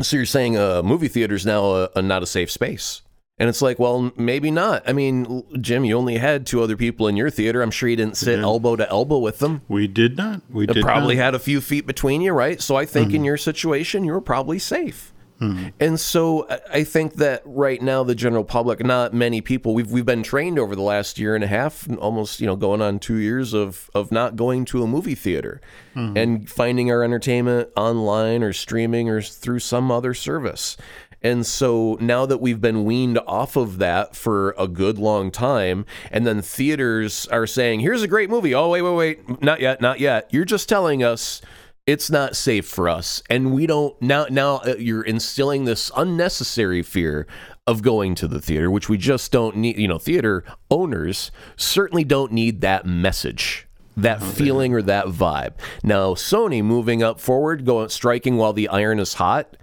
So 0.00 0.16
you're 0.16 0.26
saying 0.26 0.56
a 0.56 0.82
movie 0.82 1.08
theater 1.08 1.34
is 1.34 1.44
now 1.44 1.72
uh, 1.72 1.88
a, 1.94 1.98
a 1.98 2.02
not 2.02 2.22
a 2.22 2.26
safe 2.26 2.50
space. 2.50 3.02
And 3.40 3.48
it's 3.48 3.62
like, 3.62 3.78
well, 3.78 4.12
maybe 4.18 4.50
not. 4.50 4.86
I 4.86 4.92
mean, 4.92 5.42
Jim, 5.62 5.82
you 5.86 5.96
only 5.96 6.18
had 6.18 6.46
two 6.46 6.62
other 6.62 6.76
people 6.76 7.08
in 7.08 7.16
your 7.16 7.30
theater. 7.30 7.62
I'm 7.62 7.70
sure 7.70 7.88
you 7.88 7.96
didn't 7.96 8.18
sit 8.18 8.38
elbow 8.38 8.76
to 8.76 8.86
elbow 8.90 9.16
with 9.16 9.38
them. 9.38 9.62
We 9.66 9.88
did 9.88 10.18
not. 10.18 10.42
We 10.50 10.66
did 10.66 10.82
probably 10.82 11.16
not. 11.16 11.24
had 11.24 11.34
a 11.34 11.38
few 11.38 11.62
feet 11.62 11.86
between 11.86 12.20
you, 12.20 12.34
right? 12.34 12.60
So 12.60 12.76
I 12.76 12.84
think 12.84 13.08
in 13.08 13.12
mm-hmm. 13.16 13.24
your 13.24 13.36
situation, 13.38 14.04
you 14.04 14.12
were 14.12 14.20
probably 14.20 14.58
safe. 14.58 15.14
Hmm. 15.40 15.68
And 15.80 15.98
so 15.98 16.46
I- 16.70 16.84
think 16.84 17.14
that 17.14 17.42
right 17.44 17.80
now, 17.80 18.04
the 18.04 18.14
general 18.14 18.44
public, 18.44 18.84
not 18.84 19.14
many 19.14 19.40
people, 19.40 19.74
we've 19.74 19.90
we've 19.90 20.04
been 20.04 20.22
trained 20.22 20.58
over 20.58 20.76
the 20.76 20.82
last 20.82 21.18
year 21.18 21.34
and 21.34 21.42
a 21.42 21.46
half, 21.46 21.88
almost 21.98 22.40
you 22.40 22.46
know, 22.46 22.56
going 22.56 22.82
on 22.82 22.98
two 22.98 23.16
years 23.16 23.54
of 23.54 23.90
of 23.94 24.12
not 24.12 24.36
going 24.36 24.66
to 24.66 24.82
a 24.82 24.86
movie 24.86 25.14
theater 25.14 25.60
hmm. 25.94 26.16
and 26.16 26.48
finding 26.48 26.90
our 26.90 27.02
entertainment 27.02 27.70
online 27.74 28.42
or 28.42 28.52
streaming 28.52 29.08
or 29.08 29.22
through 29.22 29.60
some 29.60 29.90
other 29.90 30.12
service. 30.12 30.76
And 31.22 31.44
so 31.44 31.98
now 32.00 32.24
that 32.26 32.38
we've 32.38 32.60
been 32.60 32.84
weaned 32.84 33.18
off 33.26 33.56
of 33.56 33.78
that 33.78 34.16
for 34.16 34.54
a 34.58 34.66
good 34.66 34.98
long 34.98 35.30
time, 35.30 35.84
and 36.10 36.26
then 36.26 36.40
theaters 36.40 37.26
are 37.28 37.46
saying, 37.46 37.80
here's 37.80 38.02
a 38.02 38.08
great 38.08 38.30
movie. 38.30 38.54
Oh, 38.54 38.70
wait, 38.70 38.82
wait, 38.82 38.94
wait. 38.94 39.42
Not 39.42 39.60
yet, 39.60 39.80
not 39.80 40.00
yet. 40.00 40.28
You're 40.32 40.46
just 40.46 40.68
telling 40.68 41.02
us 41.02 41.42
it's 41.86 42.10
not 42.10 42.36
safe 42.36 42.66
for 42.66 42.88
us. 42.88 43.22
And 43.28 43.52
we 43.52 43.66
don't, 43.66 44.00
now, 44.00 44.26
now 44.30 44.56
uh, 44.58 44.74
you're 44.78 45.02
instilling 45.02 45.64
this 45.64 45.90
unnecessary 45.96 46.82
fear 46.82 47.26
of 47.66 47.82
going 47.82 48.14
to 48.16 48.28
the 48.28 48.40
theater, 48.40 48.70
which 48.70 48.88
we 48.88 48.98
just 48.98 49.30
don't 49.32 49.56
need. 49.56 49.78
You 49.78 49.88
know, 49.88 49.98
theater 49.98 50.44
owners 50.70 51.30
certainly 51.56 52.04
don't 52.04 52.32
need 52.32 52.60
that 52.62 52.86
message 52.86 53.66
that 53.96 54.22
feeling 54.22 54.74
or 54.74 54.82
that 54.82 55.06
vibe. 55.06 55.54
Now, 55.82 56.14
Sony 56.14 56.62
moving 56.62 57.02
up 57.02 57.20
forward, 57.20 57.64
going 57.64 57.88
striking 57.88 58.36
while 58.36 58.52
the 58.52 58.68
iron 58.68 58.98
is 58.98 59.14
hot. 59.14 59.56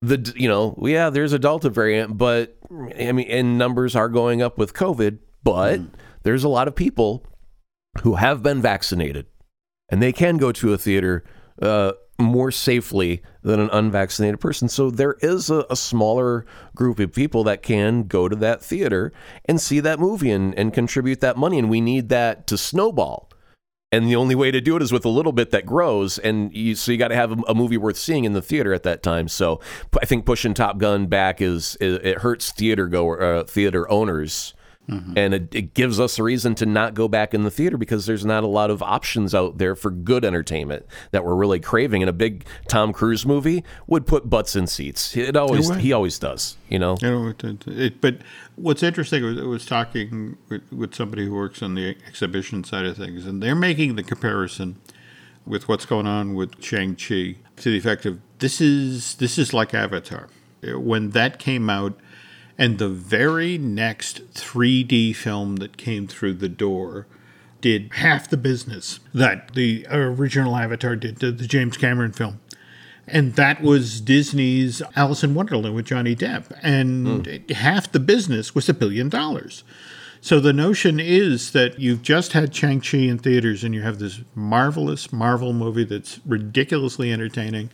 The 0.00 0.32
you 0.36 0.48
know 0.48 0.76
yeah, 0.82 1.10
there's 1.10 1.32
a 1.32 1.38
Delta 1.38 1.70
variant, 1.70 2.18
but 2.18 2.56
I 2.98 3.12
mean, 3.12 3.28
and 3.30 3.56
numbers 3.56 3.94
are 3.94 4.08
going 4.08 4.42
up 4.42 4.58
with 4.58 4.74
COVID. 4.74 5.18
But 5.44 5.80
there's 6.22 6.44
a 6.44 6.48
lot 6.48 6.68
of 6.68 6.74
people 6.74 7.24
who 8.02 8.14
have 8.14 8.42
been 8.42 8.60
vaccinated, 8.60 9.26
and 9.92 10.02
they 10.02 10.12
can 10.12 10.38
go 10.38 10.50
to 10.50 10.72
a 10.72 10.78
theater 10.78 11.22
uh, 11.60 11.92
more 12.18 12.50
safely 12.50 13.22
than 13.42 13.60
an 13.60 13.68
unvaccinated 13.70 14.40
person. 14.40 14.68
So 14.68 14.90
there 14.90 15.16
is 15.20 15.50
a, 15.50 15.66
a 15.68 15.76
smaller 15.76 16.46
group 16.74 16.98
of 16.98 17.12
people 17.12 17.44
that 17.44 17.62
can 17.62 18.04
go 18.04 18.26
to 18.26 18.36
that 18.36 18.62
theater 18.62 19.12
and 19.44 19.60
see 19.60 19.80
that 19.80 20.00
movie 20.00 20.30
and, 20.30 20.54
and 20.58 20.72
contribute 20.72 21.20
that 21.20 21.36
money, 21.36 21.58
and 21.58 21.68
we 21.68 21.82
need 21.82 22.08
that 22.08 22.46
to 22.46 22.56
snowball. 22.56 23.28
And 23.90 24.08
the 24.08 24.16
only 24.16 24.34
way 24.34 24.50
to 24.50 24.62
do 24.62 24.76
it 24.76 24.82
is 24.82 24.92
with 24.92 25.04
a 25.04 25.10
little 25.10 25.32
bit 25.32 25.50
that 25.50 25.66
grows, 25.66 26.16
and 26.18 26.56
you, 26.56 26.74
so 26.74 26.90
you 26.90 26.96
got 26.96 27.08
to 27.08 27.14
have 27.14 27.32
a, 27.32 27.42
a 27.48 27.54
movie 27.54 27.76
worth 27.76 27.98
seeing 27.98 28.24
in 28.24 28.32
the 28.32 28.40
theater 28.40 28.72
at 28.72 28.84
that 28.84 29.02
time. 29.02 29.28
So 29.28 29.60
I 30.00 30.06
think 30.06 30.24
pushing 30.24 30.54
Top 30.54 30.78
Gun 30.78 31.06
back 31.06 31.42
is, 31.42 31.76
it, 31.78 32.18
hurts 32.20 32.50
theater 32.50 32.86
goer 32.86 33.22
uh, 33.22 33.44
theater 33.44 33.90
owners, 33.90 34.54
Mm-hmm. 34.90 35.16
and 35.16 35.32
it, 35.32 35.54
it 35.54 35.74
gives 35.74 36.00
us 36.00 36.18
a 36.18 36.24
reason 36.24 36.56
to 36.56 36.66
not 36.66 36.94
go 36.94 37.06
back 37.06 37.34
in 37.34 37.44
the 37.44 37.52
theater 37.52 37.76
because 37.78 38.04
there's 38.06 38.24
not 38.24 38.42
a 38.42 38.48
lot 38.48 38.68
of 38.68 38.82
options 38.82 39.32
out 39.32 39.58
there 39.58 39.76
for 39.76 39.92
good 39.92 40.24
entertainment 40.24 40.84
that 41.12 41.24
we're 41.24 41.36
really 41.36 41.60
craving. 41.60 42.02
And 42.02 42.10
a 42.10 42.12
big 42.12 42.44
Tom 42.68 42.92
Cruise 42.92 43.24
movie 43.24 43.62
would 43.86 44.06
put 44.08 44.28
butts 44.28 44.56
in 44.56 44.66
seats. 44.66 45.16
It 45.16 45.36
always 45.36 45.68
would. 45.70 45.78
he 45.78 45.92
always 45.92 46.18
does, 46.18 46.56
you 46.68 46.80
know. 46.80 46.96
You 47.00 47.10
know, 47.10 47.28
it, 47.28 47.44
it, 47.44 47.66
it- 47.68 48.00
but 48.00 48.18
what's 48.56 48.82
interesting 48.82 49.22
was 49.22 49.38
I 49.38 49.44
was 49.44 49.64
talking 49.64 50.36
with, 50.48 50.62
with 50.72 50.94
somebody 50.94 51.26
who 51.26 51.34
works 51.34 51.62
on 51.62 51.74
the 51.76 51.96
exhibition 52.08 52.64
side 52.64 52.84
of 52.84 52.96
things, 52.96 53.24
and 53.24 53.40
they're 53.40 53.54
making 53.54 53.94
the 53.94 54.02
comparison 54.02 54.78
with 55.46 55.68
what's 55.68 55.86
going 55.86 56.08
on 56.08 56.34
with 56.34 56.60
Shang-Chi 56.62 57.36
to 57.56 57.70
the 57.70 57.76
effect 57.76 58.04
of 58.04 58.20
this 58.40 58.60
is 58.60 59.14
this 59.14 59.38
is 59.38 59.54
like 59.54 59.74
Avatar. 59.74 60.28
When 60.64 61.10
that 61.10 61.38
came 61.38 61.70
out 61.70 61.98
and 62.62 62.78
the 62.78 62.88
very 62.88 63.58
next 63.58 64.34
3D 64.34 65.16
film 65.16 65.56
that 65.56 65.76
came 65.76 66.06
through 66.06 66.34
the 66.34 66.48
door 66.48 67.08
did 67.60 67.90
half 67.94 68.30
the 68.30 68.36
business 68.36 69.00
that 69.12 69.52
the 69.54 69.84
original 69.90 70.54
Avatar 70.54 70.94
did, 70.94 71.16
the, 71.16 71.32
the 71.32 71.48
James 71.48 71.76
Cameron 71.76 72.12
film. 72.12 72.38
And 73.08 73.34
that 73.34 73.62
was 73.62 74.00
Disney's 74.00 74.80
Alice 74.94 75.24
in 75.24 75.34
Wonderland 75.34 75.74
with 75.74 75.86
Johnny 75.86 76.14
Depp. 76.14 76.56
And 76.62 77.26
mm. 77.26 77.50
half 77.50 77.90
the 77.90 77.98
business 77.98 78.54
was 78.54 78.68
a 78.68 78.74
billion 78.74 79.08
dollars. 79.08 79.64
So 80.20 80.38
the 80.38 80.52
notion 80.52 81.00
is 81.00 81.50
that 81.50 81.80
you've 81.80 82.02
just 82.02 82.32
had 82.32 82.54
Shang-Chi 82.54 82.98
in 82.98 83.18
theaters 83.18 83.64
and 83.64 83.74
you 83.74 83.82
have 83.82 83.98
this 83.98 84.20
marvelous 84.36 85.12
Marvel 85.12 85.52
movie 85.52 85.82
that's 85.82 86.20
ridiculously 86.24 87.12
entertaining 87.12 87.70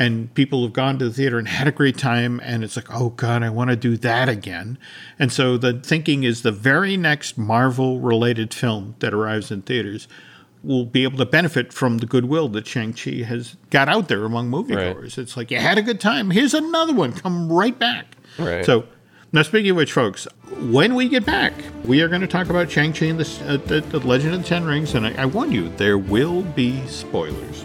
and 0.00 0.32
people 0.32 0.62
have 0.62 0.72
gone 0.72 0.98
to 0.98 1.04
the 1.04 1.12
theater 1.12 1.38
and 1.38 1.46
had 1.46 1.68
a 1.68 1.72
great 1.72 1.98
time 1.98 2.40
and 2.42 2.64
it's 2.64 2.74
like 2.74 2.90
oh 2.90 3.10
god 3.10 3.42
i 3.42 3.50
want 3.50 3.68
to 3.68 3.76
do 3.76 3.98
that 3.98 4.28
again 4.28 4.78
and 5.18 5.30
so 5.30 5.58
the 5.58 5.74
thinking 5.74 6.24
is 6.24 6.42
the 6.42 6.50
very 6.50 6.96
next 6.96 7.36
marvel 7.36 8.00
related 8.00 8.52
film 8.54 8.94
that 9.00 9.12
arrives 9.12 9.50
in 9.50 9.60
theaters 9.60 10.08
will 10.62 10.86
be 10.86 11.04
able 11.04 11.18
to 11.18 11.26
benefit 11.26 11.72
from 11.72 11.98
the 11.98 12.06
goodwill 12.06 12.48
that 12.48 12.66
shang-chi 12.66 13.22
has 13.22 13.56
got 13.68 13.88
out 13.88 14.08
there 14.08 14.24
among 14.24 14.50
moviegoers 14.50 15.02
right. 15.02 15.18
it's 15.18 15.36
like 15.36 15.50
you 15.50 15.58
had 15.58 15.76
a 15.76 15.82
good 15.82 16.00
time 16.00 16.30
here's 16.30 16.54
another 16.54 16.94
one 16.94 17.12
come 17.12 17.52
right 17.52 17.78
back 17.78 18.16
right. 18.38 18.64
so 18.64 18.84
now, 19.32 19.42
speaking 19.42 19.70
of 19.70 19.76
which, 19.76 19.92
folks, 19.92 20.26
when 20.58 20.96
we 20.96 21.08
get 21.08 21.24
back, 21.24 21.52
we 21.84 22.02
are 22.02 22.08
going 22.08 22.20
to 22.20 22.26
talk 22.26 22.50
about 22.50 22.68
Shang-Chi 22.68 23.06
and 23.06 23.20
the, 23.20 23.44
uh, 23.46 23.56
the, 23.58 23.80
the 23.80 24.00
Legend 24.00 24.34
of 24.34 24.42
the 24.42 24.48
Ten 24.48 24.64
Rings, 24.64 24.96
and 24.96 25.06
I, 25.06 25.22
I 25.22 25.26
warn 25.26 25.52
you, 25.52 25.68
there 25.68 25.98
will 25.98 26.42
be 26.42 26.84
spoilers. 26.88 27.64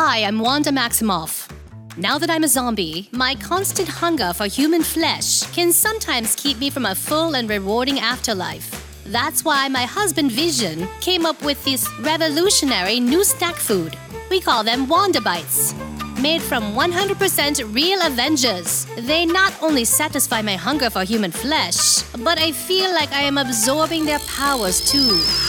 Hi, 0.00 0.18
I'm 0.18 0.38
Wanda 0.38 0.70
Maximoff. 0.70 1.50
Now 1.96 2.18
that 2.18 2.30
I'm 2.30 2.44
a 2.44 2.48
zombie, 2.48 3.08
my 3.10 3.34
constant 3.34 3.88
hunger 3.88 4.32
for 4.32 4.46
human 4.46 4.84
flesh 4.84 5.42
can 5.50 5.72
sometimes 5.72 6.36
keep 6.36 6.60
me 6.60 6.70
from 6.70 6.86
a 6.86 6.94
full 6.94 7.34
and 7.34 7.50
rewarding 7.50 7.98
afterlife. 7.98 8.70
That's 9.06 9.44
why 9.44 9.66
my 9.66 9.82
husband 9.82 10.30
Vision 10.30 10.86
came 11.00 11.26
up 11.26 11.42
with 11.42 11.62
this 11.64 11.88
revolutionary 11.98 13.00
new 13.00 13.24
snack 13.24 13.56
food. 13.56 13.98
We 14.30 14.40
call 14.40 14.62
them 14.62 14.86
Wanda 14.86 15.20
Bites. 15.20 15.74
Made 16.22 16.42
from 16.42 16.74
100% 16.74 17.74
real 17.74 18.00
Avengers, 18.06 18.86
they 18.98 19.26
not 19.26 19.52
only 19.60 19.84
satisfy 19.84 20.42
my 20.42 20.54
hunger 20.54 20.90
for 20.90 21.02
human 21.02 21.32
flesh, 21.32 22.02
but 22.22 22.38
I 22.38 22.52
feel 22.52 22.94
like 22.94 23.10
I 23.10 23.22
am 23.22 23.36
absorbing 23.36 24.04
their 24.04 24.20
powers 24.20 24.92
too 24.92 25.47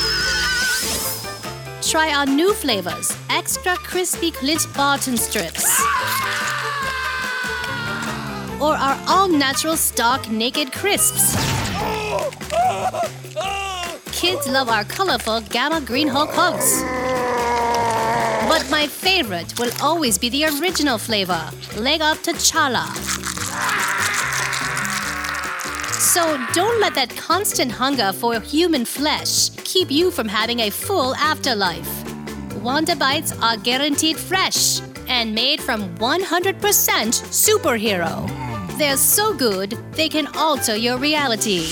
try 1.90 2.14
our 2.14 2.28
new 2.28 2.54
flavors 2.54 3.18
extra 3.32 3.76
crispy 3.78 4.30
Clint 4.30 4.68
Barton 4.76 5.18
strips. 5.18 5.66
Or 8.62 8.76
our 8.76 8.96
all 9.08 9.28
natural 9.28 9.76
stock 9.76 10.30
naked 10.30 10.72
crisps. 10.72 11.34
Kids 14.12 14.48
love 14.48 14.70
our 14.70 14.84
colorful 14.84 15.42
Gamma 15.42 15.82
Green 15.82 16.08
Hulk 16.08 16.30
hugs. 16.32 16.84
But 18.48 18.70
my 18.70 18.86
favorite 18.86 19.58
will 19.58 19.72
always 19.82 20.20
be 20.20 20.30
the 20.30 20.46
original 20.46 21.00
flavor 21.00 21.50
Leg 21.76 22.02
Up 22.02 22.18
T'Challa. 22.20 23.39
So 26.00 26.42
don't 26.54 26.80
let 26.80 26.96
that 26.96 27.14
constant 27.18 27.74
hunger 27.74 28.14
for 28.14 28.40
human 28.40 28.86
flesh 28.86 29.50
keep 29.66 29.92
you 29.92 30.12
from 30.12 30.30
having 30.30 30.62
a 30.62 30.70
full 30.70 31.14
afterlife. 31.16 31.90
Wanda 32.64 32.96
Bites 32.96 33.34
are 33.42 33.58
guaranteed 33.58 34.16
fresh 34.16 34.80
and 35.10 35.36
made 35.36 35.60
from 35.60 35.94
100% 35.98 36.62
superhero. 36.62 38.78
They're 38.78 38.96
so 38.96 39.34
good, 39.34 39.72
they 39.92 40.08
can 40.08 40.28
alter 40.38 40.78
your 40.78 40.98
reality. 40.98 41.68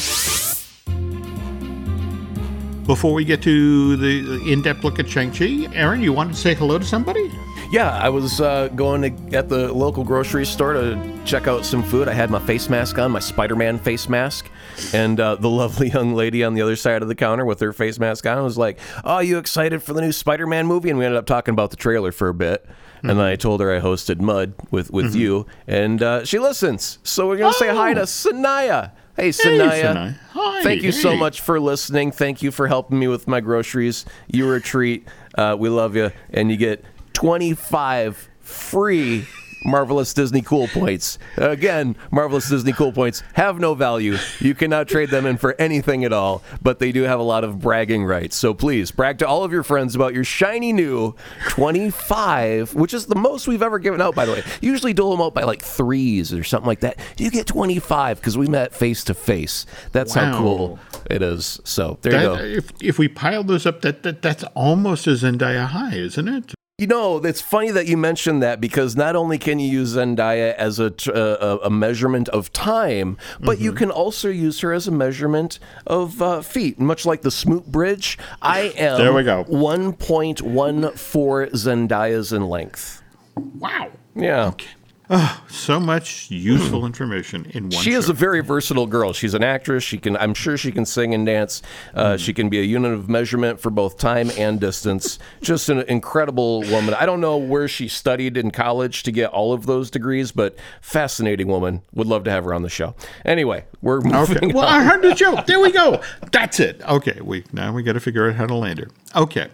Before 2.85 3.13
we 3.13 3.23
get 3.23 3.41
to 3.43 3.95
the 3.95 4.51
in 4.51 4.61
depth 4.61 4.83
look 4.83 4.99
at 4.99 5.07
Shang-Chi, 5.07 5.73
Aaron, 5.73 6.01
you 6.01 6.11
wanted 6.11 6.33
to 6.33 6.39
say 6.39 6.53
hello 6.53 6.77
to 6.77 6.85
somebody? 6.85 7.31
Yeah, 7.69 7.97
I 7.97 8.07
was 8.07 8.39
uh, 8.39 8.69
going 8.69 9.01
to, 9.01 9.37
at 9.37 9.49
the 9.49 9.73
local 9.73 10.05
grocery 10.05 10.45
store 10.45 10.71
to 10.73 11.19
check 11.25 11.47
out 11.47 11.65
some 11.65 11.83
food. 11.83 12.07
I 12.07 12.13
had 12.13 12.31
my 12.31 12.39
face 12.39 12.69
mask 12.69 12.97
on, 12.97 13.11
my 13.11 13.19
Spider 13.19 13.57
Man 13.57 13.77
face 13.77 14.07
mask. 14.07 14.49
And 14.93 15.19
uh, 15.19 15.35
the 15.35 15.49
lovely 15.49 15.89
young 15.89 16.13
lady 16.13 16.45
on 16.45 16.53
the 16.53 16.61
other 16.61 16.77
side 16.77 17.01
of 17.01 17.09
the 17.09 17.15
counter 17.15 17.43
with 17.43 17.59
her 17.59 17.73
face 17.73 17.99
mask 17.99 18.25
on 18.25 18.41
was 18.41 18.57
like, 18.57 18.79
Oh, 19.03 19.19
you 19.19 19.37
excited 19.37 19.83
for 19.83 19.91
the 19.91 19.99
new 19.99 20.13
Spider 20.13 20.47
Man 20.47 20.65
movie? 20.65 20.89
And 20.89 20.97
we 20.97 21.03
ended 21.03 21.17
up 21.17 21.25
talking 21.25 21.51
about 21.51 21.71
the 21.71 21.75
trailer 21.75 22.13
for 22.13 22.29
a 22.29 22.33
bit. 22.33 22.65
Mm-hmm. 22.65 23.09
And 23.09 23.19
then 23.19 23.25
I 23.25 23.35
told 23.35 23.59
her 23.59 23.75
I 23.75 23.81
hosted 23.81 24.21
Mud 24.21 24.53
with, 24.71 24.89
with 24.89 25.07
mm-hmm. 25.07 25.19
you, 25.19 25.45
and 25.67 26.01
uh, 26.01 26.25
she 26.25 26.39
listens. 26.39 26.99
So 27.03 27.27
we're 27.27 27.37
going 27.37 27.51
to 27.51 27.57
oh. 27.57 27.59
say 27.59 27.75
hi 27.75 27.93
to 27.93 28.01
oh. 28.01 28.05
Sanaya. 28.05 28.91
Hey, 29.15 29.29
Sanaya. 29.29 29.69
Hey, 29.69 29.81
Sanaya. 29.83 30.17
Hi, 30.31 30.63
Thank 30.63 30.83
you 30.83 30.91
hey. 30.91 30.97
so 30.97 31.15
much 31.15 31.41
for 31.41 31.59
listening. 31.59 32.11
Thank 32.11 32.41
you 32.41 32.49
for 32.49 32.67
helping 32.67 32.97
me 32.97 33.07
with 33.07 33.27
my 33.27 33.41
groceries. 33.41 34.05
You 34.27 34.45
were 34.45 34.55
a 34.55 34.61
treat. 34.61 35.07
Uh, 35.35 35.55
we 35.59 35.69
love 35.69 35.95
you. 35.95 36.11
And 36.31 36.49
you 36.49 36.57
get 36.57 36.83
25 37.17 38.29
free 38.41 39.25
Marvelous 39.65 40.13
Disney 40.13 40.43
Cool 40.43 40.67
Points. 40.67 41.17
Again, 41.35 41.95
Marvelous 42.11 42.47
Disney 42.47 42.73
Cool 42.73 42.91
Points 42.91 43.23
have 43.33 43.59
no 43.59 43.73
value. 43.73 44.17
You 44.39 44.53
cannot 44.53 44.87
trade 44.87 45.09
them 45.09 45.25
in 45.25 45.37
for 45.37 45.55
anything 45.57 46.05
at 46.05 46.13
all, 46.13 46.43
but 46.61 46.77
they 46.77 46.91
do 46.91 47.01
have 47.01 47.19
a 47.19 47.23
lot 47.23 47.43
of 47.43 47.57
bragging 47.59 48.05
rights. 48.05 48.35
So 48.35 48.53
please 48.53 48.91
brag 48.91 49.17
to 49.17 49.27
all 49.27 49.43
of 49.43 49.51
your 49.51 49.63
friends 49.63 49.95
about 49.95 50.13
your 50.13 50.23
shiny 50.23 50.71
new 50.71 51.15
25, 51.49 52.75
which 52.75 52.93
is 52.93 53.07
the 53.07 53.15
most 53.15 53.47
we've 53.47 53.63
ever 53.63 53.79
given 53.79 53.99
out, 53.99 54.13
by 54.13 54.27
the 54.27 54.33
way. 54.33 54.43
Usually 54.61 54.93
dole 54.93 55.09
them 55.09 55.21
out 55.21 55.33
by 55.33 55.41
like 55.41 55.63
threes 55.63 56.31
or 56.31 56.43
something 56.43 56.67
like 56.67 56.81
that. 56.81 56.99
You 57.17 57.31
get 57.31 57.47
25 57.47 58.19
because 58.19 58.37
we 58.37 58.45
met 58.45 58.75
face 58.75 59.03
to 59.05 59.15
face. 59.15 59.65
That's 59.91 60.15
wow. 60.15 60.25
how 60.25 60.37
cool 60.37 60.79
it 61.09 61.23
is. 61.23 61.59
So 61.63 61.97
there 62.03 62.11
that, 62.11 62.21
you 62.21 62.27
go. 62.27 62.43
If, 62.43 62.71
if 62.79 62.99
we 62.99 63.07
pile 63.07 63.43
those 63.43 63.65
up, 63.65 63.81
that, 63.81 64.03
that 64.03 64.21
that's 64.21 64.43
almost 64.53 65.07
as 65.07 65.23
Zendaya 65.23 65.65
high, 65.65 65.95
isn't 65.95 66.27
it? 66.27 66.53
You 66.79 66.85
know, 66.85 67.17
it's 67.17 67.41
funny 67.41 67.71
that 67.71 67.87
you 67.87 67.97
mentioned 67.97 68.43
that 68.43 68.61
because 68.61 68.95
not 68.95 69.15
only 69.15 69.39
can 69.39 69.57
you 69.57 69.67
use 69.67 69.95
Zendaya 69.95 70.53
as 70.53 70.79
a, 70.79 70.93
uh, 71.11 71.57
a, 71.63 71.71
measurement 71.71 72.29
of 72.29 72.53
time, 72.53 73.17
but 73.39 73.55
mm-hmm. 73.55 73.63
you 73.63 73.73
can 73.73 73.89
also 73.89 74.29
use 74.29 74.59
her 74.59 74.71
as 74.71 74.87
a 74.87 74.91
measurement 74.91 75.57
of 75.87 76.21
uh, 76.21 76.43
feet. 76.43 76.79
Much 76.79 77.03
like 77.03 77.23
the 77.23 77.31
Smoot 77.31 77.65
Bridge, 77.65 78.19
I 78.43 78.71
am 78.77 78.99
there 78.99 79.11
we 79.11 79.23
go. 79.23 79.43
1.14 79.45 81.49
Zendayas 81.49 82.31
in 82.31 82.47
length. 82.47 83.01
Wow. 83.35 83.89
Yeah. 84.13 84.49
Okay. 84.49 84.67
Oh, 85.09 85.41
so 85.49 85.79
much 85.79 86.29
useful 86.29 86.85
information 86.85 87.45
in 87.51 87.63
one 87.69 87.71
She 87.71 87.91
show. 87.91 87.97
is 87.97 88.09
a 88.09 88.13
very 88.13 88.41
versatile 88.41 88.87
girl. 88.87 89.13
She's 89.13 89.33
an 89.33 89.41
actress. 89.43 89.81
She 89.83 89.97
can, 89.97 90.17
I'm 90.17 90.33
sure, 90.33 90.57
she 90.57 90.69
can 90.71 90.85
sing 90.85 91.13
and 91.13 91.25
dance. 91.25 91.61
Uh, 91.93 92.11
Hmm. 92.11 92.17
She 92.17 92.33
can 92.33 92.49
be 92.49 92.59
a 92.59 92.63
unit 92.63 92.91
of 92.91 93.07
measurement 93.07 93.59
for 93.61 93.69
both 93.69 93.97
time 93.97 94.29
and 94.37 94.59
distance. 94.59 95.17
Just 95.41 95.69
an 95.69 95.79
incredible 95.87 96.61
woman. 96.63 96.93
I 96.93 97.05
don't 97.05 97.21
know 97.21 97.37
where 97.37 97.67
she 97.69 97.87
studied 97.87 98.35
in 98.35 98.51
college 98.51 99.03
to 99.03 99.11
get 99.13 99.29
all 99.31 99.53
of 99.53 99.65
those 99.65 99.89
degrees, 99.89 100.31
but 100.33 100.57
fascinating 100.81 101.47
woman. 101.47 101.83
Would 101.93 102.07
love 102.07 102.23
to 102.25 102.31
have 102.31 102.43
her 102.43 102.53
on 102.53 102.63
the 102.63 102.69
show. 102.69 102.93
Anyway, 103.23 103.63
we're 103.81 104.01
moving 104.01 104.37
Okay. 104.37 104.47
Well, 104.53 104.65
on. 104.65 104.73
our 104.73 104.83
hundred 104.83 105.15
joke. 105.15 105.45
There 105.45 105.59
we 105.61 105.71
go. 105.71 106.01
That's 106.31 106.59
it. 106.59 106.81
Okay. 106.87 107.19
We 107.21 107.45
now 107.53 107.71
we 107.73 107.81
got 107.83 107.93
to 107.93 107.99
figure 108.01 108.27
out 108.29 108.35
how 108.35 108.45
to 108.45 108.55
land 108.55 108.79
her. 108.79 108.87
Okay. 109.15 109.47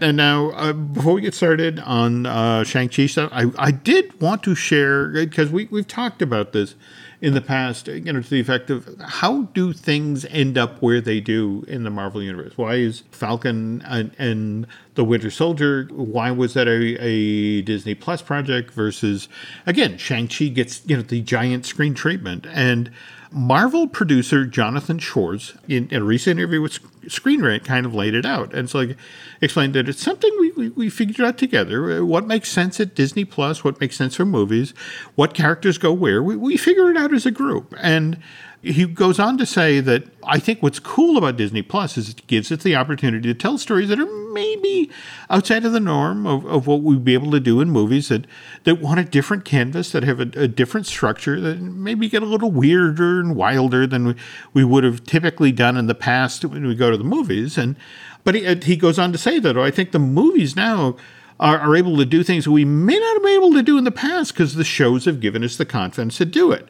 And 0.00 0.16
now, 0.16 0.50
uh, 0.50 0.72
before 0.72 1.14
we 1.14 1.20
get 1.20 1.34
started 1.34 1.80
on 1.80 2.26
uh, 2.26 2.64
Shang 2.64 2.88
Chi 2.88 3.06
stuff, 3.06 3.30
I, 3.32 3.50
I 3.58 3.70
did 3.70 4.20
want 4.20 4.42
to 4.44 4.54
share 4.54 5.08
because 5.08 5.50
we 5.50 5.66
we've 5.70 5.88
talked 5.88 6.22
about 6.22 6.52
this 6.52 6.74
in 7.20 7.34
the 7.34 7.40
past. 7.40 7.88
You 7.88 8.12
know, 8.12 8.20
to 8.20 8.30
the 8.30 8.40
effect 8.40 8.70
of 8.70 8.88
how 9.00 9.42
do 9.54 9.72
things 9.72 10.24
end 10.26 10.56
up 10.56 10.80
where 10.80 11.00
they 11.00 11.20
do 11.20 11.64
in 11.68 11.84
the 11.84 11.90
Marvel 11.90 12.22
universe? 12.22 12.52
Why 12.56 12.74
is 12.74 13.02
Falcon 13.10 13.82
and, 13.86 14.12
and 14.18 14.66
the 14.94 15.04
Winter 15.04 15.30
Soldier? 15.30 15.88
Why 15.90 16.30
was 16.30 16.54
that 16.54 16.68
a, 16.68 16.96
a 17.00 17.62
Disney 17.62 17.94
Plus 17.94 18.22
project 18.22 18.72
versus 18.72 19.28
again 19.66 19.98
Shang 19.98 20.28
Chi 20.28 20.46
gets 20.46 20.82
you 20.86 20.96
know 20.96 21.02
the 21.02 21.20
giant 21.20 21.66
screen 21.66 21.94
treatment 21.94 22.46
and. 22.52 22.90
Marvel 23.30 23.86
producer 23.86 24.46
Jonathan 24.46 24.98
Schwartz, 24.98 25.54
in, 25.68 25.88
in 25.88 26.02
a 26.02 26.04
recent 26.04 26.38
interview 26.38 26.62
with 26.62 26.78
Screen 27.08 27.42
Rant, 27.42 27.64
kind 27.64 27.84
of 27.84 27.94
laid 27.94 28.14
it 28.14 28.24
out. 28.24 28.54
And 28.54 28.70
so, 28.70 28.78
like, 28.78 28.96
explained 29.40 29.74
that 29.74 29.88
it's 29.88 30.02
something 30.02 30.30
we, 30.40 30.52
we, 30.52 30.68
we 30.70 30.90
figured 30.90 31.26
out 31.26 31.36
together. 31.38 31.98
Uh, 31.98 32.04
What 32.04 32.26
makes 32.26 32.50
sense 32.50 32.80
at 32.80 32.94
Disney 32.94 33.24
Plus, 33.24 33.62
what 33.62 33.80
makes 33.80 33.96
sense 33.96 34.14
for 34.16 34.24
movies, 34.24 34.72
what 35.14 35.34
characters 35.34 35.78
go 35.78 35.92
where. 35.92 36.22
We, 36.22 36.36
we 36.36 36.56
figure 36.56 36.90
it 36.90 36.96
out 36.96 37.12
as 37.12 37.26
a 37.26 37.30
group. 37.30 37.74
And 37.78 38.18
he 38.60 38.86
goes 38.86 39.20
on 39.20 39.38
to 39.38 39.46
say 39.46 39.78
that 39.80 40.04
I 40.24 40.40
think 40.40 40.62
what's 40.62 40.80
cool 40.80 41.16
about 41.16 41.36
Disney 41.36 41.62
Plus 41.62 41.96
is 41.96 42.10
it 42.10 42.26
gives 42.26 42.50
it 42.50 42.60
the 42.60 42.74
opportunity 42.74 43.32
to 43.32 43.34
tell 43.34 43.56
stories 43.56 43.88
that 43.88 44.00
are 44.00 44.32
maybe 44.32 44.90
outside 45.30 45.64
of 45.64 45.72
the 45.72 45.80
norm 45.80 46.26
of, 46.26 46.44
of 46.44 46.66
what 46.66 46.82
we'd 46.82 47.04
be 47.04 47.14
able 47.14 47.30
to 47.30 47.40
do 47.40 47.60
in 47.60 47.70
movies 47.70 48.08
that, 48.08 48.26
that 48.64 48.80
want 48.80 48.98
a 48.98 49.04
different 49.04 49.44
canvas, 49.44 49.92
that 49.92 50.02
have 50.02 50.18
a, 50.18 50.28
a 50.34 50.48
different 50.48 50.86
structure, 50.86 51.40
that 51.40 51.60
maybe 51.60 52.08
get 52.08 52.22
a 52.22 52.26
little 52.26 52.50
weirder 52.50 53.20
and 53.20 53.36
wilder 53.36 53.86
than 53.86 54.08
we, 54.08 54.14
we 54.52 54.64
would 54.64 54.82
have 54.82 55.04
typically 55.04 55.52
done 55.52 55.76
in 55.76 55.86
the 55.86 55.94
past 55.94 56.44
when 56.44 56.66
we 56.66 56.74
go 56.74 56.90
to 56.90 56.96
the 56.96 57.04
movies. 57.04 57.56
And 57.56 57.76
but 58.24 58.34
he, 58.34 58.54
he 58.56 58.76
goes 58.76 58.98
on 58.98 59.12
to 59.12 59.18
say 59.18 59.38
that 59.38 59.56
oh, 59.56 59.62
I 59.62 59.70
think 59.70 59.92
the 59.92 60.00
movies 60.00 60.56
now 60.56 60.96
are 61.40 61.76
able 61.76 61.96
to 61.96 62.04
do 62.04 62.24
things 62.24 62.48
we 62.48 62.64
may 62.64 62.98
not 62.98 63.14
have 63.14 63.22
been 63.22 63.34
able 63.34 63.52
to 63.52 63.62
do 63.62 63.78
in 63.78 63.84
the 63.84 63.92
past 63.92 64.32
because 64.32 64.56
the 64.56 64.64
shows 64.64 65.04
have 65.04 65.20
given 65.20 65.44
us 65.44 65.56
the 65.56 65.64
confidence 65.64 66.18
to 66.18 66.24
do 66.24 66.50
it 66.50 66.68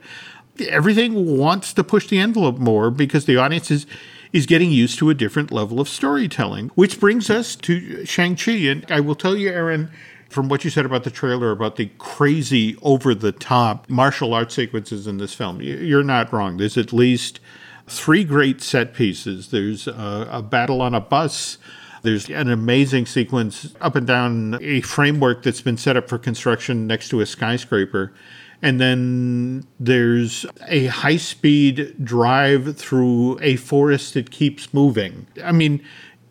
everything 0.62 1.38
wants 1.38 1.72
to 1.74 1.84
push 1.84 2.08
the 2.08 2.18
envelope 2.18 2.58
more 2.58 2.90
because 2.90 3.24
the 3.26 3.36
audience 3.36 3.70
is 3.70 3.86
is 4.32 4.46
getting 4.46 4.70
used 4.70 4.98
to 4.98 5.08
a 5.08 5.14
different 5.14 5.50
level 5.50 5.80
of 5.80 5.88
storytelling. 5.88 6.70
Which 6.74 7.00
brings 7.00 7.30
us 7.30 7.56
to 7.56 8.04
Shang-Chi. 8.04 8.52
And 8.52 8.84
I 8.90 9.00
will 9.00 9.14
tell 9.14 9.34
you, 9.36 9.48
Aaron, 9.48 9.90
from 10.28 10.48
what 10.48 10.64
you 10.64 10.70
said 10.70 10.84
about 10.84 11.04
the 11.04 11.10
trailer, 11.10 11.50
about 11.50 11.76
the 11.76 11.90
crazy, 11.98 12.76
over 12.82 13.14
the 13.14 13.32
top 13.32 13.88
martial 13.88 14.34
arts 14.34 14.54
sequences 14.54 15.06
in 15.06 15.16
this 15.16 15.32
film, 15.32 15.62
you're 15.62 16.02
not 16.02 16.32
wrong. 16.32 16.58
There's 16.58 16.76
at 16.76 16.92
least 16.92 17.40
three 17.86 18.24
great 18.24 18.60
set 18.60 18.92
pieces. 18.92 19.48
There's 19.48 19.86
a, 19.86 20.28
a 20.30 20.42
battle 20.42 20.82
on 20.82 20.94
a 20.94 21.00
bus. 21.00 21.56
There's 22.02 22.28
an 22.28 22.50
amazing 22.50 23.06
sequence 23.06 23.74
up 23.80 23.96
and 23.96 24.06
down 24.06 24.58
a 24.60 24.82
framework 24.82 25.42
that's 25.42 25.62
been 25.62 25.76
set 25.76 25.96
up 25.96 26.08
for 26.08 26.18
construction 26.18 26.86
next 26.86 27.08
to 27.08 27.20
a 27.20 27.26
skyscraper. 27.26 28.12
And 28.60 28.80
then 28.80 29.66
there's 29.78 30.44
a 30.66 30.86
high 30.86 31.16
speed 31.16 31.94
drive 32.04 32.76
through 32.76 33.38
a 33.40 33.56
forest 33.56 34.14
that 34.14 34.30
keeps 34.30 34.74
moving. 34.74 35.26
I 35.44 35.52
mean, 35.52 35.82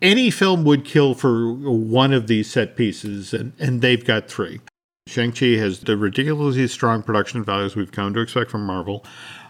any 0.02 0.30
film 0.30 0.64
would 0.64 0.84
kill 0.84 1.14
for 1.14 1.52
one 1.52 2.12
of 2.12 2.26
these 2.26 2.50
set 2.50 2.76
pieces, 2.76 3.32
and, 3.32 3.52
and 3.58 3.80
they've 3.80 4.04
got 4.04 4.28
three. 4.28 4.60
Shang-Chi 5.06 5.56
has 5.56 5.80
the 5.80 5.96
ridiculously 5.96 6.68
strong 6.68 7.02
production 7.02 7.42
values 7.42 7.74
we've 7.74 7.92
come 7.92 8.12
to 8.12 8.20
expect 8.20 8.50
from 8.50 8.66
Marvel 8.66 9.04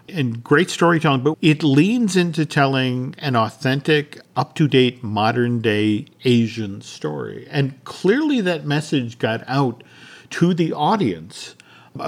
and 0.07 0.43
great 0.43 0.69
storytelling, 0.69 1.21
but 1.21 1.37
it 1.41 1.63
leans 1.63 2.15
into 2.15 2.45
telling 2.45 3.15
an 3.19 3.35
authentic, 3.35 4.19
up 4.35 4.55
to 4.55 4.67
date, 4.67 5.03
modern 5.03 5.61
day 5.61 6.05
Asian 6.23 6.81
story. 6.81 7.47
And 7.49 7.83
clearly 7.83 8.41
that 8.41 8.65
message 8.65 9.19
got 9.19 9.43
out 9.47 9.83
to 10.31 10.53
the 10.53 10.73
audience 10.73 11.55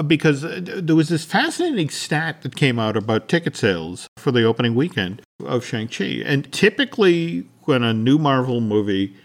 because 0.08 0.44
uh, 0.44 0.60
there 0.64 0.96
was 0.96 1.10
this 1.10 1.26
fascinating 1.26 1.90
stat 1.90 2.42
that 2.42 2.56
came 2.56 2.80
out 2.80 2.96
about 2.96 3.28
ticket 3.28 3.56
sales 3.56 4.08
for 4.18 4.32
the 4.32 4.44
opening 4.44 4.76
weekend 4.76 5.22
of 5.46 5.66
Shang-Chi. 5.66 6.24
And 6.26 6.52
typically, 6.52 7.48
when 7.64 7.84
a 7.84 7.94
new 7.94 8.18
Marvel 8.18 8.62
movie 8.62 9.16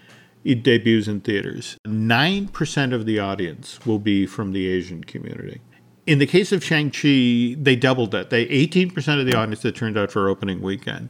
it 0.43 0.63
debuts 0.63 1.07
in 1.07 1.19
theaters, 1.21 1.77
9% 1.85 2.93
of 2.93 3.05
the 3.05 3.19
audience 3.19 3.85
will 3.85 3.99
be 3.99 4.25
from 4.25 4.53
the 4.53 4.67
Asian 4.67 5.03
community. 5.03 5.59
In 6.05 6.19
the 6.19 6.25
case 6.25 6.53
of 6.53 6.63
Shang-Chi, 6.63 7.57
they 7.59 7.75
doubled 7.75 8.11
that. 8.11 8.29
They 8.29 8.45
18% 8.45 9.19
of 9.19 9.25
the 9.25 9.35
audience 9.35 9.61
that 9.63 9.75
turned 9.75 9.97
out 9.97 10.09
for 10.09 10.29
opening 10.29 10.61
weekend. 10.61 11.09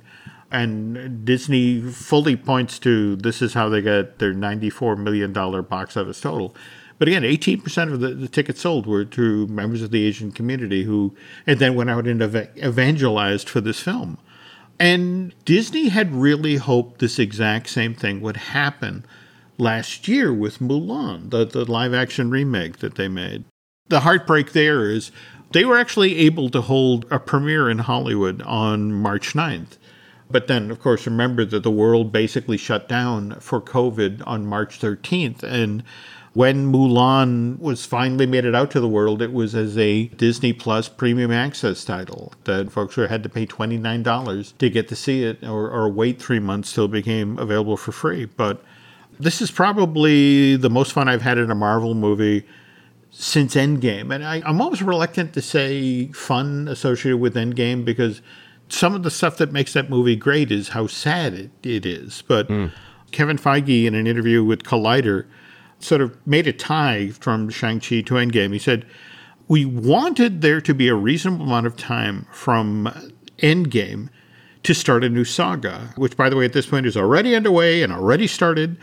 And 0.49 1.23
Disney 1.23 1.81
fully 1.81 2.35
points 2.35 2.79
to 2.79 3.15
this 3.17 3.41
is 3.41 3.53
how 3.53 3.69
they 3.69 3.81
got 3.81 4.17
their 4.17 4.33
$94 4.33 4.97
million 4.97 5.33
box 5.33 5.95
office 5.97 6.21
total. 6.21 6.55
But 6.99 7.07
again, 7.07 7.23
18% 7.23 7.93
of 7.93 7.99
the, 7.99 8.09
the 8.09 8.27
tickets 8.27 8.61
sold 8.61 8.87
were 8.87 9.05
to 9.05 9.47
members 9.47 9.81
of 9.81 9.91
the 9.91 10.05
Asian 10.05 10.31
community 10.31 10.83
who, 10.83 11.15
and 11.45 11.59
then 11.59 11.75
went 11.75 11.89
out 11.89 12.07
and 12.07 12.21
ev- 12.21 12.57
evangelized 12.57 13.47
for 13.47 13.61
this 13.61 13.79
film. 13.79 14.17
And 14.79 15.33
Disney 15.45 15.89
had 15.89 16.13
really 16.13 16.55
hoped 16.55 16.99
this 16.99 17.19
exact 17.19 17.69
same 17.69 17.93
thing 17.93 18.21
would 18.21 18.37
happen 18.37 19.05
last 19.57 20.07
year 20.07 20.33
with 20.33 20.59
Mulan, 20.59 21.29
the, 21.29 21.45
the 21.45 21.69
live 21.69 21.93
action 21.93 22.29
remake 22.29 22.77
that 22.77 22.95
they 22.95 23.07
made. 23.07 23.45
The 23.89 24.01
heartbreak 24.01 24.51
there 24.51 24.89
is 24.89 25.11
they 25.51 25.65
were 25.65 25.77
actually 25.77 26.17
able 26.17 26.49
to 26.49 26.61
hold 26.61 27.05
a 27.09 27.19
premiere 27.19 27.69
in 27.69 27.79
Hollywood 27.79 28.41
on 28.43 28.93
March 28.93 29.33
9th. 29.33 29.77
But 30.29 30.47
then, 30.47 30.69
of 30.71 30.81
course, 30.81 31.05
remember 31.05 31.45
that 31.45 31.63
the 31.63 31.71
world 31.71 32.11
basically 32.11 32.57
shut 32.57 32.89
down 32.89 33.37
for 33.39 33.61
COVID 33.61 34.21
on 34.27 34.45
March 34.45 34.79
13th. 34.79 35.41
And 35.41 35.83
when 36.37 36.71
Mulan 36.71 37.57
was 37.57 37.83
finally 37.83 38.27
made 38.27 38.45
it 38.45 38.53
out 38.53 38.69
to 38.69 38.79
the 38.79 38.87
world, 38.87 39.23
it 39.23 39.33
was 39.33 39.55
as 39.55 39.75
a 39.75 40.05
Disney 40.09 40.53
Plus 40.53 40.87
premium 40.87 41.31
access 41.31 41.83
title 41.83 42.31
that 42.43 42.71
folks 42.71 42.95
had 42.95 43.23
to 43.23 43.29
pay 43.29 43.47
$29 43.47 44.57
to 44.59 44.69
get 44.69 44.87
to 44.87 44.95
see 44.95 45.23
it 45.23 45.43
or, 45.43 45.67
or 45.71 45.89
wait 45.89 46.21
three 46.21 46.37
months 46.37 46.71
till 46.71 46.85
it 46.85 46.91
became 46.91 47.39
available 47.39 47.75
for 47.75 47.91
free. 47.91 48.25
But 48.25 48.63
this 49.19 49.41
is 49.41 49.49
probably 49.49 50.55
the 50.55 50.69
most 50.69 50.93
fun 50.93 51.07
I've 51.07 51.23
had 51.23 51.39
in 51.39 51.49
a 51.49 51.55
Marvel 51.55 51.95
movie 51.95 52.45
since 53.09 53.55
Endgame. 53.55 54.13
And 54.13 54.23
I, 54.23 54.43
I'm 54.45 54.61
almost 54.61 54.83
reluctant 54.83 55.33
to 55.33 55.41
say 55.41 56.09
fun 56.09 56.67
associated 56.67 57.17
with 57.17 57.33
Endgame 57.33 57.83
because 57.83 58.21
some 58.69 58.93
of 58.93 59.01
the 59.01 59.09
stuff 59.09 59.37
that 59.37 59.51
makes 59.51 59.73
that 59.73 59.89
movie 59.89 60.15
great 60.15 60.51
is 60.51 60.69
how 60.69 60.85
sad 60.85 61.33
it, 61.33 61.49
it 61.63 61.83
is. 61.83 62.21
But 62.27 62.45
hmm. 62.45 62.67
Kevin 63.11 63.39
Feige, 63.39 63.85
in 63.85 63.95
an 63.95 64.05
interview 64.05 64.43
with 64.43 64.61
Collider, 64.61 65.25
sort 65.79 66.01
of 66.01 66.15
made 66.25 66.47
a 66.47 66.53
tie 66.53 67.09
from 67.09 67.49
Shang-Chi 67.49 68.01
to 68.01 68.15
Endgame. 68.15 68.53
He 68.53 68.59
said, 68.59 68.85
We 69.47 69.65
wanted 69.65 70.41
there 70.41 70.61
to 70.61 70.73
be 70.73 70.87
a 70.87 70.95
reasonable 70.95 71.45
amount 71.45 71.67
of 71.67 71.75
time 71.75 72.27
from 72.31 73.11
Endgame 73.39 74.09
to 74.63 74.73
start 74.73 75.03
a 75.03 75.09
new 75.09 75.23
saga, 75.23 75.93
which, 75.95 76.17
by 76.17 76.29
the 76.29 76.35
way, 76.35 76.45
at 76.45 76.53
this 76.53 76.65
point 76.65 76.85
is 76.85 76.97
already 76.97 77.35
underway 77.35 77.83
and 77.83 77.93
already 77.93 78.27
started. 78.27 78.77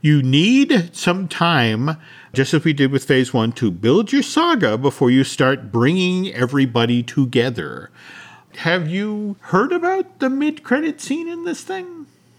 You 0.00 0.22
need 0.22 0.94
some 0.94 1.26
time, 1.26 1.96
just 2.32 2.54
as 2.54 2.64
we 2.64 2.72
did 2.72 2.92
with 2.92 3.04
phase 3.04 3.34
one, 3.34 3.52
to 3.52 3.70
build 3.70 4.12
your 4.12 4.22
saga 4.22 4.78
before 4.78 5.10
you 5.10 5.24
start 5.24 5.72
bringing 5.72 6.32
everybody 6.32 7.02
together. 7.02 7.90
Have 8.58 8.88
you 8.88 9.36
heard 9.40 9.72
about 9.72 10.20
the 10.20 10.30
mid 10.30 10.62
credit 10.62 11.00
scene 11.00 11.28
in 11.28 11.44
this 11.44 11.62
thing? 11.62 11.95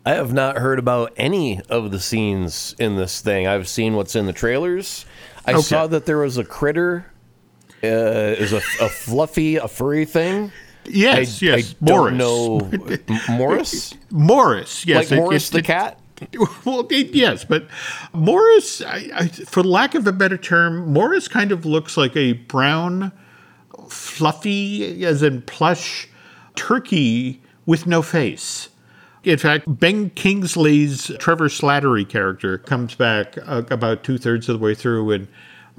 I 0.08 0.12
have 0.12 0.32
not 0.32 0.58
heard 0.58 0.80
about 0.80 1.12
any 1.18 1.60
of 1.68 1.92
the 1.92 2.00
scenes 2.00 2.74
in 2.80 2.96
this 2.96 3.20
thing. 3.20 3.46
I've 3.46 3.68
seen 3.68 3.96
what's 3.98 4.16
in 4.16 4.26
the 4.26 4.32
trailers. 4.32 5.06
I 5.46 5.52
Okay. 5.52 5.62
saw 5.62 5.86
that 5.88 6.06
there 6.06 6.20
was 6.20 6.38
a 6.38 6.46
critter, 6.46 7.12
uh, 7.84 7.88
is 7.88 8.54
a, 8.54 8.62
a 8.80 8.88
fluffy, 8.88 9.58
a 9.58 9.68
furry 9.68 10.06
thing. 10.06 10.54
Yes, 10.86 11.44
I, 11.44 11.46
yes. 11.48 11.74
I 11.74 11.86
Morris. 11.86 12.70
Morris, 13.30 13.94
Morris, 14.10 14.86
yes. 14.86 14.96
like 14.98 15.12
it- 15.12 15.16
Morris 15.22 15.50
it- 15.50 15.52
the 15.52 15.60
it- 15.60 15.66
cat. 15.66 16.00
Well, 16.64 16.88
it, 16.90 17.14
yes, 17.14 17.44
but 17.44 17.68
Morris, 18.14 18.82
I, 18.82 19.10
I, 19.14 19.28
for 19.28 19.62
lack 19.62 19.94
of 19.94 20.08
a 20.08 20.14
better 20.14 20.38
term, 20.38 20.94
Morris 20.94 21.28
kind 21.28 21.52
of 21.52 21.66
looks 21.66 21.98
like 21.98 22.16
a 22.16 22.32
brown, 22.32 23.12
fluffy, 23.90 25.06
as 25.06 25.22
in 25.22 25.42
plush, 25.42 26.08
turkey 26.56 27.42
with 27.66 27.86
no 27.86 28.02
face. 28.02 28.70
In 29.28 29.38
fact, 29.38 29.66
Ben 29.68 30.10
Kingsley's 30.12 31.12
Trevor 31.20 31.50
Slattery 31.50 32.08
character 32.08 32.58
comes 32.58 32.96
back 32.96 33.38
uh, 33.46 33.64
about 33.70 34.02
two 34.02 34.18
thirds 34.18 34.48
of 34.48 34.58
the 34.58 34.64
way 34.64 34.74
through, 34.74 35.12
and 35.12 35.28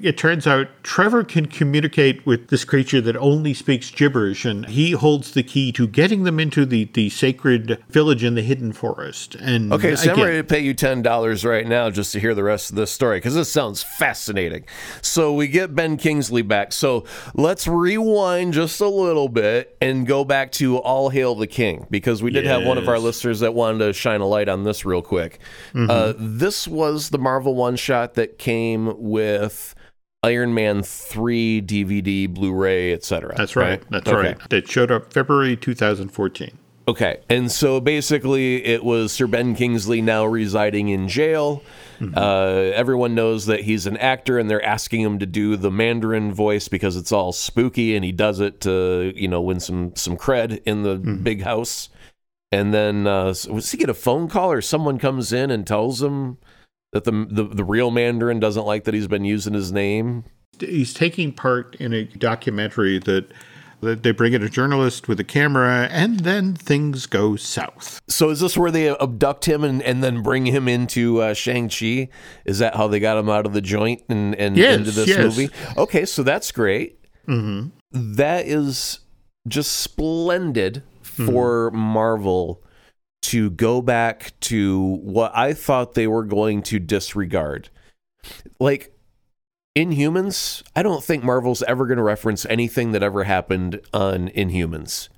it 0.00 0.16
turns 0.16 0.46
out 0.46 0.68
Trevor 0.82 1.24
can 1.24 1.46
communicate 1.46 2.24
with 2.26 2.48
this 2.48 2.64
creature 2.64 3.00
that 3.00 3.16
only 3.16 3.54
speaks 3.54 3.90
gibberish, 3.90 4.44
and 4.44 4.66
he 4.66 4.92
holds 4.92 5.32
the 5.32 5.42
key 5.42 5.72
to 5.72 5.86
getting 5.86 6.24
them 6.24 6.38
into 6.38 6.64
the, 6.64 6.84
the 6.94 7.10
sacred 7.10 7.82
village 7.90 8.22
in 8.24 8.34
the 8.34 8.42
hidden 8.42 8.72
forest. 8.72 9.34
And 9.36 9.72
Okay, 9.72 9.96
so 9.96 10.10
I'm 10.10 10.14
again- 10.14 10.24
ready 10.24 10.36
to 10.38 10.44
pay 10.44 10.60
you 10.60 10.74
ten 10.74 11.02
dollars 11.02 11.44
right 11.44 11.66
now 11.66 11.90
just 11.90 12.12
to 12.12 12.20
hear 12.20 12.34
the 12.34 12.44
rest 12.44 12.70
of 12.70 12.76
this 12.76 12.90
story 12.90 13.18
because 13.18 13.34
this 13.34 13.50
sounds 13.50 13.82
fascinating. 13.82 14.64
So 15.02 15.32
we 15.34 15.48
get 15.48 15.74
Ben 15.74 15.96
Kingsley 15.96 16.42
back. 16.42 16.72
So 16.72 17.04
let's 17.34 17.66
rewind 17.66 18.52
just 18.54 18.80
a 18.80 18.88
little 18.88 19.28
bit 19.28 19.76
and 19.80 20.06
go 20.06 20.24
back 20.24 20.52
to 20.52 20.78
All 20.78 21.08
Hail 21.10 21.34
the 21.34 21.46
King 21.46 21.86
because 21.90 22.22
we 22.22 22.30
did 22.30 22.46
have 22.46 22.64
one 22.64 22.78
of 22.78 22.88
our 22.88 22.98
listeners 22.98 23.40
that 23.40 23.54
wanted 23.54 23.78
to 23.86 23.92
shine 23.92 24.20
a 24.20 24.26
light 24.26 24.48
on 24.48 24.64
this 24.64 24.84
real 24.84 25.02
quick. 25.02 25.38
Mm-hmm. 25.74 25.90
Uh, 25.90 26.12
this 26.16 26.66
was 26.68 27.10
the 27.10 27.18
Marvel 27.18 27.54
one 27.54 27.76
shot 27.76 28.14
that 28.14 28.38
came 28.38 28.94
with 29.00 29.74
Iron 30.22 30.52
Man 30.52 30.82
three 30.82 31.62
DVD, 31.62 32.28
Blu-ray, 32.28 32.92
etc. 32.92 33.34
That's 33.36 33.54
right. 33.54 33.80
That's 33.90 34.08
Okay. 34.08 34.16
right. 34.32 34.52
It 34.52 34.68
showed 34.68 34.90
up 34.90 35.12
February 35.12 35.56
2014. 35.56 36.58
Okay, 36.88 37.18
and 37.28 37.52
so 37.52 37.80
basically, 37.80 38.64
it 38.64 38.82
was 38.82 39.12
Sir 39.12 39.26
Ben 39.26 39.54
Kingsley 39.54 40.00
now 40.00 40.24
residing 40.24 40.88
in 40.88 41.06
jail. 41.06 41.62
Uh, 42.16 42.70
everyone 42.74 43.14
knows 43.14 43.44
that 43.44 43.60
he's 43.64 43.86
an 43.86 43.98
actor, 43.98 44.38
and 44.38 44.48
they're 44.48 44.64
asking 44.64 45.02
him 45.02 45.18
to 45.18 45.26
do 45.26 45.56
the 45.56 45.70
Mandarin 45.70 46.32
voice 46.32 46.66
because 46.66 46.96
it's 46.96 47.12
all 47.12 47.30
spooky, 47.32 47.94
and 47.94 48.06
he 48.06 48.10
does 48.12 48.40
it 48.40 48.62
to 48.62 49.12
you 49.14 49.28
know 49.28 49.40
win 49.42 49.60
some 49.60 49.94
some 49.96 50.16
cred 50.16 50.62
in 50.64 50.82
the 50.82 50.96
big 50.96 51.42
house. 51.42 51.90
And 52.50 52.72
then 52.72 53.06
uh, 53.06 53.24
does 53.26 53.70
he 53.70 53.76
get 53.76 53.90
a 53.90 53.94
phone 53.94 54.26
call, 54.26 54.50
or 54.50 54.62
someone 54.62 54.98
comes 54.98 55.30
in 55.32 55.50
and 55.50 55.66
tells 55.66 56.02
him 56.02 56.38
that 56.92 57.04
the 57.04 57.26
the, 57.30 57.44
the 57.44 57.64
real 57.64 57.90
Mandarin 57.90 58.40
doesn't 58.40 58.64
like 58.66 58.84
that 58.84 58.94
he's 58.94 59.08
been 59.08 59.24
using 59.24 59.54
his 59.54 59.72
name? 59.72 60.24
He's 60.60 60.92
taking 60.92 61.32
part 61.32 61.76
in 61.76 61.92
a 61.92 62.04
documentary 62.04 62.98
that, 63.00 63.30
that 63.80 64.02
they 64.02 64.10
bring 64.10 64.32
in 64.32 64.42
a 64.42 64.48
journalist 64.48 65.06
with 65.06 65.20
a 65.20 65.24
camera, 65.24 65.88
and 65.92 66.20
then 66.20 66.54
things 66.54 67.06
go 67.06 67.36
south. 67.36 68.00
So 68.08 68.30
is 68.30 68.40
this 68.40 68.58
where 68.58 68.72
they 68.72 68.88
abduct 68.88 69.44
him 69.44 69.62
and, 69.62 69.80
and 69.82 70.02
then 70.02 70.20
bring 70.22 70.46
him 70.46 70.66
into 70.66 71.20
uh, 71.22 71.34
Shang 71.34 71.68
Chi? 71.68 72.08
Is 72.44 72.58
that 72.58 72.74
how 72.74 72.88
they 72.88 72.98
got 72.98 73.18
him 73.18 73.28
out 73.28 73.46
of 73.46 73.52
the 73.52 73.60
joint 73.60 74.02
and, 74.08 74.34
and 74.34 74.56
Yes, 74.56 74.78
into 74.78 74.90
this 74.90 75.06
yes. 75.06 75.18
movie? 75.18 75.48
Okay, 75.76 76.04
so 76.04 76.24
that's 76.24 76.50
great. 76.50 76.98
That 77.92 78.46
is 78.46 79.00
just 79.46 79.72
splendid 79.78 80.82
for 81.02 81.70
Marvel 81.70 82.64
to 83.22 83.50
go 83.50 83.82
back 83.82 84.32
to 84.40 84.80
what 85.02 85.36
I 85.36 85.52
thought 85.52 85.94
they 85.94 86.06
were 86.06 86.24
going 86.24 86.62
to 86.64 86.78
disregard. 86.78 87.68
Like 88.58 88.94
Inhumans, 89.76 90.62
I 90.74 90.82
don't 90.82 91.04
think 91.04 91.22
Marvel's 91.22 91.62
ever 91.64 91.86
going 91.86 91.98
to 91.98 92.02
reference 92.02 92.46
anything 92.46 92.92
that 92.92 93.02
ever 93.02 93.24
happened 93.24 93.80
on 93.92 94.28
Inhumans. 94.30 95.08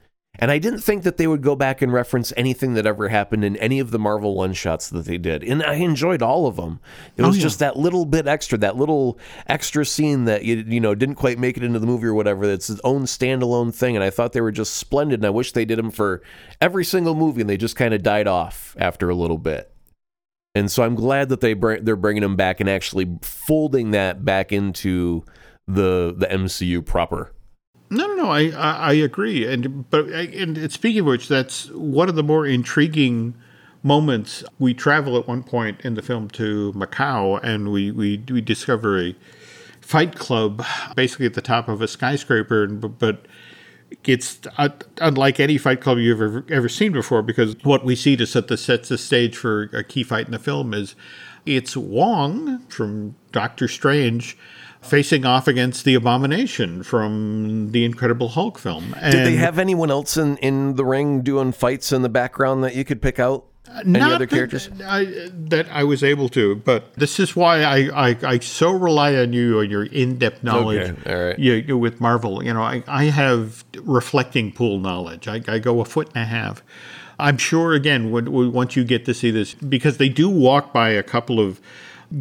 And 0.40 0.50
I 0.50 0.58
didn't 0.58 0.80
think 0.80 1.02
that 1.02 1.18
they 1.18 1.26
would 1.26 1.42
go 1.42 1.54
back 1.54 1.82
and 1.82 1.92
reference 1.92 2.32
anything 2.34 2.72
that 2.74 2.86
ever 2.86 3.08
happened 3.10 3.44
in 3.44 3.56
any 3.58 3.78
of 3.78 3.90
the 3.90 3.98
Marvel 3.98 4.34
one 4.34 4.54
shots 4.54 4.88
that 4.88 5.04
they 5.04 5.18
did. 5.18 5.44
And 5.44 5.62
I 5.62 5.74
enjoyed 5.74 6.22
all 6.22 6.46
of 6.46 6.56
them. 6.56 6.80
It 7.18 7.22
oh, 7.22 7.28
was 7.28 7.36
yeah. 7.36 7.42
just 7.42 7.58
that 7.58 7.76
little 7.76 8.06
bit 8.06 8.26
extra, 8.26 8.56
that 8.58 8.76
little 8.76 9.18
extra 9.46 9.84
scene 9.84 10.24
that 10.24 10.44
you 10.44 10.64
you 10.66 10.80
know 10.80 10.94
didn't 10.94 11.16
quite 11.16 11.38
make 11.38 11.58
it 11.58 11.62
into 11.62 11.78
the 11.78 11.86
movie 11.86 12.06
or 12.06 12.14
whatever. 12.14 12.46
That's 12.46 12.70
its 12.70 12.80
own 12.84 13.02
standalone 13.02 13.74
thing. 13.74 13.96
And 13.96 14.02
I 14.02 14.08
thought 14.08 14.32
they 14.32 14.40
were 14.40 14.50
just 14.50 14.74
splendid. 14.74 15.20
And 15.20 15.26
I 15.26 15.30
wish 15.30 15.52
they 15.52 15.66
did 15.66 15.78
them 15.78 15.90
for 15.90 16.22
every 16.58 16.86
single 16.86 17.14
movie. 17.14 17.42
And 17.42 17.50
they 17.50 17.58
just 17.58 17.76
kind 17.76 17.92
of 17.92 18.02
died 18.02 18.26
off 18.26 18.74
after 18.78 19.10
a 19.10 19.14
little 19.14 19.38
bit. 19.38 19.70
And 20.54 20.70
so 20.70 20.82
I'm 20.82 20.94
glad 20.94 21.28
that 21.28 21.40
they 21.40 21.52
bring, 21.52 21.84
they're 21.84 21.96
bringing 21.96 22.22
them 22.22 22.36
back 22.36 22.60
and 22.60 22.68
actually 22.68 23.18
folding 23.22 23.90
that 23.92 24.24
back 24.24 24.52
into 24.52 25.24
the 25.68 26.14
the 26.16 26.26
MCU 26.26 26.84
proper. 26.84 27.32
No, 27.90 28.06
no, 28.06 28.14
no. 28.14 28.30
I, 28.30 28.50
I, 28.50 28.72
I 28.90 28.92
agree. 28.94 29.46
And 29.52 29.88
but 29.90 30.08
and 30.10 30.72
speaking 30.72 31.00
of 31.00 31.06
which, 31.06 31.28
that's 31.28 31.70
one 31.70 32.08
of 32.08 32.16
the 32.16 32.22
more 32.24 32.46
intriguing 32.46 33.34
moments. 33.82 34.44
We 34.58 34.74
travel 34.74 35.18
at 35.18 35.28
one 35.28 35.42
point 35.44 35.80
in 35.82 35.94
the 35.94 36.02
film 36.02 36.28
to 36.30 36.72
Macau, 36.74 37.40
and 37.42 37.72
we 37.72 37.90
we, 37.90 38.22
we 38.30 38.40
discover 38.42 39.00
a 39.00 39.16
fight 39.80 40.16
club, 40.16 40.64
basically 40.96 41.26
at 41.26 41.34
the 41.34 41.42
top 41.42 41.68
of 41.68 41.82
a 41.82 41.88
skyscraper, 41.88 42.64
and 42.64 42.98
but. 42.98 43.26
it's 44.04 44.40
unlike 45.00 45.40
any 45.40 45.58
fight 45.58 45.80
club 45.80 45.98
you've 45.98 46.20
ever, 46.22 46.44
ever 46.50 46.68
seen 46.68 46.92
before 46.92 47.22
because 47.22 47.56
what 47.64 47.84
we 47.84 47.96
see 47.96 48.16
to 48.16 48.26
set 48.26 48.48
the 48.48 48.56
sets 48.56 48.88
the 48.88 48.98
stage 48.98 49.36
for 49.36 49.64
a 49.72 49.84
key 49.84 50.02
fight 50.04 50.26
in 50.26 50.32
the 50.32 50.38
film 50.38 50.74
is 50.74 50.94
it's 51.46 51.76
Wong 51.76 52.60
from 52.68 53.16
Doctor 53.32 53.68
Strange 53.68 54.36
facing 54.82 55.24
off 55.24 55.46
against 55.46 55.84
the 55.84 55.94
Abomination 55.94 56.82
from 56.82 57.70
the 57.72 57.84
Incredible 57.84 58.30
Hulk 58.30 58.58
film. 58.58 58.94
And 59.00 59.12
Did 59.12 59.26
they 59.26 59.36
have 59.36 59.58
anyone 59.58 59.90
else 59.90 60.16
in, 60.16 60.36
in 60.38 60.76
the 60.76 60.84
ring 60.84 61.22
doing 61.22 61.52
fights 61.52 61.92
in 61.92 62.02
the 62.02 62.08
background 62.08 62.64
that 62.64 62.74
you 62.74 62.84
could 62.84 63.00
pick 63.02 63.18
out? 63.18 63.44
Uh, 63.68 63.80
Any 63.80 63.98
Not 64.00 64.12
other 64.14 64.26
that- 64.26 64.34
characters? 64.34 64.68
I, 64.84 65.28
that 65.32 65.68
I 65.70 65.84
was 65.84 66.02
able 66.02 66.28
to, 66.30 66.56
but 66.56 66.92
this 66.94 67.20
is 67.20 67.36
why 67.36 67.62
I, 67.62 68.08
I, 68.10 68.16
I 68.24 68.38
so 68.38 68.72
rely 68.72 69.14
on 69.16 69.32
you 69.32 69.60
and 69.60 69.70
your 69.70 69.84
in-depth 69.84 70.42
knowledge. 70.42 70.90
Okay, 70.90 71.12
all 71.14 71.24
right. 71.26 71.38
You, 71.38 71.52
you- 71.54 71.78
with 71.78 72.00
Marvel, 72.00 72.42
you 72.42 72.52
know, 72.54 72.62
I, 72.62 72.82
I 72.88 73.04
have 73.04 73.64
reflecting 73.82 74.50
pool 74.50 74.78
knowledge. 74.80 75.28
I, 75.28 75.40
I 75.46 75.58
go 75.58 75.80
a 75.80 75.84
foot 75.84 76.08
and 76.14 76.22
a 76.22 76.26
half. 76.26 76.62
I'm 77.18 77.36
sure 77.36 77.74
again 77.74 78.10
when- 78.10 78.50
once 78.52 78.76
you 78.76 78.82
get 78.84 79.04
to 79.04 79.12
see 79.14 79.30
this 79.30 79.52
because 79.54 79.98
they 79.98 80.08
do 80.08 80.28
walk 80.30 80.72
by 80.72 80.88
a 80.88 81.02
couple 81.02 81.38
of 81.38 81.60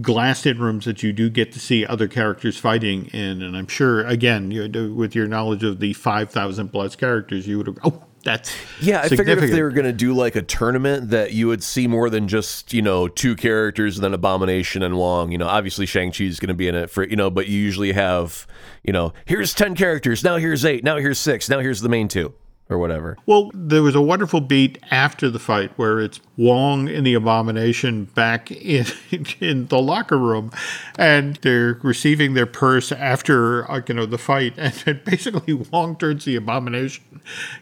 glassed-in 0.01 0.59
rooms 0.59 0.85
that 0.85 1.03
you 1.03 1.11
do 1.11 1.29
get 1.29 1.51
to 1.53 1.59
see 1.59 1.85
other 1.85 2.07
characters 2.07 2.57
fighting 2.57 3.07
in, 3.07 3.41
and 3.41 3.57
I'm 3.57 3.67
sure 3.67 4.05
again 4.05 4.51
you, 4.51 4.93
with 4.93 5.15
your 5.15 5.27
knowledge 5.27 5.63
of 5.63 5.79
the 5.79 5.93
5,000 5.93 6.69
plus 6.69 6.95
characters, 6.95 7.47
you 7.47 7.57
would 7.57 7.67
have 7.67 7.77
oh 7.83 8.03
that's 8.23 8.53
Yeah, 8.81 9.01
I 9.01 9.09
figured 9.09 9.41
if 9.43 9.51
they 9.51 9.61
were 9.61 9.71
going 9.71 9.85
to 9.85 9.93
do 9.93 10.13
like 10.13 10.35
a 10.35 10.41
tournament 10.41 11.09
that 11.11 11.31
you 11.31 11.47
would 11.47 11.63
see 11.63 11.87
more 11.87 12.09
than 12.09 12.27
just, 12.27 12.73
you 12.73 12.81
know, 12.81 13.07
two 13.07 13.35
characters 13.35 13.97
and 13.97 14.03
then 14.03 14.13
Abomination 14.13 14.83
and 14.83 14.97
Wong. 14.97 15.31
You 15.31 15.37
know, 15.37 15.47
obviously 15.47 15.85
Shang-Chi 15.85 16.25
is 16.25 16.39
going 16.39 16.49
to 16.49 16.53
be 16.53 16.67
in 16.67 16.75
it 16.75 16.89
for, 16.89 17.07
you 17.07 17.15
know, 17.15 17.29
but 17.29 17.47
you 17.47 17.57
usually 17.57 17.93
have, 17.93 18.45
you 18.83 18.93
know, 18.93 19.13
here's 19.25 19.53
10 19.53 19.75
characters, 19.75 20.23
now 20.23 20.37
here's 20.37 20.65
eight, 20.65 20.83
now 20.83 20.97
here's 20.97 21.17
six, 21.17 21.49
now 21.49 21.59
here's 21.59 21.81
the 21.81 21.89
main 21.89 22.07
two 22.07 22.33
or 22.69 22.77
whatever. 22.77 23.17
Well, 23.25 23.49
there 23.53 23.81
was 23.81 23.95
a 23.95 24.01
wonderful 24.01 24.41
beat 24.41 24.77
after 24.91 25.29
the 25.29 25.39
fight 25.39 25.71
where 25.75 25.99
it's 25.99 26.21
Wong 26.37 26.87
and 26.87 27.05
the 27.05 27.15
Abomination 27.15 28.05
back 28.05 28.51
in 28.51 28.85
in 29.39 29.65
the 29.67 29.81
locker 29.81 30.17
room, 30.17 30.51
and 30.97 31.37
they're 31.37 31.79
receiving 31.81 32.35
their 32.35 32.45
purse 32.45 32.91
after 32.91 33.69
uh, 33.69 33.81
you 33.87 33.95
know 33.95 34.05
the 34.05 34.19
fight, 34.19 34.53
and 34.57 35.03
basically 35.03 35.53
Wong 35.53 35.95
turns 35.95 36.25
the 36.25 36.35
Abomination. 36.35 37.03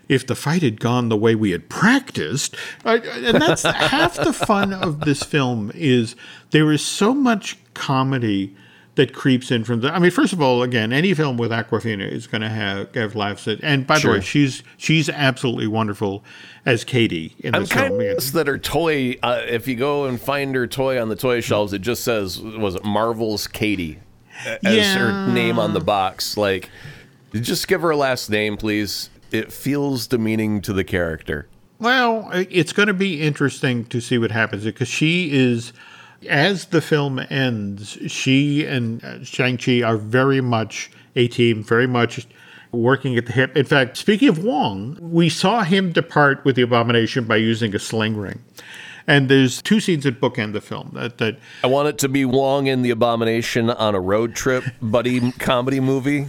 If 0.10 0.28
the 0.28 0.36
fight 0.36 0.62
had 0.62 0.80
gone 0.80 1.10
the 1.10 1.18
way 1.18 1.36
we 1.36 1.52
had 1.52 1.70
practiced, 1.70 2.56
and 2.84 3.42
that's 3.42 3.64
half 3.64 4.16
the 4.16 4.34
fun 4.34 4.74
of 4.74 5.02
this 5.02 5.24
film 5.24 5.72
is 5.74 6.16
there 6.52 6.72
is 6.72 6.84
so 6.84 7.14
much 7.14 7.58
comedy 7.74 8.56
that 8.98 9.14
creeps 9.14 9.50
in 9.50 9.64
from 9.64 9.80
the. 9.80 9.92
I 9.94 10.00
mean, 10.00 10.12
first 10.12 10.34
of 10.34 10.42
all, 10.42 10.62
again, 10.62 10.92
any 10.92 11.14
film 11.14 11.38
with 11.38 11.50
Awkwafina 11.52 12.12
is 12.12 12.28
going 12.28 12.42
to 12.42 12.50
have 12.50 12.94
have 12.94 13.16
laughs 13.16 13.48
at. 13.48 13.64
And 13.64 13.88
by 13.88 13.98
the 14.00 14.10
way, 14.10 14.22
she's 14.22 14.62
she's 14.76 15.08
absolutely 15.10 15.68
wonderful 15.68 16.24
as 16.66 16.84
Katie 16.84 17.34
in 17.40 17.56
I'm 17.56 17.62
this 17.62 17.72
kind 17.72 17.88
film. 17.88 18.02
of 18.02 18.06
Yeah. 18.06 18.14
pissed 18.16 18.34
that 18.34 18.48
her 18.48 18.58
toy, 18.58 19.16
uh, 19.24 19.42
if 19.48 19.68
you 19.68 19.76
go 19.76 20.04
and 20.06 20.20
find 20.20 20.54
her 20.56 20.68
toy 20.68 21.02
on 21.02 21.08
the 21.08 21.16
toy 21.16 21.40
shelves, 21.40 21.72
it 21.72 21.80
just 21.82 22.04
says, 22.04 22.42
was 22.42 22.76
it 22.76 22.84
Marvel's 22.84 23.48
Katie 23.48 24.00
as 24.66 24.94
her 24.96 25.28
name 25.34 25.58
on 25.58 25.74
the 25.74 25.80
box. 25.80 26.36
Like, 26.38 26.70
just 27.34 27.68
give 27.68 27.82
her 27.82 27.92
a 27.92 27.98
last 27.98 28.30
name, 28.30 28.58
please. 28.58 29.10
It 29.32 29.52
feels 29.52 30.08
demeaning 30.08 30.62
to 30.62 30.74
the 30.74 30.84
character. 30.84 31.48
Well, 31.80 32.30
it's 32.34 32.74
going 32.74 32.88
to 32.88 32.94
be 32.94 33.22
interesting 33.22 33.86
to 33.86 34.00
see 34.02 34.18
what 34.18 34.32
happens 34.32 34.64
because 34.64 34.88
she 34.88 35.32
is, 35.32 35.74
as 36.30 36.66
the 36.66 36.82
film 36.82 37.20
ends, 37.30 37.98
she 38.08 38.66
and 38.66 39.04
uh, 39.04 39.24
Shang-Chi 39.24 39.82
are 39.82 39.98
very 39.98 40.42
much 40.42 40.92
a 41.16 41.28
team, 41.28 41.64
very 41.64 41.88
much 41.88 42.28
working 42.72 43.18
at 43.18 43.26
the 43.26 43.32
hip. 43.32 43.56
In 43.56 43.66
fact, 43.66 43.98
speaking 43.98 44.30
of 44.30 44.44
Wong, 44.44 44.98
we 45.02 45.30
saw 45.30 45.64
him 45.64 45.92
depart 45.92 46.44
with 46.46 46.56
the 46.56 46.62
Abomination 46.62 47.26
by 47.26 47.38
using 47.38 47.76
a 47.76 47.80
sling 47.80 48.18
ring. 48.18 48.44
And 49.08 49.30
there's 49.30 49.62
two 49.62 49.80
scenes 49.80 50.04
that 50.04 50.20
bookend 50.20 50.52
the 50.52 50.60
film 50.60 50.92
that, 50.94 51.18
that 51.20 51.38
I 51.64 51.68
want 51.68 51.88
it 51.88 51.98
to 52.00 52.10
be 52.10 52.26
Wong 52.26 52.68
and 52.68 52.84
the 52.84 52.90
Abomination 52.90 53.70
on 53.70 53.96
a 53.96 54.02
road 54.02 54.36
trip 54.36 54.66
buddy 54.82 55.32
comedy 55.40 55.80
movie. 55.80 56.28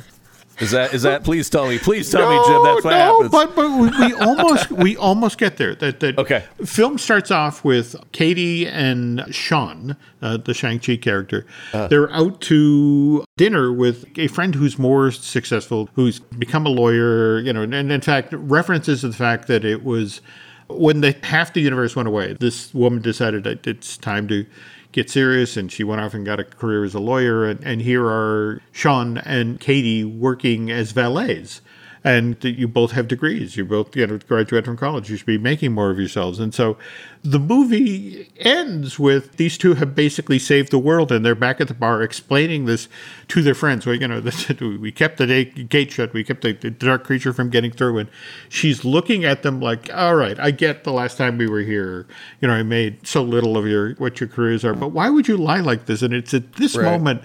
Is 0.61 0.73
that 0.73 0.93
is 0.93 1.03
that? 1.03 1.23
Please 1.25 1.49
tell 1.49 1.69
me. 1.69 1.79
Please 1.79 2.11
tell 2.11 2.29
me, 2.29 2.37
Jim. 2.47 2.63
That's 2.65 2.85
what 2.85 2.91
no, 2.91 2.97
happens. 2.97 3.31
but 3.31 3.55
but 3.55 3.71
we, 3.71 4.07
we 4.07 4.15
almost 4.15 4.71
we 4.85 4.97
almost 4.97 5.39
get 5.39 5.57
there. 5.57 5.75
That 5.75 6.01
that 6.01 6.19
Okay. 6.19 6.45
Film 6.65 6.99
starts 6.99 7.31
off 7.31 7.65
with 7.65 7.95
Katie 8.13 8.67
and 8.67 9.25
Shaun, 9.33 9.97
uh, 10.21 10.37
the 10.37 10.55
Shang 10.55 10.81
Chi 10.81 10.97
character. 10.97 11.47
Uh. 11.73 11.87
They're 11.87 12.11
out 12.13 12.41
to 12.43 13.25
dinner 13.37 13.73
with 13.73 14.05
a 14.19 14.27
friend 14.29 14.55
who's 14.55 14.79
more 14.79 15.11
successful, 15.13 15.89
who's 15.95 16.19
become 16.19 16.67
a 16.67 16.71
lawyer. 16.71 17.39
You 17.41 17.53
know, 17.53 17.63
and, 17.63 17.75
and 17.75 17.93
in 17.93 18.01
fact 18.01 18.33
references 18.33 19.03
to 19.03 19.09
the 19.09 19.17
fact 19.17 19.47
that 19.49 19.65
it 19.65 19.85
was 19.85 20.21
when 20.69 21.01
the 21.01 21.17
half 21.23 21.53
the 21.53 21.61
universe 21.61 21.95
went 21.97 22.09
away. 22.09 22.37
This 22.41 22.75
woman 22.75 23.01
decided 23.01 23.45
that 23.45 23.67
it's 23.67 23.97
time 23.97 24.29
to 24.29 24.45
get 24.93 25.11
serious. 25.11 25.57
And 25.57 25.71
she 25.71 25.85
went 25.85 26.01
off 26.01 26.15
and 26.15 26.25
got 26.25 26.41
a 26.41 26.45
career 26.45 26.85
as 26.85 26.95
a 26.95 27.01
lawyer. 27.01 27.45
And, 27.45 27.65
and 27.65 27.83
here 27.83 28.07
are 28.07 28.63
Shaun 28.73 29.19
and 29.19 29.61
Katie 29.61 30.05
working 30.05 30.71
as 30.71 30.93
valets 30.93 31.61
and 32.05 32.37
you 32.43 32.69
both 32.69 32.93
have 32.93 33.09
degrees. 33.09 33.57
You 33.57 33.65
both 33.65 33.95
you 33.97 34.07
know 34.07 34.19
graduate 34.19 34.65
from 34.65 34.77
college. 34.77 35.11
You 35.11 35.17
should 35.17 35.27
be 35.27 35.39
making 35.39 35.73
more 35.73 35.91
of 35.91 35.99
yourselves. 35.99 36.39
And 36.39 36.55
so 36.55 36.77
the 37.23 37.39
movie 37.39 38.31
ends 38.39 38.99
with 38.99 39.37
these 39.37 39.59
two 39.59 39.75
have 39.75 39.95
basically 39.95 40.39
saved 40.39 40.71
the 40.71 40.79
world, 40.79 41.11
and 41.11 41.25
they're 41.25 41.35
back 41.35 41.61
at 41.61 41.69
the 41.69 41.75
bar 41.75 42.03
explaining 42.03 42.67
this 42.67 42.89
to 43.29 43.43
their 43.43 43.55
friends. 43.55 43.85
Well, 43.85 43.97
you 43.97 44.09
know, 44.09 44.21
this, 44.29 44.49
we 44.61 44.93
kept 44.93 45.19
the 45.19 45.45
gate 45.45 45.93
shut. 45.93 46.13
We 46.13 46.25
kept 46.25 46.43
the, 46.43 46.53
the 46.53 46.71
dark 46.71 47.05
creature 47.05 47.33
from 47.33 47.51
getting 47.51 47.71
through, 47.71 47.99
and 47.99 48.09
she's 48.49 48.85
looking 48.85 49.25
at 49.25 49.43
them 49.43 49.61
like, 49.61 49.91
"All 49.93 50.15
right, 50.15 50.39
I 50.39 50.51
get 50.51 50.85
the 50.85 50.93
last 50.93 51.19
time 51.19 51.39
we 51.39 51.49
were 51.49 51.61
here. 51.61 52.07
You 52.41 52.49
know, 52.49 52.55
I 52.55 52.63
made 52.63 53.07
so 53.07 53.23
little 53.23 53.57
of 53.57 53.67
your 53.67 53.95
what 53.95 54.21
your 54.21 54.29
careers 54.29 54.65
are, 54.65 54.75
but 54.75 54.89
why 54.89 55.11
would 55.11 55.29
you 55.29 55.37
lie 55.37 55.61
like 55.61 55.87
this?" 55.87 56.03
And 56.03 56.15
it's 56.15 56.33
at 56.33 56.55
this 56.55 56.77
right. 56.77 56.85
moment 56.85 57.23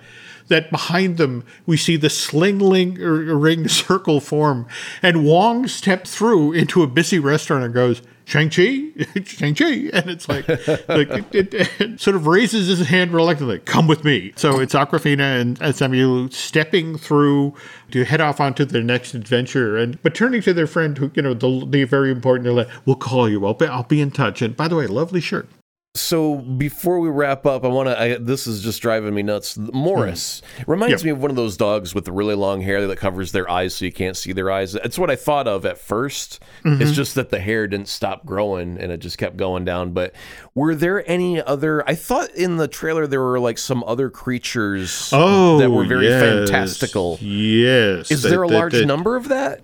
that 0.47 0.69
behind 0.71 1.17
them 1.17 1.45
we 1.65 1.77
see 1.77 1.95
the 1.95 2.09
slingling 2.09 3.01
er, 3.01 3.35
ring 3.35 3.67
circle 3.83 4.19
form, 4.19 4.67
and 5.01 5.25
Wong 5.25 5.67
steps 5.67 6.15
through 6.15 6.53
into 6.53 6.83
a 6.83 6.87
busy 6.87 7.19
restaurant 7.19 7.63
and 7.63 7.73
goes, 7.73 8.01
Shang-Chi, 8.25 8.91
Shang-Chi. 9.25 9.89
And 9.93 10.09
it's 10.09 10.27
like, 10.29 10.47
like 10.47 11.33
it, 11.33 11.53
it, 11.53 11.69
it, 11.79 11.99
sort 11.99 12.15
of 12.15 12.25
raises 12.25 12.67
his 12.67 12.87
hand 12.87 13.11
reluctantly, 13.11 13.59
come 13.59 13.87
with 13.87 14.03
me. 14.03 14.33
So 14.35 14.59
it's 14.59 14.73
Awkwafina 14.73 15.41
and, 15.41 15.75
Samuel 15.75 16.29
stepping 16.31 16.97
through 16.97 17.53
to 17.91 18.05
head 18.05 18.21
off 18.21 18.39
onto 18.39 18.65
their 18.65 18.83
next 18.83 19.13
adventure. 19.13 19.77
And 19.77 20.01
but 20.03 20.15
turning 20.15 20.41
to 20.43 20.53
their 20.53 20.67
friend 20.67 20.97
who, 20.97 21.11
you 21.15 21.21
know, 21.21 21.33
the, 21.33 21.65
the 21.67 21.83
very 21.83 22.11
important, 22.11 22.53
like, 22.55 22.69
we'll 22.85 22.95
call 22.95 23.29
you. 23.29 23.45
I'll 23.45 23.53
be, 23.53 23.67
I'll 23.67 23.83
be 23.83 24.01
in 24.01 24.11
touch. 24.11 24.41
And 24.41 24.55
by 24.55 24.67
the 24.67 24.75
way, 24.75 24.87
lovely 24.87 25.21
shirt. 25.21 25.47
So 25.95 26.37
before 26.37 26.99
we 26.99 27.09
wrap 27.09 27.45
up, 27.45 27.63
I 27.63 27.67
want 27.67 27.87
to. 27.87 28.17
This 28.19 28.47
is 28.47 28.63
just 28.63 28.81
driving 28.81 29.13
me 29.13 29.21
nuts. 29.21 29.55
Morris 29.59 30.41
mm. 30.57 30.67
reminds 30.67 31.03
yep. 31.03 31.05
me 31.05 31.11
of 31.11 31.21
one 31.21 31.29
of 31.29 31.35
those 31.35 31.55
dogs 31.55 31.93
with 31.93 32.05
the 32.05 32.11
really 32.11 32.33
long 32.33 32.61
hair 32.61 32.87
that 32.87 32.97
covers 32.97 33.31
their 33.31 33.47
eyes, 33.47 33.75
so 33.75 33.85
you 33.85 33.91
can't 33.91 34.17
see 34.17 34.31
their 34.31 34.49
eyes. 34.49 34.73
It's 34.73 34.97
what 34.97 35.11
I 35.11 35.15
thought 35.15 35.47
of 35.47 35.67
at 35.67 35.75
1st 35.75 36.39
mm-hmm. 36.63 36.81
It's 36.81 36.93
just 36.93 37.13
that 37.13 37.29
the 37.29 37.39
hair 37.39 37.67
didn't 37.67 37.89
stop 37.89 38.25
growing 38.25 38.79
and 38.79 38.91
it 38.91 39.01
just 39.01 39.19
kept 39.19 39.37
going 39.37 39.65
down. 39.65 39.91
But 39.91 40.15
were 40.55 40.73
there 40.73 41.07
any 41.07 41.39
other? 41.39 41.87
I 41.87 41.93
thought 41.93 42.31
in 42.31 42.57
the 42.57 42.67
trailer 42.67 43.05
there 43.05 43.21
were 43.21 43.39
like 43.39 43.59
some 43.59 43.83
other 43.83 44.09
creatures. 44.09 45.11
Oh, 45.13 45.59
that 45.59 45.69
were 45.69 45.85
very 45.85 46.07
yes. 46.07 46.23
fantastical. 46.23 47.19
Yes. 47.21 48.09
Is 48.09 48.23
there 48.23 48.41
a 48.41 48.47
large 48.47 48.83
number 48.83 49.15
of 49.15 49.27
that? 49.27 49.61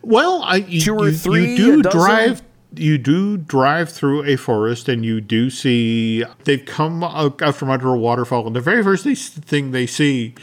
Well, 0.00 0.42
I 0.42 0.60
two 0.60 0.96
or 0.96 1.12
three. 1.12 1.56
You 1.56 1.82
do 1.82 1.90
drive 1.90 2.40
you 2.78 2.98
do 2.98 3.36
drive 3.36 3.90
through 3.90 4.24
a 4.24 4.36
forest 4.36 4.88
and 4.88 5.04
you 5.04 5.20
do 5.20 5.50
see 5.50 6.24
they've 6.44 6.64
come 6.64 7.02
out, 7.02 7.38
from 7.54 7.70
under 7.70 7.88
a 7.88 7.98
waterfall 7.98 8.46
and 8.46 8.56
the 8.56 8.60
very 8.60 8.82
first 8.82 9.04
thing 9.04 9.70
they 9.70 9.86
see 9.86 10.34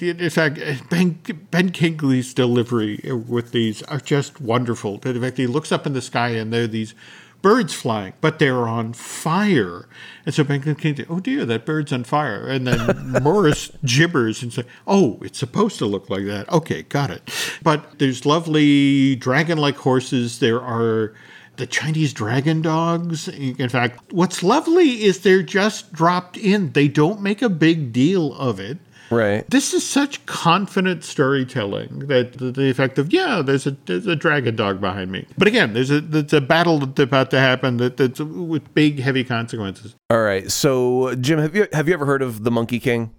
in 0.00 0.30
fact 0.30 0.58
ben, 0.90 1.18
ben 1.50 1.70
kingsley's 1.70 2.34
delivery 2.34 3.00
with 3.28 3.52
these 3.52 3.82
are 3.84 4.00
just 4.00 4.40
wonderful. 4.40 5.00
In 5.04 5.20
fact 5.20 5.36
he 5.36 5.46
looks 5.46 5.72
up 5.72 5.86
in 5.86 5.92
the 5.92 6.02
sky 6.02 6.30
and 6.30 6.52
there 6.52 6.64
are 6.64 6.68
these 6.68 6.94
birds 7.42 7.74
flying 7.74 8.12
but 8.20 8.38
they're 8.38 8.68
on 8.68 8.92
fire. 8.92 9.88
And 10.24 10.34
so 10.34 10.44
ben 10.44 10.62
kingsley 10.62 11.06
oh 11.08 11.20
dear 11.20 11.44
that 11.44 11.66
bird's 11.66 11.92
on 11.92 12.04
fire. 12.04 12.46
And 12.46 12.66
then 12.66 13.22
morris 13.22 13.68
gibbers 13.84 14.42
and 14.42 14.52
says 14.52 14.64
oh 14.86 15.18
it's 15.22 15.38
supposed 15.38 15.78
to 15.78 15.86
look 15.86 16.08
like 16.08 16.24
that. 16.26 16.48
Okay 16.50 16.82
got 16.82 17.10
it. 17.10 17.30
But 17.62 17.98
there's 17.98 18.24
lovely 18.24 19.16
dragon-like 19.16 19.76
horses. 19.76 20.38
There 20.38 20.60
are 20.60 21.14
the 21.56 21.66
Chinese 21.66 22.12
dragon 22.12 22.62
dogs. 22.62 23.28
In 23.28 23.68
fact, 23.68 24.12
what's 24.12 24.42
lovely 24.42 25.02
is 25.02 25.20
they're 25.20 25.42
just 25.42 25.92
dropped 25.92 26.36
in. 26.36 26.72
They 26.72 26.88
don't 26.88 27.20
make 27.20 27.42
a 27.42 27.48
big 27.48 27.92
deal 27.92 28.34
of 28.34 28.58
it. 28.58 28.78
Right. 29.10 29.48
This 29.50 29.74
is 29.74 29.86
such 29.86 30.24
confident 30.24 31.04
storytelling 31.04 32.00
that 32.06 32.38
the, 32.38 32.70
effect 32.70 32.98
of 32.98 33.12
yeah, 33.12 33.42
there's 33.42 33.66
a 33.66 33.76
there's 33.84 34.06
a 34.06 34.16
dragon 34.16 34.56
dog 34.56 34.80
behind 34.80 35.12
me. 35.12 35.26
But 35.36 35.48
again, 35.48 35.74
there's 35.74 35.90
a 35.90 36.00
there's 36.00 36.32
a 36.32 36.40
battle 36.40 36.78
that's 36.78 36.98
about 36.98 37.30
to 37.32 37.38
happen 37.38 37.76
that, 37.76 37.98
that's 37.98 38.20
with 38.20 38.72
big 38.74 39.00
heavy 39.00 39.22
consequences. 39.22 39.94
All 40.08 40.22
right. 40.22 40.50
So 40.50 41.14
Jim, 41.16 41.38
have 41.38 41.54
you 41.54 41.68
have 41.74 41.88
you 41.88 41.94
ever 41.94 42.06
heard 42.06 42.22
of 42.22 42.44
the 42.44 42.50
Monkey 42.50 42.80
King? 42.80 43.14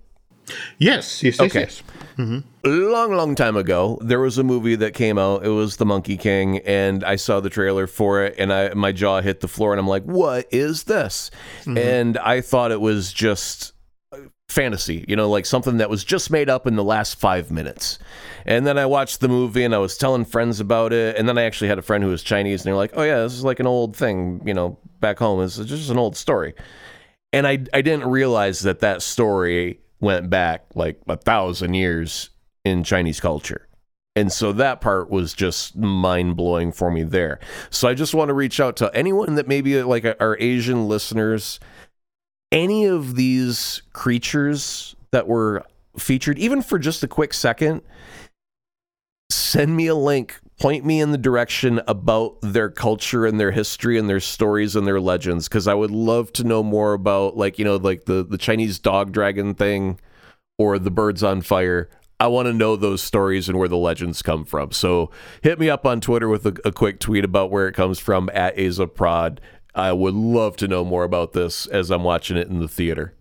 Yes, 0.78 1.24
yes, 1.24 1.40
okay. 1.40 1.62
yes. 1.62 1.84
Mm-hmm. 2.18 2.92
Long, 2.92 3.14
long 3.14 3.36
time 3.36 3.56
ago, 3.56 3.98
there 4.02 4.20
was 4.20 4.38
a 4.38 4.44
movie 4.44 4.76
that 4.76 4.94
came 4.94 5.18
out. 5.18 5.46
It 5.46 5.50
was 5.50 5.78
The 5.78 5.86
Monkey 5.86 6.18
King, 6.18 6.60
and 6.60 7.04
I 7.04 7.16
saw 7.16 7.40
the 7.40 7.50
trailer 7.50 7.88
for 7.88 8.24
it, 8.24 8.36
and 8.38 8.54
I 8.54 8.74
my 8.74 8.92
jaw 8.92 9.22
hit 9.22 9.40
the 9.40 9.48
floor, 9.48 9.74
and 9.74 9.80
I'm 9.80 9.88
like, 9.88 10.04
"What 10.04 10.48
is 10.52 10.84
this?" 10.84 11.32
Mm-hmm. 11.62 11.78
And 11.78 12.18
I 12.20 12.42
thought 12.42 12.72
it 12.72 12.82
was 12.82 13.12
just 13.12 13.74
fantasy, 14.50 15.04
you 15.08 15.16
know, 15.16 15.30
like 15.30 15.46
something 15.46 15.78
that 15.78 15.90
was 15.90 16.04
just 16.04 16.30
made 16.30 16.50
up 16.50 16.68
in 16.68 16.76
the 16.76 16.84
last 16.84 17.20
five 17.20 17.50
minutes. 17.50 17.98
And 18.46 18.68
then 18.68 18.78
I 18.78 18.86
watched 18.86 19.20
the 19.20 19.28
movie, 19.28 19.64
and 19.64 19.74
I 19.74 19.80
was 19.80 19.98
telling 19.98 20.26
friends 20.26 20.60
about 20.60 20.94
it, 20.94 21.18
and 21.18 21.28
then 21.28 21.38
I 21.38 21.44
actually 21.44 21.70
had 21.70 21.80
a 21.80 21.84
friend 21.84 22.04
who 22.04 22.10
was 22.10 22.24
Chinese, 22.24 22.62
and 22.62 22.68
they're 22.68 22.76
like, 22.76 22.92
"Oh 22.96 23.04
yeah, 23.04 23.22
this 23.22 23.34
is 23.34 23.44
like 23.44 23.60
an 23.60 23.68
old 23.68 23.96
thing, 23.96 24.42
you 24.46 24.54
know, 24.54 24.78
back 25.00 25.18
home. 25.20 25.42
It's 25.44 25.58
just 25.58 25.90
an 25.90 25.98
old 25.98 26.16
story." 26.16 26.54
And 27.32 27.48
I 27.48 27.54
I 27.74 27.82
didn't 27.82 28.06
realize 28.06 28.62
that 28.62 28.80
that 28.82 29.02
story 29.02 29.80
went 30.04 30.30
back 30.30 30.66
like 30.76 31.00
a 31.08 31.18
thousand 31.18 31.74
years 31.74 32.30
in 32.66 32.84
Chinese 32.84 33.20
culture. 33.20 33.68
And 34.16 34.32
so 34.32 34.52
that 34.54 34.80
part 34.80 35.10
was 35.10 35.34
just 35.34 35.76
mind 35.76 36.36
blowing 36.36 36.72
for 36.72 36.92
me 36.92 37.02
there. 37.02 37.40
So 37.72 37.88
I 37.88 37.96
just 37.96 38.14
want 38.14 38.30
to 38.30 38.34
reach 38.34 38.60
out 38.60 38.76
to 38.78 38.92
anyone 38.94 39.36
that 39.36 39.48
maybe 39.48 39.82
like 39.82 40.06
our 40.20 40.38
Asian 40.40 40.88
listeners, 40.88 41.60
any 42.52 42.86
of 42.86 43.16
these 43.16 43.82
creatures 43.94 44.96
that 45.12 45.28
were 45.28 45.64
featured, 45.98 46.38
even 46.38 46.62
for 46.62 46.78
just 46.78 47.04
a 47.04 47.08
quick 47.08 47.34
second, 47.34 47.82
send 49.32 49.76
me 49.76 49.88
a 49.88 49.96
link 49.96 50.40
point 50.60 50.86
me 50.86 51.02
in 51.02 51.12
the 51.12 51.18
direction 51.18 51.82
about 51.88 52.38
their 52.42 52.70
culture 52.70 53.26
and 53.26 53.40
their 53.40 53.52
history 53.52 53.98
and 53.98 54.10
their 54.10 54.20
stories 54.20 54.76
and 54.76 54.86
their 54.86 55.02
legends 55.02 55.48
because 55.48 55.68
I 55.68 55.74
would 55.74 55.92
love 55.92 56.32
to 56.34 56.44
know 56.44 56.64
more 56.64 56.94
about 56.94 57.36
like 57.36 57.60
you 57.60 57.66
know 57.66 57.78
like 57.78 58.06
the 58.06 58.24
the 58.24 58.38
Chinese 58.38 58.80
dog 58.80 59.12
dragon 59.12 59.56
thing 59.56 60.00
or 60.58 60.78
the 60.80 60.92
birds 60.92 61.24
on 61.24 61.42
fire. 61.42 61.90
I 62.20 62.28
want 62.28 62.46
to 62.46 62.54
know 62.54 62.76
those 62.76 63.02
stories 63.02 63.50
and 63.50 63.58
where 63.58 63.68
the 63.68 63.76
legends 63.76 64.22
come 64.22 64.46
from. 64.46 64.72
So 64.72 65.12
hit 65.42 65.60
me 65.60 65.70
up 65.70 65.86
on 65.86 66.00
Twitter 66.00 66.30
with 66.30 66.46
a, 66.46 66.56
a 66.64 66.72
quick 66.72 67.00
tweet 67.00 67.26
about 67.26 67.52
where 67.52 67.68
it 67.68 67.74
comes 67.74 68.00
from 68.00 68.30
at 68.34 68.56
Azaprod. 68.56 69.40
I 69.76 69.92
would 69.92 70.14
love 70.14 70.56
to 70.58 70.68
know 70.68 70.86
more 70.86 71.04
about 71.04 71.34
this 71.34 71.66
as 71.66 71.90
I'm 71.90 72.04
watching 72.04 72.38
it 72.38 72.48
in 72.48 72.60
the 72.60 72.68
theater. 72.68 73.16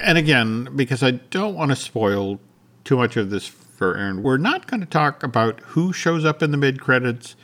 And 0.00 0.16
again, 0.16 0.68
because 0.76 1.02
I 1.02 1.12
don't 1.12 1.56
want 1.56 1.72
to 1.72 1.76
spoil 1.76 2.40
too 2.84 2.96
much 2.96 3.16
of 3.16 3.30
this 3.30 3.48
for 3.78 3.96
Aaron. 3.96 4.22
We're 4.22 4.36
not 4.36 4.66
going 4.66 4.80
to 4.80 4.86
talk 4.86 5.22
about 5.22 5.60
who 5.60 5.92
shows 5.92 6.24
up 6.24 6.42
in 6.42 6.50
the 6.50 6.56
mid 6.56 6.80
credits, 6.80 7.36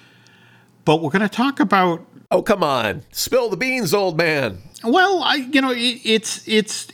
but 0.85 1.01
we're 1.01 1.11
going 1.11 1.23
to 1.23 1.29
talk 1.29 1.61
about. 1.61 2.05
Oh 2.31 2.43
come 2.43 2.65
on! 2.65 3.05
Spill 3.13 3.49
the 3.49 3.57
beans, 3.57 3.95
old 3.95 4.17
man. 4.17 4.59
Well, 4.83 5.23
I 5.23 5.37
you 5.37 5.61
know 5.61 5.71
it, 5.71 6.01
it's 6.05 6.47
it's 6.49 6.89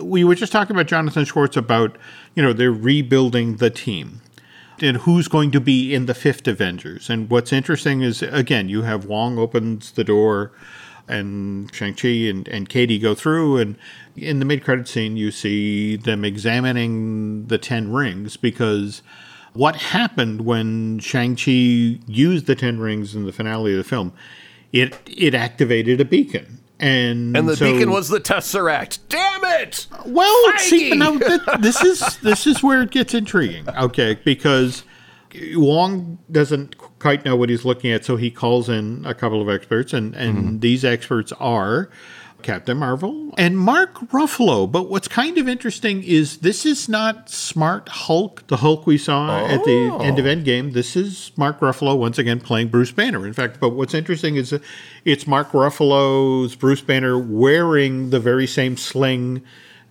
we 0.00 0.22
were 0.22 0.34
just 0.34 0.52
talking 0.52 0.76
about 0.76 0.86
Jonathan 0.86 1.24
Schwartz 1.24 1.56
about 1.56 1.96
you 2.34 2.42
know 2.42 2.52
they're 2.52 2.70
rebuilding 2.70 3.56
the 3.56 3.70
team 3.70 4.20
and 4.80 4.98
who's 4.98 5.28
going 5.28 5.50
to 5.52 5.60
be 5.60 5.94
in 5.94 6.06
the 6.06 6.14
fifth 6.14 6.46
Avengers. 6.46 7.08
And 7.08 7.30
what's 7.30 7.52
interesting 7.52 8.02
is 8.02 8.22
again 8.22 8.68
you 8.68 8.82
have 8.82 9.06
Wong 9.06 9.38
opens 9.38 9.92
the 9.92 10.04
door 10.04 10.52
and 11.10 11.74
Shang-Chi 11.74 12.08
and, 12.08 12.46
and 12.48 12.68
Katie 12.68 12.98
go 12.98 13.14
through. 13.14 13.58
And 13.58 13.76
in 14.16 14.38
the 14.38 14.44
mid 14.44 14.64
credit 14.64 14.88
scene, 14.88 15.16
you 15.16 15.30
see 15.30 15.96
them 15.96 16.24
examining 16.24 17.46
the 17.46 17.58
Ten 17.58 17.92
Rings 17.92 18.36
because 18.36 19.02
what 19.52 19.76
happened 19.76 20.42
when 20.42 20.98
Shang-Chi 20.98 22.00
used 22.06 22.46
the 22.46 22.54
Ten 22.54 22.78
Rings 22.78 23.14
in 23.14 23.26
the 23.26 23.32
finale 23.32 23.72
of 23.72 23.78
the 23.78 23.84
film? 23.84 24.12
It, 24.72 24.96
it 25.06 25.34
activated 25.34 26.00
a 26.00 26.04
beacon. 26.04 26.60
And, 26.78 27.36
and 27.36 27.48
the 27.48 27.56
so, 27.56 27.70
beacon 27.70 27.90
was 27.90 28.08
the 28.08 28.20
Tesseract. 28.20 29.00
Damn 29.08 29.44
it! 29.44 29.86
Well, 30.06 30.52
Feige! 30.52 30.58
see, 30.60 30.90
now 30.92 31.18
this 31.58 31.82
is 31.82 32.16
this 32.18 32.46
is 32.46 32.62
where 32.62 32.80
it 32.80 32.90
gets 32.90 33.12
intriguing. 33.12 33.68
Okay, 33.68 34.18
because 34.24 34.84
Wong 35.54 36.18
doesn't 36.32 36.78
quite 36.98 37.24
know 37.24 37.36
what 37.36 37.50
he's 37.50 37.66
looking 37.66 37.90
at, 37.92 38.06
so 38.06 38.16
he 38.16 38.30
calls 38.30 38.70
in 38.70 39.04
a 39.04 39.14
couple 39.14 39.42
of 39.42 39.50
experts, 39.50 39.92
and, 39.92 40.14
and 40.14 40.38
mm-hmm. 40.38 40.58
these 40.60 40.82
experts 40.82 41.32
are 41.32 41.90
Captain 42.42 42.76
Marvel 42.76 43.34
and 43.36 43.58
Mark 43.58 43.94
Ruffalo. 44.10 44.70
But 44.70 44.88
what's 44.88 45.08
kind 45.08 45.38
of 45.38 45.48
interesting 45.48 46.02
is 46.02 46.38
this 46.38 46.66
is 46.66 46.88
not 46.88 47.30
Smart 47.30 47.88
Hulk, 47.88 48.46
the 48.48 48.58
Hulk 48.58 48.86
we 48.86 48.98
saw 48.98 49.42
oh. 49.42 49.46
at 49.46 49.64
the 49.64 49.90
oh. 49.92 50.00
end 50.00 50.18
of 50.18 50.24
Endgame. 50.24 50.72
This 50.72 50.96
is 50.96 51.32
Mark 51.36 51.60
Ruffalo 51.60 51.98
once 51.98 52.18
again 52.18 52.40
playing 52.40 52.68
Bruce 52.68 52.92
Banner. 52.92 53.26
In 53.26 53.32
fact, 53.32 53.60
but 53.60 53.70
what's 53.70 53.94
interesting 53.94 54.36
is 54.36 54.52
uh, 54.52 54.58
it's 55.04 55.26
Mark 55.26 55.52
Ruffalo's 55.52 56.54
Bruce 56.54 56.82
Banner 56.82 57.18
wearing 57.18 58.10
the 58.10 58.20
very 58.20 58.46
same 58.46 58.76
sling 58.76 59.42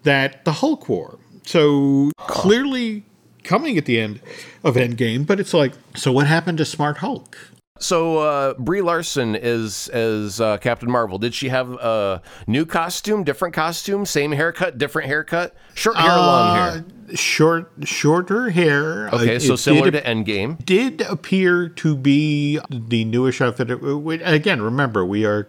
that 0.04 0.46
the 0.46 0.54
Hulk 0.54 0.88
wore. 0.90 1.20
So 1.46 2.12
clearly 2.18 3.04
coming 3.44 3.78
at 3.78 3.86
the 3.86 4.00
end 4.00 4.22
of 4.64 4.76
Endgame, 4.76 5.26
but 5.26 5.40
it's 5.40 5.54
like, 5.54 5.74
so 5.96 6.12
what 6.12 6.28
happened 6.28 6.60
to 6.60 6.66
Smart 6.66 6.98
Hulk? 6.98 7.38
So 7.80 8.18
uh, 8.20 8.54
Brie 8.56 8.82
Larson 8.82 9.36
is 9.36 9.88
as 9.90 10.40
uh, 10.42 10.58
Captain 10.58 10.92
Marvel. 10.92 11.18
Did 11.18 11.34
she 11.34 11.50
have 11.50 11.72
a 11.72 12.22
new 12.46 12.66
costume, 12.66 13.24
different 13.24 13.54
costume, 13.56 14.06
same 14.06 14.34
haircut, 14.34 14.78
different 14.78 15.08
haircut, 15.08 15.56
short 15.76 15.96
hair, 15.98 16.10
long 16.18 16.56
hair? 16.56 16.68
Uh, 16.68 16.82
Short, 17.16 17.72
shorter 17.86 18.52
hair. 18.52 19.08
Okay, 19.12 19.38
Uh, 19.38 19.40
so 19.40 19.56
similar 19.56 19.90
did, 19.90 20.04
to 20.04 20.08
Endgame. 20.08 20.64
did 20.64 21.02
appear 21.02 21.68
to 21.68 21.96
be 21.96 22.60
the 22.70 23.04
newish 23.04 23.42
outfit. 23.42 23.72
Uh, 23.72 23.98
Again, 24.24 24.62
remember 24.62 25.04
we 25.04 25.26
are, 25.26 25.48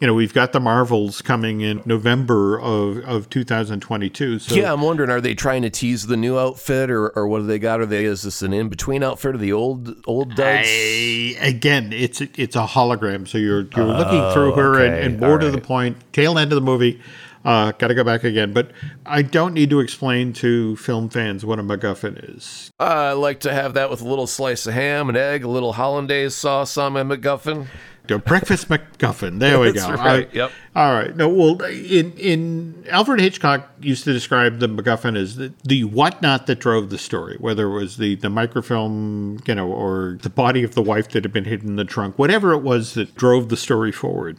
you 0.00 0.06
know, 0.06 0.12
we've 0.14 0.34
got 0.34 0.52
the 0.52 0.60
Marvels 0.60 1.22
coming 1.22 1.62
in 1.62 1.82
November 1.86 2.60
of 2.60 2.98
of 2.98 3.30
2022. 3.30 4.38
So 4.40 4.54
Yeah, 4.54 4.72
I'm 4.72 4.82
wondering, 4.82 5.10
are 5.10 5.20
they 5.20 5.34
trying 5.34 5.62
to 5.62 5.70
tease 5.70 6.06
the 6.06 6.16
new 6.16 6.38
outfit, 6.38 6.90
or, 6.90 7.08
or 7.10 7.26
what 7.26 7.38
do 7.40 7.46
they 7.46 7.58
got? 7.58 7.80
Are 7.80 7.86
they 7.86 8.04
is 8.04 8.22
this 8.22 8.42
an 8.42 8.52
in 8.52 8.68
between 8.68 9.02
outfit 9.02 9.34
or 9.34 9.38
the 9.38 9.52
old 9.52 9.96
old 10.06 10.34
duds? 10.34 10.68
I- 10.68 11.36
again, 11.40 11.92
it's 11.92 12.20
it's 12.20 12.56
a 12.56 12.66
hologram, 12.66 13.26
so 13.26 13.38
you're 13.38 13.66
you're 13.76 13.86
looking 13.86 14.32
through 14.32 14.52
her, 14.52 14.84
and, 14.84 14.94
okay. 14.94 15.06
and 15.06 15.20
more 15.20 15.32
All 15.32 15.38
to 15.38 15.50
the 15.50 15.60
point, 15.60 15.96
tail 16.12 16.38
end 16.38 16.52
of 16.52 16.56
the 16.56 16.62
movie. 16.62 17.00
Uh, 17.44 17.70
Got 17.70 17.88
to 17.88 17.94
go 17.94 18.02
back 18.02 18.24
again, 18.24 18.52
but 18.52 18.72
I 19.06 19.22
don't 19.22 19.54
need 19.54 19.70
to 19.70 19.78
explain 19.78 20.32
to 20.34 20.74
film 20.76 21.08
fans 21.08 21.44
what 21.46 21.60
a 21.60 21.62
MacGuffin 21.62 22.36
is. 22.36 22.72
I 22.80 23.12
like 23.12 23.38
to 23.40 23.54
have 23.54 23.74
that 23.74 23.88
with 23.88 24.00
a 24.02 24.08
little 24.08 24.26
slice 24.26 24.66
of 24.66 24.74
ham, 24.74 25.08
an 25.08 25.16
egg, 25.16 25.44
a 25.44 25.48
little 25.48 25.74
hollandaise 25.74 26.34
sauce 26.34 26.76
on 26.76 26.94
my 26.94 27.04
McGuffin. 27.04 27.68
Breakfast 28.06 28.68
MacGuffin. 28.68 29.38
There 29.38 29.58
we 29.58 29.72
go. 29.72 29.88
right, 29.90 30.28
I- 30.28 30.34
yep. 30.34 30.52
All 30.74 30.92
right. 30.92 31.14
No. 31.16 31.28
Well, 31.28 31.62
in 31.62 32.12
in 32.12 32.84
Alfred 32.88 33.20
Hitchcock 33.20 33.68
used 33.80 34.04
to 34.04 34.12
describe 34.12 34.58
the 34.58 34.68
MacGuffin 34.68 35.16
as 35.16 35.36
the, 35.36 35.52
the 35.64 35.84
whatnot 35.84 36.46
that 36.46 36.60
drove 36.60 36.90
the 36.90 36.98
story, 36.98 37.36
whether 37.40 37.66
it 37.66 37.74
was 37.74 37.96
the 37.96 38.14
the 38.16 38.28
microfilm, 38.30 39.40
you 39.46 39.54
know, 39.54 39.68
or 39.70 40.18
the 40.22 40.30
body 40.30 40.62
of 40.62 40.74
the 40.74 40.82
wife 40.82 41.08
that 41.10 41.24
had 41.24 41.32
been 41.32 41.44
hidden 41.44 41.70
in 41.70 41.76
the 41.76 41.84
trunk, 41.84 42.18
whatever 42.18 42.52
it 42.52 42.62
was 42.62 42.94
that 42.94 43.14
drove 43.14 43.48
the 43.48 43.56
story 43.56 43.92
forward. 43.92 44.36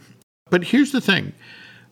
But 0.50 0.64
here's 0.64 0.92
the 0.92 1.00
thing: 1.00 1.32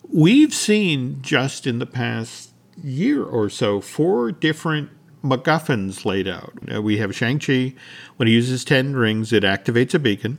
we've 0.08 0.54
seen 0.54 1.20
just 1.22 1.66
in 1.66 1.78
the 1.78 1.86
past 1.86 2.50
year 2.82 3.24
or 3.24 3.48
so 3.50 3.80
four 3.80 4.30
different 4.32 4.90
MacGuffins 5.24 6.04
laid 6.04 6.28
out. 6.28 6.52
We 6.82 6.98
have 6.98 7.14
Shang 7.14 7.38
Chi 7.38 7.74
when 8.16 8.28
he 8.28 8.34
uses 8.34 8.64
ten 8.64 8.94
rings, 8.94 9.32
it 9.32 9.42
activates 9.42 9.92
a 9.94 9.98
beacon 9.98 10.38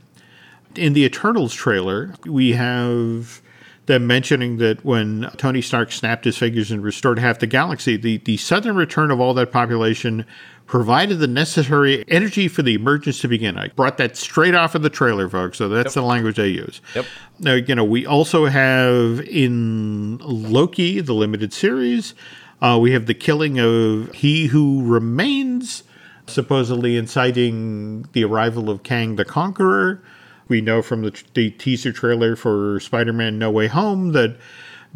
in 0.74 0.92
the 0.92 1.04
Eternals 1.04 1.54
trailer, 1.54 2.14
we 2.24 2.52
have 2.52 3.40
them 3.86 4.06
mentioning 4.06 4.58
that 4.58 4.84
when 4.84 5.30
Tony 5.38 5.62
Stark 5.62 5.90
snapped 5.92 6.24
his 6.24 6.36
fingers 6.36 6.70
and 6.70 6.82
restored 6.82 7.18
half 7.18 7.38
the 7.38 7.46
galaxy, 7.46 7.96
the, 7.96 8.18
the 8.18 8.36
sudden 8.36 8.76
return 8.76 9.10
of 9.10 9.18
all 9.18 9.34
that 9.34 9.50
population 9.50 10.26
provided 10.66 11.18
the 11.18 11.26
necessary 11.26 12.04
energy 12.08 12.46
for 12.46 12.60
the 12.62 12.74
emergence 12.74 13.20
to 13.20 13.28
begin. 13.28 13.56
I 13.56 13.68
brought 13.68 13.96
that 13.96 14.16
straight 14.16 14.54
off 14.54 14.74
of 14.74 14.82
the 14.82 14.90
trailer, 14.90 15.28
folks, 15.28 15.56
so 15.56 15.70
that's 15.70 15.94
the 15.94 16.02
language 16.02 16.36
they 16.36 16.48
use. 16.48 16.82
Yep. 16.94 17.06
Now, 17.40 17.54
you 17.54 17.74
know, 17.74 17.84
we 17.84 18.04
also 18.04 18.44
have 18.44 19.20
in 19.20 20.18
Loki, 20.18 21.00
the 21.00 21.14
limited 21.14 21.54
series, 21.54 22.14
uh, 22.60 22.78
we 22.80 22.92
have 22.92 23.06
the 23.06 23.14
killing 23.14 23.58
of 23.58 24.12
He 24.12 24.48
Who 24.48 24.84
Remains, 24.84 25.84
supposedly 26.26 26.98
inciting 26.98 28.02
the 28.12 28.24
arrival 28.24 28.68
of 28.68 28.82
Kang 28.82 29.16
the 29.16 29.24
Conqueror. 29.24 30.02
We 30.48 30.60
know 30.60 30.82
from 30.82 31.02
the, 31.02 31.22
the 31.34 31.50
teaser 31.50 31.92
trailer 31.92 32.36
for 32.36 32.80
Spider 32.80 33.12
Man 33.12 33.38
No 33.38 33.50
Way 33.50 33.66
Home 33.66 34.12
that 34.12 34.36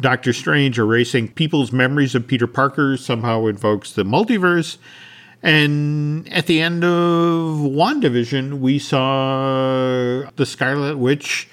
Doctor 0.01 0.33
Strange 0.33 0.79
erasing 0.79 1.29
people's 1.29 1.71
memories 1.71 2.15
of 2.15 2.27
Peter 2.27 2.47
Parker 2.47 2.97
somehow 2.97 3.45
invokes 3.45 3.93
the 3.93 4.03
multiverse. 4.03 4.77
And 5.43 6.31
at 6.31 6.47
the 6.47 6.61
end 6.61 6.83
of 6.83 7.57
WandaVision, 7.59 8.59
we 8.59 8.79
saw 8.79 10.23
the 10.35 10.45
Scarlet 10.45 10.97
Witch 10.97 11.49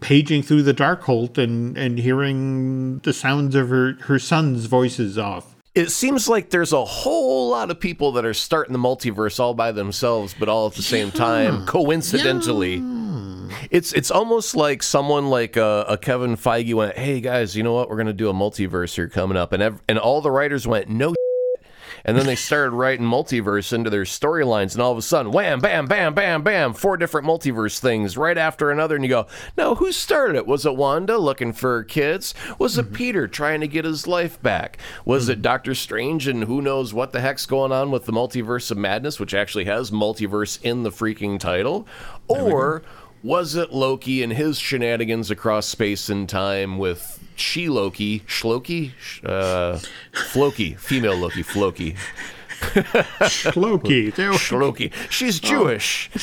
paging 0.00 0.42
through 0.42 0.62
the 0.62 0.74
Darkhold 0.74 1.38
and, 1.38 1.76
and 1.76 1.98
hearing 1.98 2.98
the 2.98 3.12
sounds 3.12 3.54
of 3.54 3.70
her, 3.70 3.94
her 4.02 4.18
son's 4.18 4.66
voices 4.66 5.18
off. 5.18 5.56
It 5.74 5.90
seems 5.90 6.28
like 6.28 6.50
there's 6.50 6.72
a 6.72 6.84
whole 6.84 7.50
lot 7.50 7.70
of 7.70 7.78
people 7.78 8.12
that 8.12 8.24
are 8.24 8.34
starting 8.34 8.72
the 8.72 8.78
multiverse 8.78 9.38
all 9.38 9.54
by 9.54 9.72
themselves, 9.72 10.34
but 10.38 10.48
all 10.48 10.66
at 10.66 10.74
the 10.74 10.82
same 10.82 11.10
time, 11.10 11.64
coincidentally. 11.66 12.82
It's 13.70 13.92
it's 13.92 14.10
almost 14.10 14.54
like 14.56 14.82
someone 14.82 15.30
like 15.30 15.56
uh, 15.56 15.84
a 15.88 15.96
Kevin 15.98 16.36
Feige 16.36 16.74
went, 16.74 16.96
"Hey 16.96 17.20
guys, 17.20 17.56
you 17.56 17.62
know 17.62 17.74
what? 17.74 17.88
We're 17.88 17.96
gonna 17.96 18.12
do 18.12 18.28
a 18.28 18.34
multiverse 18.34 18.94
here 18.94 19.08
coming 19.08 19.36
up," 19.36 19.52
and 19.52 19.62
ev- 19.62 19.82
and 19.88 19.98
all 19.98 20.20
the 20.20 20.30
writers 20.30 20.66
went, 20.66 20.88
"No." 20.88 21.14
And 22.02 22.16
then 22.16 22.24
they 22.24 22.34
started 22.34 22.70
writing 22.70 23.04
multiverse 23.04 23.74
into 23.74 23.90
their 23.90 24.04
storylines, 24.04 24.72
and 24.72 24.80
all 24.80 24.92
of 24.92 24.96
a 24.96 25.02
sudden, 25.02 25.32
wham, 25.32 25.60
bam, 25.60 25.84
bam, 25.84 26.14
bam, 26.14 26.42
bam, 26.42 26.72
four 26.72 26.96
different 26.96 27.26
multiverse 27.26 27.78
things 27.78 28.16
right 28.16 28.38
after 28.38 28.70
another. 28.70 28.94
And 28.94 29.04
you 29.04 29.10
go, 29.10 29.26
no, 29.58 29.74
who 29.74 29.92
started 29.92 30.36
it? 30.36 30.46
Was 30.46 30.64
it 30.64 30.76
Wanda 30.76 31.18
looking 31.18 31.52
for 31.52 31.76
her 31.76 31.84
kids? 31.84 32.34
Was 32.58 32.78
it 32.78 32.94
Peter 32.94 33.28
trying 33.28 33.60
to 33.60 33.68
get 33.68 33.84
his 33.84 34.06
life 34.06 34.40
back? 34.42 34.78
Was 35.04 35.28
it 35.28 35.42
Doctor 35.42 35.74
Strange 35.74 36.26
and 36.26 36.44
who 36.44 36.62
knows 36.62 36.94
what 36.94 37.12
the 37.12 37.20
heck's 37.20 37.44
going 37.44 37.70
on 37.70 37.90
with 37.90 38.06
the 38.06 38.12
multiverse 38.12 38.70
of 38.70 38.78
madness, 38.78 39.20
which 39.20 39.34
actually 39.34 39.66
has 39.66 39.90
multiverse 39.90 40.58
in 40.62 40.84
the 40.84 40.90
freaking 40.90 41.38
title? 41.38 41.86
Or 42.28 42.82
was 43.22 43.54
it 43.54 43.72
Loki 43.72 44.22
and 44.22 44.32
his 44.32 44.58
shenanigans 44.58 45.30
across 45.30 45.66
space 45.66 46.08
and 46.08 46.28
time 46.28 46.78
with 46.78 47.18
she 47.36 47.68
Loki, 47.68 48.20
Shloki, 48.20 48.92
Sh- 49.00 49.22
uh, 49.24 49.78
Floki, 50.12 50.74
female 50.74 51.16
Loki, 51.16 51.42
Floki, 51.42 51.96
Loki, 53.56 54.10
there 54.10 54.30
was 54.30 54.38
Shloki. 54.40 54.92
She's 55.10 55.40
Jewish. 55.40 56.10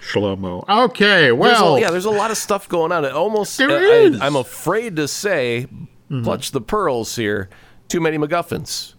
Shlomo. 0.00 0.64
Okay, 0.68 1.26
There's 1.26 1.34
well, 1.36 1.76
a, 1.76 1.80
yeah, 1.80 1.90
there's 1.90 2.04
a 2.04 2.10
lot 2.10 2.30
of 2.30 2.36
stuff 2.36 2.68
going 2.68 2.90
on. 2.92 3.04
It 3.04 3.12
almost, 3.12 3.58
There 3.58 3.70
I, 3.70 3.96
is. 4.06 4.20
am 4.20 4.36
afraid 4.36 4.96
to 4.96 5.06
say, 5.08 5.66
clutch 6.22 6.50
the 6.52 6.60
pearls 6.60 7.16
here. 7.16 7.48
Too 7.88 8.00
many 8.00 8.18
MacGuffins. 8.18 8.94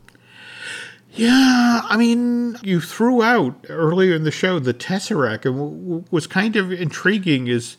Yeah, 1.14 1.82
I 1.84 1.98
mean, 1.98 2.58
you 2.64 2.80
threw 2.80 3.22
out 3.22 3.66
earlier 3.70 4.16
in 4.16 4.24
the 4.24 4.32
show 4.32 4.60
the 4.60 4.74
Tesseract, 4.74 5.46
and 5.46 5.60
what 5.60 5.70
w- 5.72 6.04
was 6.10 6.28
kind 6.28 6.56
of 6.56 6.72
intriguing 6.72 7.48
is 7.48 7.78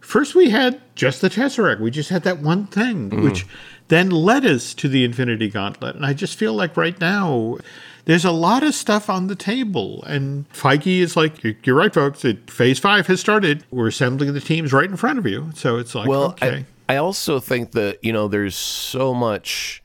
first 0.00 0.34
we 0.34 0.50
had 0.50 0.80
just 0.94 1.20
the 1.20 1.30
Tesseract. 1.30 1.80
We 1.80 1.90
just 1.90 2.10
had 2.10 2.24
that 2.24 2.40
one 2.40 2.66
thing, 2.66 3.10
mm. 3.10 3.24
which 3.24 3.46
then 3.88 4.10
led 4.10 4.44
us 4.44 4.74
to 4.74 4.88
the 4.88 5.04
Infinity 5.04 5.48
Gauntlet. 5.48 5.96
And 5.96 6.04
I 6.04 6.12
just 6.12 6.38
feel 6.38 6.52
like 6.54 6.76
right 6.76 6.98
now 7.00 7.58
there's 8.04 8.24
a 8.24 8.30
lot 8.30 8.62
of 8.62 8.74
stuff 8.74 9.08
on 9.08 9.28
the 9.28 9.36
table. 9.36 10.02
And 10.04 10.50
Feige 10.52 11.00
is 11.00 11.16
like, 11.16 11.42
"You- 11.42 11.56
you're 11.64 11.76
right, 11.76 11.92
folks. 11.92 12.24
It, 12.24 12.50
phase 12.50 12.78
five 12.78 13.06
has 13.06 13.20
started. 13.20 13.64
We're 13.70 13.88
assembling 13.88 14.34
the 14.34 14.40
teams 14.40 14.72
right 14.72 14.88
in 14.88 14.96
front 14.96 15.18
of 15.18 15.26
you. 15.26 15.50
So 15.54 15.78
it's 15.78 15.94
like, 15.94 16.08
Well, 16.08 16.30
okay. 16.32 16.66
I, 16.88 16.94
I 16.94 16.96
also 16.98 17.40
think 17.40 17.72
that, 17.72 18.04
you 18.04 18.12
know, 18.12 18.28
there's 18.28 18.56
so 18.56 19.14
much 19.14 19.82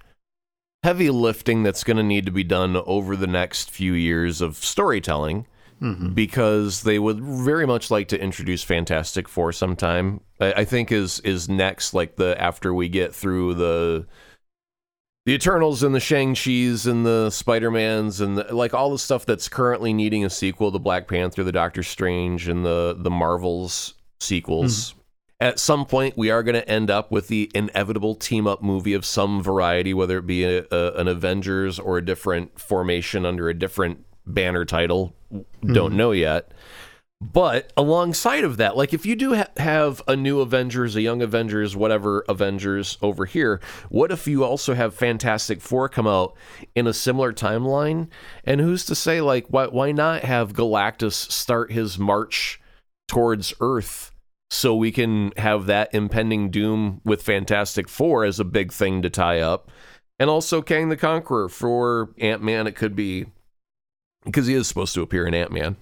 heavy 0.84 1.10
lifting 1.10 1.64
that's 1.64 1.84
going 1.84 1.98
to 1.98 2.04
need 2.04 2.26
to 2.26 2.32
be 2.32 2.44
done 2.44 2.76
over 2.86 3.16
the 3.16 3.28
next 3.28 3.70
few 3.70 3.94
years 3.94 4.42
of 4.42 4.58
storytelling 4.58 5.46
mm-hmm. 5.82 6.14
because 6.14 6.84
they 6.84 7.00
would 7.00 7.20
very 7.20 7.66
much 7.66 7.92
like 7.92 8.08
to 8.10 8.22
introduce 8.22 8.64
Fantastic 8.64 9.28
Four 9.28 9.52
sometime. 9.52 10.22
I, 10.40 10.54
I 10.54 10.66
think 10.66 10.92
is 10.92 11.20
is 11.22 11.50
next, 11.50 11.94
like 11.94 12.16
the 12.16 12.40
after 12.42 12.74
we 12.74 12.90
get 12.90 13.14
through 13.14 13.56
the 13.56 14.08
the 15.26 15.34
Eternals 15.34 15.84
and 15.84 15.94
the 15.94 16.00
Shang 16.00 16.34
Chi's 16.34 16.88
and 16.88 17.06
the 17.06 17.30
Spider 17.30 17.70
Mans 17.70 18.22
and 18.22 18.38
the, 18.38 18.56
like 18.56 18.74
all 18.74 18.90
the 18.90 18.98
stuff 19.00 19.26
that's 19.26 19.50
currently 19.50 19.94
needing 19.94 20.26
a 20.26 20.30
sequel, 20.30 20.72
the 20.72 20.80
Black 20.80 21.08
Panther, 21.08 21.44
the 21.44 21.52
Doctor 21.52 21.84
Strange, 21.84 22.48
and 22.48 22.66
the 22.66 22.96
the 22.98 23.12
Marvels 23.12 23.96
sequels. 24.20 24.92
Mm-hmm. 24.92 24.99
At 25.42 25.58
some 25.58 25.86
point, 25.86 26.18
we 26.18 26.30
are 26.30 26.44
going 26.44 26.56
to 26.56 26.70
end 26.70 26.92
up 26.92 27.12
with 27.12 27.30
the 27.30 27.50
inevitable 27.56 28.16
team 28.16 28.46
up 28.46 28.62
movie 28.62 28.94
of 28.94 29.06
some 29.06 29.42
variety, 29.42 29.94
whether 29.94 30.18
it 30.18 30.28
be 30.28 30.44
a, 30.44 30.66
a, 30.70 30.94
an 30.96 31.08
Avengers 31.08 31.80
or 31.80 31.98
a 31.98 32.06
different 32.06 32.60
formation 32.60 33.26
under 33.26 33.48
a 33.48 33.54
different 33.54 34.06
banner 34.26 34.66
title. 34.66 35.16
Don't 35.32 35.90
mm-hmm. 35.90 35.98
know 35.98 36.12
yet. 36.12 36.52
But 37.22 37.74
alongside 37.76 38.46
of 38.46 38.58
that, 38.58 38.78
like 38.78 38.94
if 38.94 39.06
you 39.06 39.16
do 39.16 39.36
ha- 39.36 39.48
have 39.58 40.02
a 40.08 40.16
new 40.16 40.40
Avengers, 40.40 40.96
a 40.96 41.02
young 41.02 41.22
Avengers, 41.22 41.76
whatever 41.76 42.24
Avengers 42.30 42.98
over 43.02 43.26
here, 43.26 43.60
what 43.90 44.12
if 44.12 44.26
you 44.26 44.46
also 44.46 44.74
have 44.74 44.94
Fantastic 44.94 45.60
Four 45.60 45.90
come 45.90 46.08
out 46.08 46.34
in 46.76 46.88
a 46.88 46.94
similar 46.94 47.34
timeline? 47.34 48.08
And 48.46 48.62
who's 48.62 48.86
to 48.86 48.96
say, 48.96 49.20
like, 49.20 49.48
why, 49.48 49.68
why 49.68 49.92
not 49.92 50.24
have 50.24 50.54
Galactus 50.54 51.14
start 51.14 51.74
his 51.74 52.00
march 52.00 52.62
towards 53.10 53.54
Earth 53.60 54.12
so 54.52 54.76
we 54.76 54.92
can 54.92 55.32
have 55.38 55.66
that 55.68 55.94
impending 55.94 56.50
doom 56.50 57.02
with 57.04 57.22
Fantastic 57.22 57.88
Four 57.88 58.26
as 58.26 58.40
a 58.40 58.46
big 58.46 58.72
thing 58.72 59.02
to 59.02 59.10
tie 59.10 59.40
up? 59.40 59.70
And 60.20 60.30
also 60.30 60.62
Kang 60.62 60.90
the 60.90 60.98
Conqueror 60.98 61.50
for 61.50 62.10
Ant 62.18 62.44
Man, 62.44 62.68
it 62.68 62.76
could 62.76 62.96
be 62.96 63.28
because 64.26 64.48
he 64.48 64.54
is 64.54 64.68
supposed 64.68 64.94
to 64.96 65.02
appear 65.02 65.26
in 65.26 65.34
Ant 65.34 65.52
Man. 65.52 65.78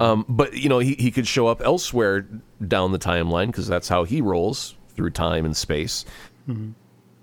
Um, 0.00 0.26
but 0.28 0.54
you 0.54 0.68
know, 0.68 0.80
he, 0.80 0.94
he 0.94 1.10
could 1.10 1.26
show 1.26 1.46
up 1.46 1.62
elsewhere 1.62 2.26
down 2.66 2.92
the 2.92 2.98
timeline 2.98 3.46
because 3.46 3.66
that's 3.68 3.88
how 3.88 4.04
he 4.04 4.20
rolls 4.20 4.74
through 4.88 5.10
time 5.10 5.44
and 5.44 5.56
space. 5.56 6.04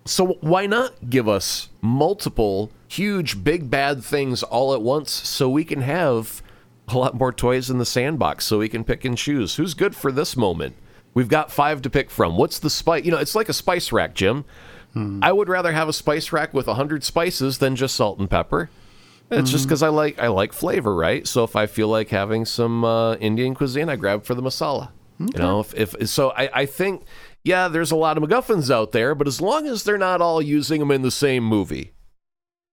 So 0.05 0.37
why 0.39 0.65
not 0.65 1.09
give 1.09 1.27
us 1.27 1.69
multiple 1.81 2.71
huge 2.87 3.43
big 3.43 3.69
bad 3.69 4.03
things 4.03 4.41
all 4.41 4.73
at 4.73 4.81
once 4.81 5.11
so 5.11 5.49
we 5.49 5.65
can 5.65 5.81
have 5.81 6.41
a 6.87 6.97
lot 6.97 7.15
more 7.15 7.33
toys 7.33 7.69
in 7.69 7.77
the 7.77 7.85
sandbox 7.85 8.45
so 8.45 8.59
we 8.59 8.69
can 8.69 8.83
pick 8.83 9.03
and 9.05 9.17
choose. 9.17 9.55
Who's 9.55 9.73
good 9.73 9.95
for 9.95 10.11
this 10.11 10.37
moment? 10.37 10.75
We've 11.13 11.27
got 11.27 11.51
five 11.51 11.81
to 11.81 11.89
pick 11.89 12.09
from. 12.09 12.37
What's 12.37 12.59
the 12.59 12.69
spice? 12.69 13.03
You 13.03 13.11
know, 13.11 13.17
it's 13.17 13.35
like 13.35 13.49
a 13.49 13.53
spice 13.53 13.91
rack, 13.91 14.13
Jim. 14.13 14.45
I 15.21 15.31
would 15.31 15.47
rather 15.47 15.73
have 15.73 15.87
a 15.87 15.93
spice 15.93 16.31
rack 16.31 16.55
with 16.55 16.65
100 16.65 17.03
spices 17.03 17.59
than 17.59 17.75
just 17.75 17.95
salt 17.95 18.17
and 18.17 18.27
pepper. 18.27 18.71
It's 19.29 19.51
just 19.51 19.65
because 19.65 19.83
I 19.83 19.89
like 19.89 20.17
I 20.19 20.27
like 20.29 20.53
flavor, 20.53 20.95
right? 20.95 21.27
So 21.27 21.43
if 21.43 21.55
I 21.55 21.65
feel 21.67 21.87
like 21.89 22.09
having 22.09 22.45
some 22.45 22.83
uh, 22.83 23.15
Indian 23.15 23.53
cuisine, 23.53 23.89
I 23.89 23.95
grab 23.95 24.23
for 24.23 24.33
the 24.33 24.41
masala. 24.41 24.89
You 25.19 25.39
know, 25.39 25.59
if, 25.59 25.73
if 25.73 26.09
so, 26.09 26.31
I, 26.31 26.61
I 26.61 26.65
think 26.65 27.03
yeah, 27.43 27.67
there's 27.67 27.91
a 27.91 27.95
lot 27.95 28.17
of 28.17 28.23
MacGuffins 28.23 28.71
out 28.71 28.91
there, 28.91 29.15
but 29.15 29.27
as 29.27 29.41
long 29.41 29.67
as 29.67 29.83
they're 29.83 29.97
not 29.97 30.21
all 30.21 30.41
using 30.41 30.79
them 30.79 30.91
in 30.91 31.01
the 31.01 31.11
same 31.11 31.43
movie, 31.43 31.91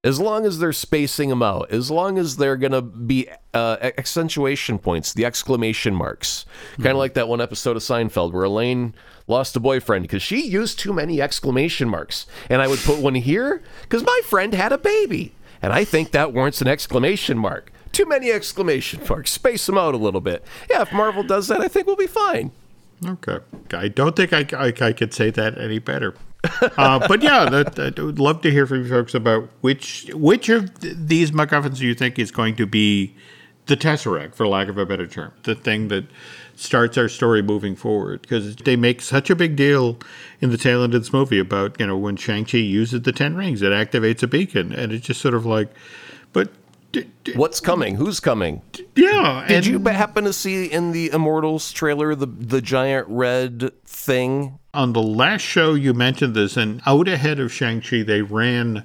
as 0.04 0.20
long 0.20 0.46
as 0.46 0.58
they're 0.60 0.72
spacing 0.72 1.30
them 1.30 1.42
out, 1.42 1.70
as 1.72 1.90
long 1.90 2.18
as 2.18 2.36
they're 2.36 2.56
gonna 2.56 2.82
be 2.82 3.28
uh, 3.54 3.78
accentuation 3.98 4.78
points, 4.78 5.12
the 5.12 5.24
exclamation 5.24 5.94
marks, 5.94 6.44
kind 6.76 6.92
of 6.92 6.98
like 6.98 7.14
that 7.14 7.26
one 7.26 7.40
episode 7.40 7.76
of 7.76 7.82
Seinfeld 7.82 8.32
where 8.32 8.44
Elaine 8.44 8.94
lost 9.26 9.56
a 9.56 9.60
boyfriend 9.60 10.02
because 10.02 10.22
she 10.22 10.46
used 10.46 10.78
too 10.78 10.92
many 10.92 11.20
exclamation 11.20 11.88
marks, 11.88 12.26
and 12.48 12.62
I 12.62 12.68
would 12.68 12.78
put 12.80 13.00
one 13.00 13.14
here 13.16 13.62
because 13.82 14.04
my 14.04 14.20
friend 14.26 14.54
had 14.54 14.70
a 14.70 14.78
baby, 14.78 15.34
and 15.62 15.72
I 15.72 15.84
think 15.84 16.12
that 16.12 16.32
warrants 16.32 16.60
an 16.60 16.68
exclamation 16.68 17.38
mark. 17.38 17.72
Too 17.90 18.06
many 18.06 18.30
exclamation 18.30 19.00
marks. 19.08 19.30
Space 19.30 19.64
them 19.66 19.78
out 19.78 19.94
a 19.94 19.98
little 19.98 20.20
bit. 20.20 20.44
Yeah, 20.68 20.82
if 20.82 20.92
Marvel 20.92 21.22
does 21.22 21.48
that, 21.48 21.60
I 21.60 21.68
think 21.68 21.86
we'll 21.86 21.96
be 21.96 22.06
fine. 22.06 22.50
Okay. 23.06 23.38
I 23.72 23.88
don't 23.88 24.16
think 24.16 24.32
I, 24.32 24.46
I, 24.56 24.72
I 24.80 24.92
could 24.92 25.14
say 25.14 25.30
that 25.30 25.58
any 25.58 25.78
better. 25.78 26.14
Uh, 26.76 27.06
but 27.06 27.22
yeah, 27.22 27.48
that, 27.48 27.74
that, 27.76 27.98
I 27.98 28.02
would 28.02 28.18
love 28.18 28.40
to 28.42 28.50
hear 28.50 28.66
from 28.66 28.82
you 28.84 28.88
folks 28.88 29.14
about 29.14 29.48
which 29.60 30.10
which 30.14 30.48
of 30.48 30.78
th- 30.80 30.94
these 30.98 31.30
MacGuffins 31.30 31.78
do 31.78 31.86
you 31.86 31.94
think 31.94 32.18
is 32.18 32.30
going 32.30 32.56
to 32.56 32.66
be 32.66 33.14
the 33.66 33.76
Tesseract, 33.76 34.34
for 34.34 34.46
lack 34.46 34.68
of 34.68 34.76
a 34.76 34.84
better 34.84 35.06
term, 35.06 35.32
the 35.44 35.54
thing 35.54 35.88
that 35.88 36.04
starts 36.54 36.98
our 36.98 37.08
story 37.08 37.42
moving 37.42 37.74
forward. 37.74 38.20
Because 38.22 38.56
they 38.56 38.76
make 38.76 39.00
such 39.00 39.30
a 39.30 39.34
big 39.34 39.56
deal 39.56 39.98
in 40.40 40.50
the 40.50 40.58
tail 40.58 40.82
end 40.84 40.94
of 40.94 41.00
this 41.02 41.12
movie 41.12 41.38
about 41.38 41.78
you 41.80 41.86
know 41.86 41.96
when 41.96 42.16
Shang 42.16 42.44
Chi 42.44 42.58
uses 42.58 43.02
the 43.02 43.12
Ten 43.12 43.34
Rings, 43.36 43.62
it 43.62 43.72
activates 43.72 44.22
a 44.22 44.26
beacon, 44.26 44.72
and 44.72 44.92
it's 44.92 45.06
just 45.06 45.20
sort 45.20 45.34
of 45.34 45.46
like, 45.46 45.70
but 46.32 46.50
d- 46.92 47.08
d- 47.24 47.32
What's 47.32 47.60
coming? 47.60 47.96
Who's 47.96 48.20
coming? 48.20 48.60
yeah, 48.94 49.46
Did 49.48 49.66
you 49.66 49.78
happen 49.80 50.24
to 50.24 50.32
see 50.32 50.66
in 50.66 50.92
the 50.92 51.10
Immortals 51.10 51.72
trailer 51.72 52.14
the 52.14 52.26
the 52.26 52.60
giant 52.60 53.08
red 53.08 53.72
thing? 53.86 54.58
On 54.74 54.92
the 54.92 55.02
last 55.02 55.42
show 55.42 55.74
you 55.74 55.94
mentioned 55.94 56.34
this, 56.34 56.56
and 56.56 56.80
out 56.86 57.08
ahead 57.08 57.40
of 57.40 57.52
Shang-Chi, 57.52 58.02
they 58.02 58.22
ran 58.22 58.84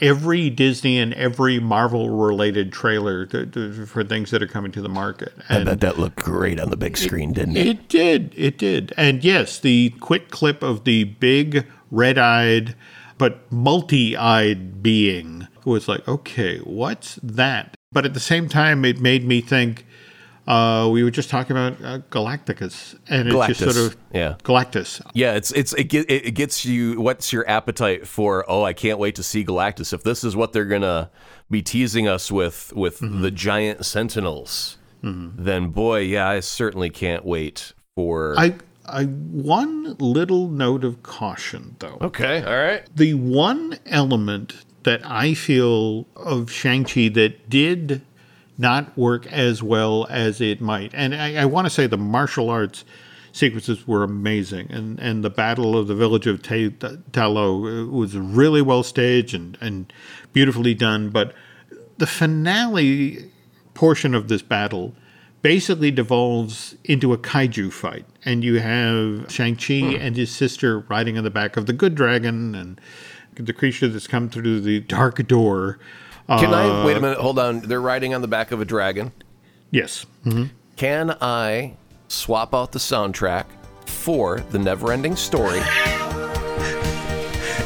every 0.00 0.50
Disney 0.50 0.98
and 0.98 1.14
every 1.14 1.58
Marvel 1.58 2.10
related 2.10 2.72
trailer 2.72 3.24
to, 3.26 3.46
to, 3.46 3.86
for 3.86 4.04
things 4.04 4.30
that 4.30 4.42
are 4.42 4.46
coming 4.46 4.72
to 4.72 4.82
the 4.82 4.88
market. 4.88 5.32
And 5.48 5.66
that 5.66 5.98
looked 5.98 6.16
great 6.16 6.60
on 6.60 6.70
the 6.70 6.76
big 6.76 6.96
screen, 6.96 7.32
didn't 7.32 7.56
it? 7.56 7.66
it 7.66 7.88
did. 7.88 8.34
It 8.36 8.58
did. 8.58 8.92
And 8.96 9.24
yes, 9.24 9.58
the 9.58 9.90
quick 10.00 10.30
clip 10.30 10.62
of 10.62 10.84
the 10.84 11.04
big 11.04 11.66
red 11.90 12.18
eyed 12.18 12.74
but 13.18 13.50
multi 13.50 14.16
eyed 14.16 14.82
being 14.82 15.48
was 15.64 15.88
like, 15.88 16.06
okay, 16.06 16.58
what's 16.58 17.18
that? 17.22 17.74
But 17.92 18.04
at 18.04 18.14
the 18.14 18.20
same 18.20 18.48
time, 18.48 18.84
it 18.84 19.00
made 19.00 19.24
me 19.24 19.40
think. 19.40 19.86
Uh, 20.46 20.88
we 20.92 21.02
were 21.02 21.10
just 21.10 21.28
talking 21.28 21.56
about 21.56 21.72
uh, 21.82 21.98
Galacticus, 22.10 22.96
and 23.08 23.28
it's 23.28 23.58
just 23.58 23.60
sort 23.60 23.76
of 23.76 23.96
yeah. 24.12 24.36
Galactus. 24.44 25.00
Yeah, 25.12 25.34
it's 25.34 25.50
it's 25.52 25.72
it, 25.74 25.84
get, 25.84 26.08
it 26.08 26.34
gets 26.34 26.64
you. 26.64 27.00
What's 27.00 27.32
your 27.32 27.48
appetite 27.48 28.06
for? 28.06 28.44
Oh, 28.48 28.62
I 28.62 28.72
can't 28.72 28.98
wait 28.98 29.16
to 29.16 29.24
see 29.24 29.44
Galactus. 29.44 29.92
If 29.92 30.04
this 30.04 30.22
is 30.22 30.36
what 30.36 30.52
they're 30.52 30.64
gonna 30.64 31.10
be 31.50 31.62
teasing 31.62 32.06
us 32.06 32.30
with 32.30 32.72
with 32.76 33.00
the 33.00 33.30
giant 33.32 33.84
Sentinels, 33.84 34.78
then 35.02 35.70
boy, 35.70 36.00
yeah, 36.00 36.28
I 36.28 36.40
certainly 36.40 36.90
can't 36.90 37.24
wait 37.24 37.72
for. 37.96 38.34
I, 38.38 38.54
I 38.86 39.04
one 39.04 39.96
little 39.98 40.48
note 40.48 40.84
of 40.84 41.02
caution 41.02 41.74
though. 41.80 41.98
okay, 42.00 42.44
all 42.44 42.56
right. 42.56 42.84
The 42.94 43.14
one 43.14 43.78
element 43.86 44.54
that 44.84 45.04
I 45.04 45.34
feel 45.34 46.06
of 46.14 46.52
Shang-Chi 46.52 47.08
that 47.08 47.50
did 47.50 48.02
not 48.58 48.96
work 48.96 49.26
as 49.26 49.62
well 49.62 50.06
as 50.08 50.40
it 50.40 50.60
might, 50.60 50.92
and 50.94 51.14
I, 51.14 51.42
I 51.42 51.44
want 51.44 51.66
to 51.66 51.70
say 51.70 51.86
the 51.86 51.96
martial 51.96 52.50
arts 52.50 52.84
sequences 53.32 53.86
were 53.86 54.02
amazing, 54.02 54.70
and, 54.70 54.98
and 54.98 55.22
the 55.22 55.30
Battle 55.30 55.76
of 55.76 55.88
the 55.88 55.94
Village 55.94 56.26
of 56.26 56.42
Ta- 56.42 56.96
Talo 57.12 57.84
uh, 57.84 57.90
was 57.90 58.16
really 58.16 58.62
well 58.62 58.82
staged 58.82 59.34
and, 59.34 59.58
and 59.60 59.92
beautifully 60.32 60.74
done, 60.74 61.10
but 61.10 61.34
the 61.98 62.06
finale 62.06 63.30
portion 63.74 64.14
of 64.14 64.28
this 64.28 64.42
battle 64.42 64.94
basically 65.42 65.90
devolves 65.90 66.74
into 66.84 67.12
a 67.12 67.18
kaiju 67.18 67.72
fight. 67.72 68.04
And 68.24 68.42
you 68.42 68.58
have 68.58 69.30
Shang-Chi 69.30 69.74
and 69.74 70.16
his 70.16 70.34
sister 70.34 70.80
riding 70.80 71.16
on 71.16 71.24
the 71.24 71.30
back 71.30 71.56
of 71.56 71.66
the 71.66 71.72
good 71.72 71.94
dragon 71.94 72.54
and 72.54 72.80
the 73.34 73.52
creature 73.52 73.86
that's 73.86 74.06
come 74.06 74.28
through 74.28 74.60
the 74.60 74.80
dark 74.80 75.24
door. 75.28 75.78
Can 76.28 76.52
Uh, 76.52 76.56
I 76.56 76.84
wait 76.84 76.96
a 76.96 77.00
minute? 77.00 77.18
Hold 77.18 77.38
on. 77.38 77.60
They're 77.60 77.80
riding 77.80 78.12
on 78.14 78.20
the 78.20 78.28
back 78.28 78.50
of 78.52 78.60
a 78.60 78.64
dragon. 78.64 79.12
Yes. 79.70 80.06
Can 80.76 81.16
I 81.20 81.74
swap 82.08 82.54
out 82.54 82.72
the 82.72 82.78
soundtrack 82.78 83.44
for 83.86 84.40
the 84.50 84.58
never-ending 84.58 85.16
story 85.16 85.60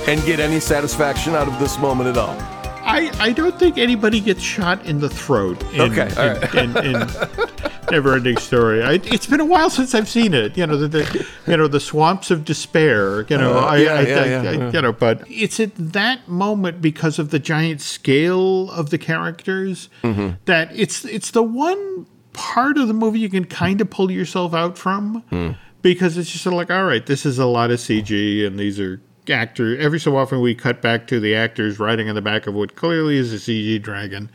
and 0.07 0.23
get 0.25 0.41
any 0.41 0.61
satisfaction 0.61 1.35
out 1.35 1.49
of 1.49 1.59
this 1.59 1.79
moment 1.79 2.09
at 2.11 2.17
all? 2.17 2.37
I, 2.83 3.11
I 3.21 3.33
don't 3.33 3.57
think 3.59 3.79
anybody 3.79 4.21
gets 4.21 4.41
shot 4.43 4.85
in 4.87 4.99
the 5.01 5.09
throat 5.09 5.63
in, 5.73 5.81
Okay, 5.83 6.09
all 6.17 6.29
right. 6.29 6.55
in, 6.55 6.77
in, 7.93 8.27
in 8.27 8.37
Story. 8.39 8.83
I, 8.83 8.93
it's 9.05 9.27
been 9.27 9.41
a 9.41 9.45
while 9.45 9.71
since 9.71 9.95
I've 9.95 10.09
seen 10.09 10.35
it. 10.35 10.57
You 10.57 10.67
know 10.67 10.77
the, 10.77 10.89
the 10.89 11.27
you 11.47 11.57
know 11.57 11.69
the 11.69 11.81
swamps 11.81 12.31
of 12.31 12.45
despair. 12.45 13.23
You 13.29 13.39
know 13.39 13.59
Uh, 13.59 13.61
I, 13.61 13.77
yeah, 13.79 13.93
I, 13.95 14.01
yeah, 14.03 14.25
yeah, 14.25 14.51
yeah. 14.53 14.71
you 14.73 14.83
know, 14.83 14.93
but 14.93 15.23
it's 15.29 15.61
at 15.61 15.75
that 15.77 16.29
moment 16.29 16.81
because 16.81 17.19
of 17.19 17.31
the 17.31 17.39
giant 17.39 17.81
scale 17.81 18.71
of 18.71 18.91
the 18.91 18.99
characters 18.99 19.89
Mm-hmm. 20.03 20.37
that 20.47 20.71
it's 20.75 21.05
it's 21.05 21.31
the 21.33 21.43
one 21.43 22.07
part 22.33 22.79
of 22.79 22.89
the 22.89 22.95
movie 22.95 23.19
you 23.19 23.29
can 23.29 23.45
kind 23.45 23.81
of 23.81 23.91
pull 23.91 24.11
yourself 24.11 24.55
out 24.55 24.79
from 24.79 25.23
Hmm. 25.31 25.51
because 25.83 26.17
it's 26.17 26.31
just 26.31 26.45
sort 26.45 26.55
of 26.55 26.59
like 26.59 26.71
all 26.71 26.85
right, 26.85 27.05
this 27.07 27.27
is 27.27 27.39
a 27.39 27.47
lot 27.47 27.71
of 27.71 27.79
CG 27.81 28.47
and 28.47 28.59
these 28.59 28.79
are 28.81 29.01
actor 29.29 29.77
every 29.79 30.01
so 30.01 30.17
often 30.17 30.41
we 30.41 30.55
cut 30.55 30.81
back 30.83 31.07
to 31.07 31.21
the 31.21 31.35
actors 31.37 31.79
riding 31.79 32.09
on 32.09 32.15
the 32.17 32.23
back 32.23 32.47
of 32.49 32.55
what 32.55 32.75
clearly 32.75 33.17
is 33.17 33.33
a 33.33 33.37
CG 33.37 33.81
dragon. 33.83 34.31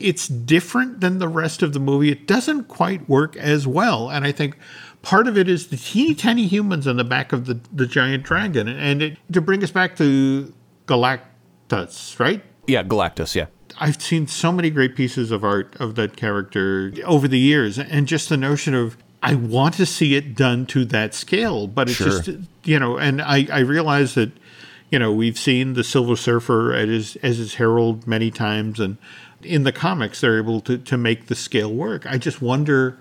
It's 0.00 0.26
different 0.28 1.00
than 1.00 1.18
the 1.18 1.28
rest 1.28 1.62
of 1.62 1.72
the 1.72 1.80
movie. 1.80 2.10
It 2.10 2.26
doesn't 2.26 2.64
quite 2.64 3.08
work 3.08 3.36
as 3.36 3.66
well. 3.66 4.10
And 4.10 4.24
I 4.24 4.32
think 4.32 4.56
part 5.02 5.28
of 5.28 5.38
it 5.38 5.48
is 5.48 5.68
the 5.68 5.76
teeny 5.76 6.14
tiny 6.14 6.46
humans 6.46 6.86
on 6.86 6.96
the 6.96 7.04
back 7.04 7.32
of 7.32 7.46
the, 7.46 7.60
the 7.72 7.86
giant 7.86 8.24
dragon. 8.24 8.68
And 8.68 9.02
it, 9.02 9.18
to 9.32 9.40
bring 9.40 9.62
us 9.62 9.70
back 9.70 9.96
to 9.96 10.52
Galactus, 10.86 12.18
right? 12.18 12.42
Yeah, 12.66 12.82
Galactus. 12.82 13.34
Yeah. 13.34 13.46
I've 13.78 14.00
seen 14.00 14.26
so 14.26 14.52
many 14.52 14.70
great 14.70 14.94
pieces 14.94 15.30
of 15.30 15.44
art 15.44 15.74
of 15.80 15.96
that 15.96 16.16
character 16.16 16.92
over 17.04 17.26
the 17.26 17.38
years, 17.38 17.78
and 17.78 18.06
just 18.06 18.28
the 18.28 18.36
notion 18.36 18.72
of 18.74 18.96
I 19.22 19.34
want 19.34 19.74
to 19.76 19.86
see 19.86 20.14
it 20.14 20.36
done 20.36 20.66
to 20.66 20.84
that 20.86 21.14
scale, 21.14 21.66
but 21.66 21.88
it's 21.88 21.96
Sure. 21.96 22.20
just 22.20 22.30
you 22.62 22.78
know, 22.78 22.96
and 22.98 23.20
I 23.20 23.48
I 23.50 23.60
realize 23.60 24.14
that 24.14 24.30
you 24.90 24.98
know 25.00 25.12
we've 25.12 25.38
seen 25.38 25.72
the 25.72 25.82
Silver 25.82 26.14
Surfer 26.14 26.72
as 26.72 26.88
his, 26.88 27.16
as 27.16 27.38
his 27.38 27.54
herald 27.54 28.06
many 28.06 28.30
times, 28.30 28.78
and 28.78 28.96
in 29.44 29.64
the 29.64 29.72
comics 29.72 30.20
they're 30.20 30.38
able 30.38 30.60
to 30.62 30.78
to 30.78 30.96
make 30.96 31.26
the 31.26 31.34
scale 31.34 31.72
work. 31.72 32.06
I 32.06 32.18
just 32.18 32.40
wonder 32.42 32.98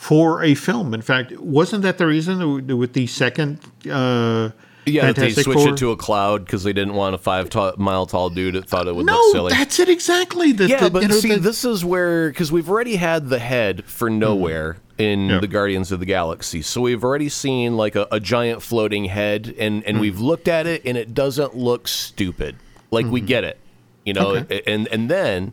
for 0.00 0.42
a 0.42 0.54
film. 0.54 0.94
In 0.94 1.02
fact, 1.02 1.30
wasn't 1.38 1.82
that 1.82 1.98
the 1.98 2.06
reason 2.06 2.66
with 2.78 2.94
the 2.94 3.06
second? 3.06 3.60
Uh, 3.88 4.50
Yeah, 4.86 5.12
that 5.12 5.16
they 5.16 5.30
switched 5.30 5.60
Four? 5.60 5.68
it 5.68 5.76
to 5.76 5.90
a 5.90 5.96
cloud 5.96 6.46
because 6.46 6.64
they 6.64 6.72
didn't 6.72 6.94
want 6.94 7.14
a 7.14 7.18
five 7.18 7.50
ta- 7.50 7.74
mile 7.76 8.06
tall 8.06 8.30
dude 8.30 8.54
that 8.54 8.66
thought 8.66 8.88
it 8.88 8.96
would 8.96 9.04
no, 9.04 9.12
look 9.12 9.32
silly. 9.32 9.52
that's 9.52 9.78
it 9.78 9.90
exactly. 9.90 10.52
The, 10.52 10.68
yeah, 10.68 10.84
the- 10.84 10.90
but 10.90 11.02
you 11.02 11.08
know, 11.08 11.16
see, 11.16 11.34
the- 11.34 11.40
this 11.40 11.66
is 11.66 11.84
where 11.84 12.30
because 12.30 12.50
we've 12.50 12.68
already 12.70 12.96
had 12.96 13.28
the 13.28 13.38
head 13.38 13.84
for 13.84 14.08
hmm. 14.08 14.22
Knowhere 14.22 14.76
in 14.96 15.28
Yeah. 15.28 15.40
the 15.40 15.46
Guardians 15.46 15.92
of 15.92 16.00
the 16.00 16.06
Galaxy, 16.06 16.62
so 16.62 16.80
we've 16.80 17.04
already 17.04 17.28
seen 17.28 17.76
like 17.76 17.94
a, 17.94 18.08
a 18.10 18.20
giant 18.20 18.62
floating 18.62 19.04
head, 19.04 19.54
and 19.58 19.84
and 19.84 19.98
hmm. 19.98 20.00
we've 20.00 20.18
looked 20.18 20.48
at 20.48 20.66
it, 20.66 20.80
and 20.86 20.96
it 20.96 21.12
doesn't 21.12 21.54
look 21.54 21.86
stupid. 21.86 22.56
Like 22.90 23.04
we 23.04 23.20
hmm. 23.20 23.26
get 23.26 23.44
it, 23.44 23.58
you 24.06 24.14
know, 24.14 24.34
and 24.66 24.88
and 24.88 25.10
then 25.10 25.52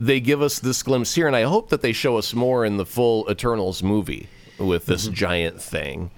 they 0.00 0.20
give 0.20 0.42
us 0.42 0.58
this 0.58 0.82
glimpse 0.82 1.14
here, 1.14 1.26
and 1.26 1.36
I 1.36 1.42
hope 1.42 1.70
that 1.70 1.82
they 1.82 1.92
show 1.92 2.16
us 2.16 2.34
more 2.34 2.64
in 2.64 2.76
the 2.76 2.86
full 2.86 3.26
Eternals 3.30 3.82
movie 3.82 4.28
with 4.58 4.86
this 4.86 5.04
mm-hmm. 5.04 5.14
giant 5.14 5.62
thing. 5.62 6.10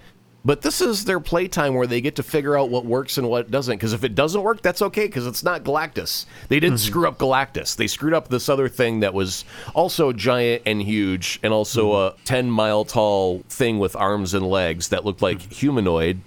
But 0.45 0.63
this 0.63 0.81
is 0.81 1.05
their 1.05 1.21
playtime 1.21 1.75
where 1.75 1.87
they 1.87 2.01
get 2.01 2.17
to 2.17 2.23
figure 2.23 2.57
out 2.57 2.71
what 2.71 2.87
works 2.87 3.19
and 3.19 3.29
what 3.29 3.51
doesn't. 3.51 3.77
Because 3.77 3.93
if 3.93 4.05
it 4.05 4.15
doesn't 4.15 4.43
work, 4.43 4.63
that's 4.63 4.81
okay, 4.81 5.07
because 5.07 5.27
it's 5.27 5.43
not 5.43 5.65
Galactus. 5.65 6.27
They 6.49 6.61
didn't 6.61 6.79
mm-hmm. 6.79 6.87
screw 6.87 7.09
up 7.09 7.19
Galactus. 7.19 7.77
They 7.77 7.87
screwed 7.87 8.15
up 8.15 8.29
this 8.29 8.49
other 8.49 8.69
thing 8.69 9.01
that 9.01 9.13
was 9.13 9.45
also 9.75 10.13
giant 10.13 10.63
and 10.65 10.81
huge, 10.81 11.41
and 11.43 11.53
also 11.53 11.93
mm-hmm. 11.93 12.21
a 12.21 12.25
10 12.25 12.51
mile 12.51 12.85
tall 12.85 13.43
thing 13.49 13.79
with 13.79 13.97
arms 13.97 14.33
and 14.33 14.47
legs 14.47 14.89
that 14.89 15.05
looked 15.05 15.23
like 15.23 15.41
humanoid. 15.53 16.21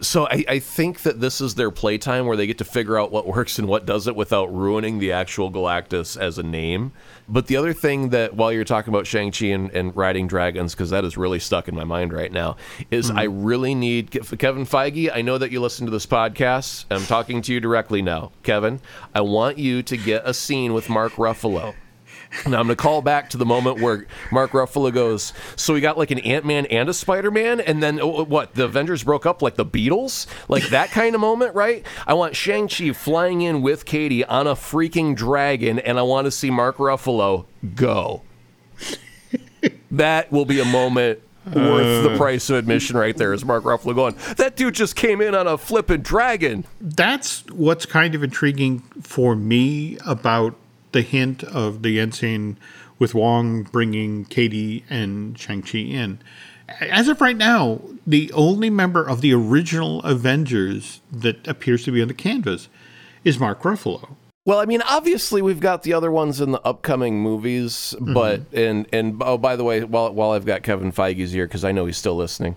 So 0.00 0.28
I, 0.28 0.44
I 0.48 0.58
think 0.60 1.02
that 1.02 1.20
this 1.20 1.40
is 1.40 1.56
their 1.56 1.72
playtime 1.72 2.26
where 2.26 2.36
they 2.36 2.46
get 2.46 2.58
to 2.58 2.64
figure 2.64 2.96
out 2.96 3.10
what 3.10 3.26
works 3.26 3.58
and 3.58 3.66
what 3.66 3.84
doesn't 3.84 4.14
without 4.14 4.46
ruining 4.54 5.00
the 5.00 5.10
actual 5.10 5.50
Galactus 5.50 6.16
as 6.16 6.38
a 6.38 6.44
name. 6.44 6.92
But 7.28 7.48
the 7.48 7.56
other 7.56 7.72
thing 7.72 8.10
that 8.10 8.34
while 8.34 8.52
you're 8.52 8.64
talking 8.64 8.94
about 8.94 9.08
Shang-Chi 9.08 9.46
and, 9.46 9.70
and 9.72 9.96
riding 9.96 10.28
dragons, 10.28 10.72
because 10.72 10.90
that 10.90 11.04
is 11.04 11.16
really 11.16 11.40
stuck 11.40 11.66
in 11.66 11.74
my 11.74 11.82
mind 11.82 12.12
right 12.12 12.30
now, 12.30 12.56
is 12.92 13.08
mm-hmm. 13.08 13.18
I 13.18 13.24
really 13.24 13.74
need 13.74 14.12
Kevin 14.38 14.66
Feige. 14.66 15.10
I 15.12 15.20
know 15.22 15.36
that 15.36 15.50
you 15.50 15.60
listen 15.60 15.84
to 15.86 15.90
this 15.90 16.06
podcast. 16.06 16.84
I'm 16.92 17.04
talking 17.04 17.42
to 17.42 17.52
you 17.52 17.58
directly 17.58 18.00
now, 18.00 18.30
Kevin. 18.44 18.80
I 19.16 19.22
want 19.22 19.58
you 19.58 19.82
to 19.82 19.96
get 19.96 20.22
a 20.24 20.32
scene 20.32 20.74
with 20.74 20.88
Mark 20.88 21.14
Ruffalo. 21.14 21.74
Now 22.46 22.60
I'm 22.60 22.66
going 22.66 22.68
to 22.68 22.76
call 22.76 23.02
back 23.02 23.30
to 23.30 23.36
the 23.36 23.46
moment 23.46 23.80
where 23.80 24.06
Mark 24.30 24.52
Ruffalo 24.52 24.92
goes, 24.92 25.32
"So 25.56 25.74
we 25.74 25.80
got 25.80 25.98
like 25.98 26.10
an 26.10 26.18
Ant 26.20 26.44
Man 26.44 26.66
and 26.66 26.88
a 26.88 26.94
Spider 26.94 27.30
Man, 27.30 27.60
and 27.60 27.82
then 27.82 28.00
oh, 28.00 28.18
oh, 28.18 28.24
what? 28.24 28.54
The 28.54 28.64
Avengers 28.64 29.02
broke 29.02 29.26
up 29.26 29.42
like 29.42 29.56
the 29.56 29.64
Beatles, 29.64 30.26
like 30.48 30.68
that 30.68 30.90
kind 30.90 31.14
of 31.14 31.20
moment, 31.20 31.54
right? 31.54 31.84
I 32.06 32.14
want 32.14 32.36
Shang 32.36 32.68
Chi 32.68 32.92
flying 32.92 33.42
in 33.42 33.62
with 33.62 33.84
Katie 33.84 34.24
on 34.24 34.46
a 34.46 34.54
freaking 34.54 35.16
dragon, 35.16 35.78
and 35.78 35.98
I 35.98 36.02
want 36.02 36.26
to 36.26 36.30
see 36.30 36.50
Mark 36.50 36.76
Ruffalo 36.76 37.46
go. 37.74 38.22
that 39.90 40.30
will 40.30 40.44
be 40.44 40.60
a 40.60 40.66
moment." 40.66 41.20
Worth 41.46 42.04
the 42.04 42.12
uh. 42.12 42.16
price 42.18 42.50
of 42.50 42.56
admission, 42.56 42.94
right 42.98 43.16
there, 43.16 43.32
is 43.32 43.42
Mark 43.42 43.64
Ruffalo 43.64 43.94
going. 43.94 44.14
That 44.36 44.54
dude 44.54 44.74
just 44.74 44.96
came 44.96 45.22
in 45.22 45.34
on 45.34 45.46
a 45.46 45.56
flippin' 45.56 46.02
dragon. 46.02 46.66
That's 46.78 47.46
what's 47.46 47.86
kind 47.86 48.14
of 48.14 48.22
intriguing 48.22 48.80
for 49.00 49.34
me 49.34 49.96
about 50.04 50.54
the 50.92 51.02
hint 51.02 51.42
of 51.44 51.82
the 51.82 52.00
end 52.00 52.14
scene 52.14 52.58
with 52.98 53.14
Wong 53.14 53.62
bringing 53.62 54.24
Katie 54.24 54.84
and 54.90 55.38
Shang-Chi 55.38 55.78
in. 55.78 56.20
As 56.80 57.08
of 57.08 57.20
right 57.20 57.36
now, 57.36 57.80
the 58.06 58.30
only 58.32 58.68
member 58.68 59.02
of 59.02 59.20
the 59.20 59.32
original 59.32 60.02
Avengers 60.02 61.00
that 61.10 61.46
appears 61.48 61.84
to 61.84 61.92
be 61.92 62.02
on 62.02 62.08
the 62.08 62.14
canvas 62.14 62.68
is 63.24 63.38
Mark 63.38 63.62
Ruffalo. 63.62 64.16
Well, 64.44 64.60
I 64.60 64.64
mean, 64.64 64.80
obviously 64.82 65.42
we've 65.42 65.60
got 65.60 65.82
the 65.82 65.92
other 65.92 66.10
ones 66.10 66.40
in 66.40 66.52
the 66.52 66.60
upcoming 66.62 67.20
movies, 67.20 67.94
but 68.00 68.50
mm-hmm. 68.50 68.58
and 68.58 68.86
and 68.94 69.22
oh, 69.22 69.36
by 69.36 69.56
the 69.56 69.64
way, 69.64 69.84
while 69.84 70.12
while 70.14 70.30
I've 70.30 70.46
got 70.46 70.62
Kevin 70.62 70.90
Feige's 70.90 71.32
here 71.32 71.46
because 71.46 71.64
I 71.64 71.72
know 71.72 71.84
he's 71.84 71.98
still 71.98 72.16
listening. 72.16 72.56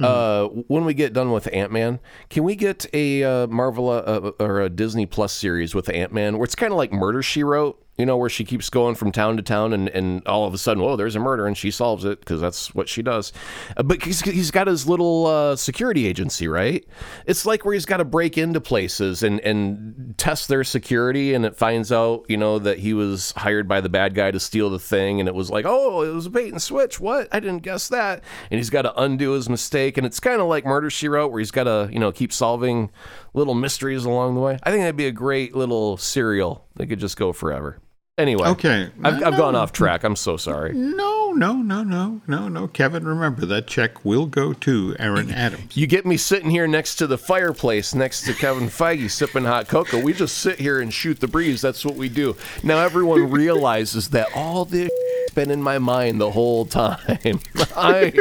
Uh, 0.00 0.46
when 0.46 0.84
we 0.84 0.94
get 0.94 1.12
done 1.12 1.30
with 1.32 1.48
Ant 1.52 1.70
Man, 1.72 2.00
can 2.30 2.44
we 2.44 2.56
get 2.56 2.86
a 2.92 3.22
uh, 3.22 3.46
Marvel 3.46 3.88
uh, 3.88 4.32
or 4.40 4.60
a 4.60 4.70
Disney 4.70 5.06
Plus 5.06 5.32
series 5.32 5.74
with 5.74 5.88
Ant 5.88 6.12
Man 6.12 6.38
where 6.38 6.44
it's 6.44 6.54
kind 6.54 6.72
of 6.72 6.76
like 6.76 6.92
Murder 6.92 7.22
She 7.22 7.42
Wrote? 7.42 7.81
You 7.98 8.06
know, 8.06 8.16
where 8.16 8.30
she 8.30 8.44
keeps 8.44 8.70
going 8.70 8.94
from 8.94 9.12
town 9.12 9.36
to 9.36 9.42
town, 9.42 9.74
and, 9.74 9.86
and 9.90 10.26
all 10.26 10.46
of 10.46 10.54
a 10.54 10.58
sudden, 10.58 10.82
oh, 10.82 10.96
there's 10.96 11.14
a 11.14 11.20
murder, 11.20 11.46
and 11.46 11.56
she 11.56 11.70
solves 11.70 12.06
it 12.06 12.20
because 12.20 12.40
that's 12.40 12.74
what 12.74 12.88
she 12.88 13.02
does. 13.02 13.34
Uh, 13.76 13.82
but 13.82 14.02
he's, 14.02 14.22
he's 14.22 14.50
got 14.50 14.66
his 14.66 14.88
little 14.88 15.26
uh, 15.26 15.56
security 15.56 16.06
agency, 16.06 16.48
right? 16.48 16.86
It's 17.26 17.44
like 17.44 17.66
where 17.66 17.74
he's 17.74 17.84
got 17.84 17.98
to 17.98 18.06
break 18.06 18.38
into 18.38 18.62
places 18.62 19.22
and, 19.22 19.40
and 19.40 20.14
test 20.16 20.48
their 20.48 20.64
security, 20.64 21.34
and 21.34 21.44
it 21.44 21.54
finds 21.54 21.92
out, 21.92 22.24
you 22.28 22.38
know, 22.38 22.58
that 22.58 22.78
he 22.78 22.94
was 22.94 23.34
hired 23.36 23.68
by 23.68 23.82
the 23.82 23.90
bad 23.90 24.14
guy 24.14 24.30
to 24.30 24.40
steal 24.40 24.70
the 24.70 24.78
thing, 24.78 25.20
and 25.20 25.28
it 25.28 25.34
was 25.34 25.50
like, 25.50 25.66
oh, 25.68 26.00
it 26.00 26.14
was 26.14 26.24
a 26.24 26.30
bait 26.30 26.50
and 26.50 26.62
switch. 26.62 26.98
What? 26.98 27.28
I 27.30 27.40
didn't 27.40 27.62
guess 27.62 27.88
that. 27.90 28.24
And 28.50 28.56
he's 28.56 28.70
got 28.70 28.82
to 28.82 28.98
undo 28.98 29.32
his 29.32 29.50
mistake, 29.50 29.98
and 29.98 30.06
it's 30.06 30.18
kind 30.18 30.40
of 30.40 30.48
like 30.48 30.64
Murder 30.64 30.88
She 30.88 31.08
Wrote, 31.08 31.30
where 31.30 31.40
he's 31.40 31.50
got 31.50 31.64
to, 31.64 31.90
you 31.92 31.98
know, 31.98 32.10
keep 32.10 32.32
solving 32.32 32.90
little 33.34 33.54
mysteries 33.54 34.06
along 34.06 34.34
the 34.34 34.40
way. 34.40 34.58
I 34.62 34.70
think 34.70 34.80
that'd 34.80 34.96
be 34.96 35.06
a 35.06 35.12
great 35.12 35.54
little 35.54 35.98
serial 35.98 36.66
They 36.76 36.86
could 36.86 36.98
just 36.98 37.18
go 37.18 37.34
forever. 37.34 37.81
Anyway, 38.18 38.46
Okay. 38.46 38.90
I've, 39.02 39.22
I've 39.22 39.36
gone 39.38 39.56
off 39.56 39.72
track. 39.72 40.04
I'm 40.04 40.16
so 40.16 40.36
sorry. 40.36 40.74
No, 40.74 41.32
no, 41.32 41.54
no, 41.54 41.82
no, 41.82 42.20
no, 42.26 42.46
no. 42.46 42.68
Kevin, 42.68 43.06
remember 43.06 43.46
that 43.46 43.66
check 43.66 44.04
will 44.04 44.26
go 44.26 44.52
to 44.52 44.94
Aaron 44.98 45.30
Adams. 45.30 45.74
You 45.78 45.86
get 45.86 46.04
me 46.04 46.18
sitting 46.18 46.50
here 46.50 46.66
next 46.66 46.96
to 46.96 47.06
the 47.06 47.16
fireplace, 47.16 47.94
next 47.94 48.26
to 48.26 48.34
Kevin 48.34 48.64
Feige, 48.68 49.10
sipping 49.10 49.44
hot 49.44 49.66
cocoa. 49.66 49.98
We 50.02 50.12
just 50.12 50.36
sit 50.38 50.58
here 50.58 50.82
and 50.82 50.92
shoot 50.92 51.20
the 51.20 51.26
breeze. 51.28 51.62
That's 51.62 51.86
what 51.86 51.94
we 51.94 52.10
do. 52.10 52.36
Now 52.62 52.78
everyone 52.80 53.30
realizes 53.30 54.10
that 54.10 54.28
all 54.34 54.66
this 54.66 54.90
been 55.34 55.50
in 55.50 55.62
my 55.62 55.78
mind 55.78 56.20
the 56.20 56.32
whole 56.32 56.66
time. 56.66 57.40
I 57.76 58.12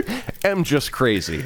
am 0.45 0.63
just 0.63 0.93
crazy. 0.93 1.43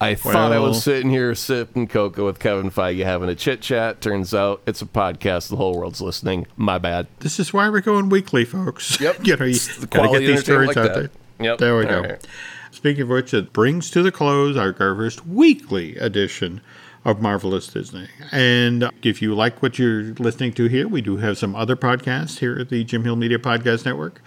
I 0.00 0.14
thought 0.14 0.52
I 0.52 0.58
was 0.58 0.82
sitting 0.82 1.10
here 1.10 1.34
sipping 1.34 1.86
cocoa 1.86 2.24
with 2.24 2.38
Kevin 2.38 2.70
Feige, 2.70 3.04
having 3.04 3.28
a 3.28 3.34
chit 3.34 3.60
chat. 3.60 4.00
Turns 4.00 4.32
out 4.32 4.62
it's 4.66 4.80
a 4.80 4.86
podcast. 4.86 5.50
The 5.50 5.56
whole 5.56 5.76
world's 5.76 6.00
listening. 6.00 6.46
My 6.56 6.78
bad. 6.78 7.06
This 7.18 7.38
is 7.38 7.52
why 7.52 7.68
we're 7.68 7.82
going 7.82 8.08
weekly, 8.08 8.46
folks. 8.46 8.98
Yep. 8.98 9.18
you 9.26 9.36
know, 9.36 9.44
you 9.44 9.54
the 9.58 9.86
gotta 9.90 10.08
get 10.08 10.26
these 10.26 10.40
stories 10.40 10.68
like 10.68 10.76
out 10.78 10.94
that. 10.94 10.94
there. 11.38 11.46
Yep. 11.46 11.58
There 11.58 11.76
we 11.76 11.84
All 11.84 11.90
go. 11.90 12.08
right. 12.08 12.26
Speaking 12.70 13.02
of 13.02 13.08
which, 13.08 13.34
it 13.34 13.52
brings 13.52 13.90
to 13.90 14.02
the 14.02 14.12
close 14.12 14.56
our, 14.56 14.74
our 14.80 14.94
first 14.94 15.26
weekly 15.26 15.96
edition 15.96 16.60
of 17.04 17.20
Marvelous 17.20 17.66
Disney. 17.66 18.08
And 18.30 18.90
if 19.02 19.20
you 19.22 19.34
like 19.34 19.62
what 19.62 19.78
you're 19.78 20.14
listening 20.14 20.52
to 20.54 20.66
here, 20.66 20.86
we 20.86 21.00
do 21.00 21.16
have 21.16 21.38
some 21.38 21.56
other 21.56 21.76
podcasts 21.76 22.38
here 22.38 22.58
at 22.58 22.68
the 22.68 22.84
Jim 22.84 23.04
Hill 23.04 23.16
Media 23.16 23.38
Podcast 23.38 23.84
Network. 23.84 24.22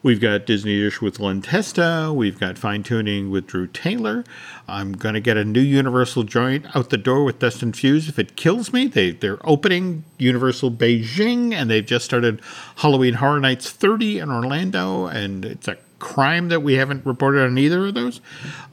We've 0.00 0.20
got 0.20 0.46
Disney 0.46 0.86
Ish 0.86 1.02
with 1.02 1.18
Len 1.18 1.42
Testa. 1.42 2.12
We've 2.14 2.38
got 2.38 2.56
Fine 2.56 2.84
Tuning 2.84 3.30
with 3.30 3.48
Drew 3.48 3.66
Taylor. 3.66 4.22
I'm 4.68 4.92
going 4.92 5.14
to 5.14 5.20
get 5.20 5.36
a 5.36 5.44
new 5.44 5.60
Universal 5.60 6.22
joint 6.22 6.66
out 6.76 6.90
the 6.90 6.96
door 6.96 7.24
with 7.24 7.40
Dustin 7.40 7.72
Fuse 7.72 8.08
if 8.08 8.16
it 8.16 8.36
kills 8.36 8.72
me. 8.72 8.86
They, 8.86 9.10
they're 9.10 9.44
opening 9.44 10.04
Universal 10.16 10.70
Beijing, 10.72 11.52
and 11.52 11.68
they've 11.68 11.84
just 11.84 12.04
started 12.04 12.40
Halloween 12.76 13.14
Horror 13.14 13.40
Nights 13.40 13.70
30 13.70 14.20
in 14.20 14.30
Orlando, 14.30 15.06
and 15.06 15.44
it's 15.44 15.66
a 15.66 15.76
crime 15.98 16.48
that 16.48 16.60
we 16.60 16.74
haven't 16.74 17.04
reported 17.04 17.42
on 17.42 17.58
either 17.58 17.86
of 17.86 17.94
those. 17.94 18.20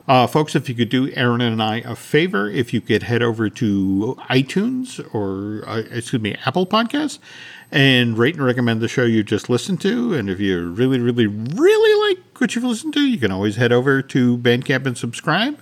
Uh, 0.08 0.28
folks, 0.28 0.56
if 0.56 0.70
you 0.70 0.76
could 0.76 0.90
do 0.90 1.12
Aaron 1.14 1.42
and 1.42 1.62
I 1.62 1.78
a 1.78 1.96
favor, 1.96 2.48
if 2.48 2.72
you 2.72 2.82
could 2.82 3.02
head 3.02 3.24
over 3.24 3.50
to 3.50 4.16
iTunes 4.30 5.00
or, 5.12 5.68
uh, 5.68 5.82
excuse 5.90 6.22
me, 6.22 6.36
Apple 6.46 6.68
Podcasts 6.68 7.18
and 7.76 8.18
rate 8.18 8.36
and 8.36 8.46
recommend 8.46 8.80
the 8.80 8.88
show 8.88 9.04
you 9.04 9.22
just 9.22 9.50
listened 9.50 9.82
to. 9.82 10.14
And 10.14 10.30
if 10.30 10.40
you 10.40 10.70
really, 10.70 10.98
really, 10.98 11.28
really 11.28 12.10
like 12.10 12.40
what 12.40 12.56
you've 12.56 12.64
listened 12.64 12.94
to, 12.94 13.02
you 13.02 13.18
can 13.18 13.32
always 13.32 13.58
head 13.58 13.74
over 13.74 14.02
to 14.02 14.38
Bandcamp 14.38 14.86
and 14.86 14.98
subscribe. 14.98 15.60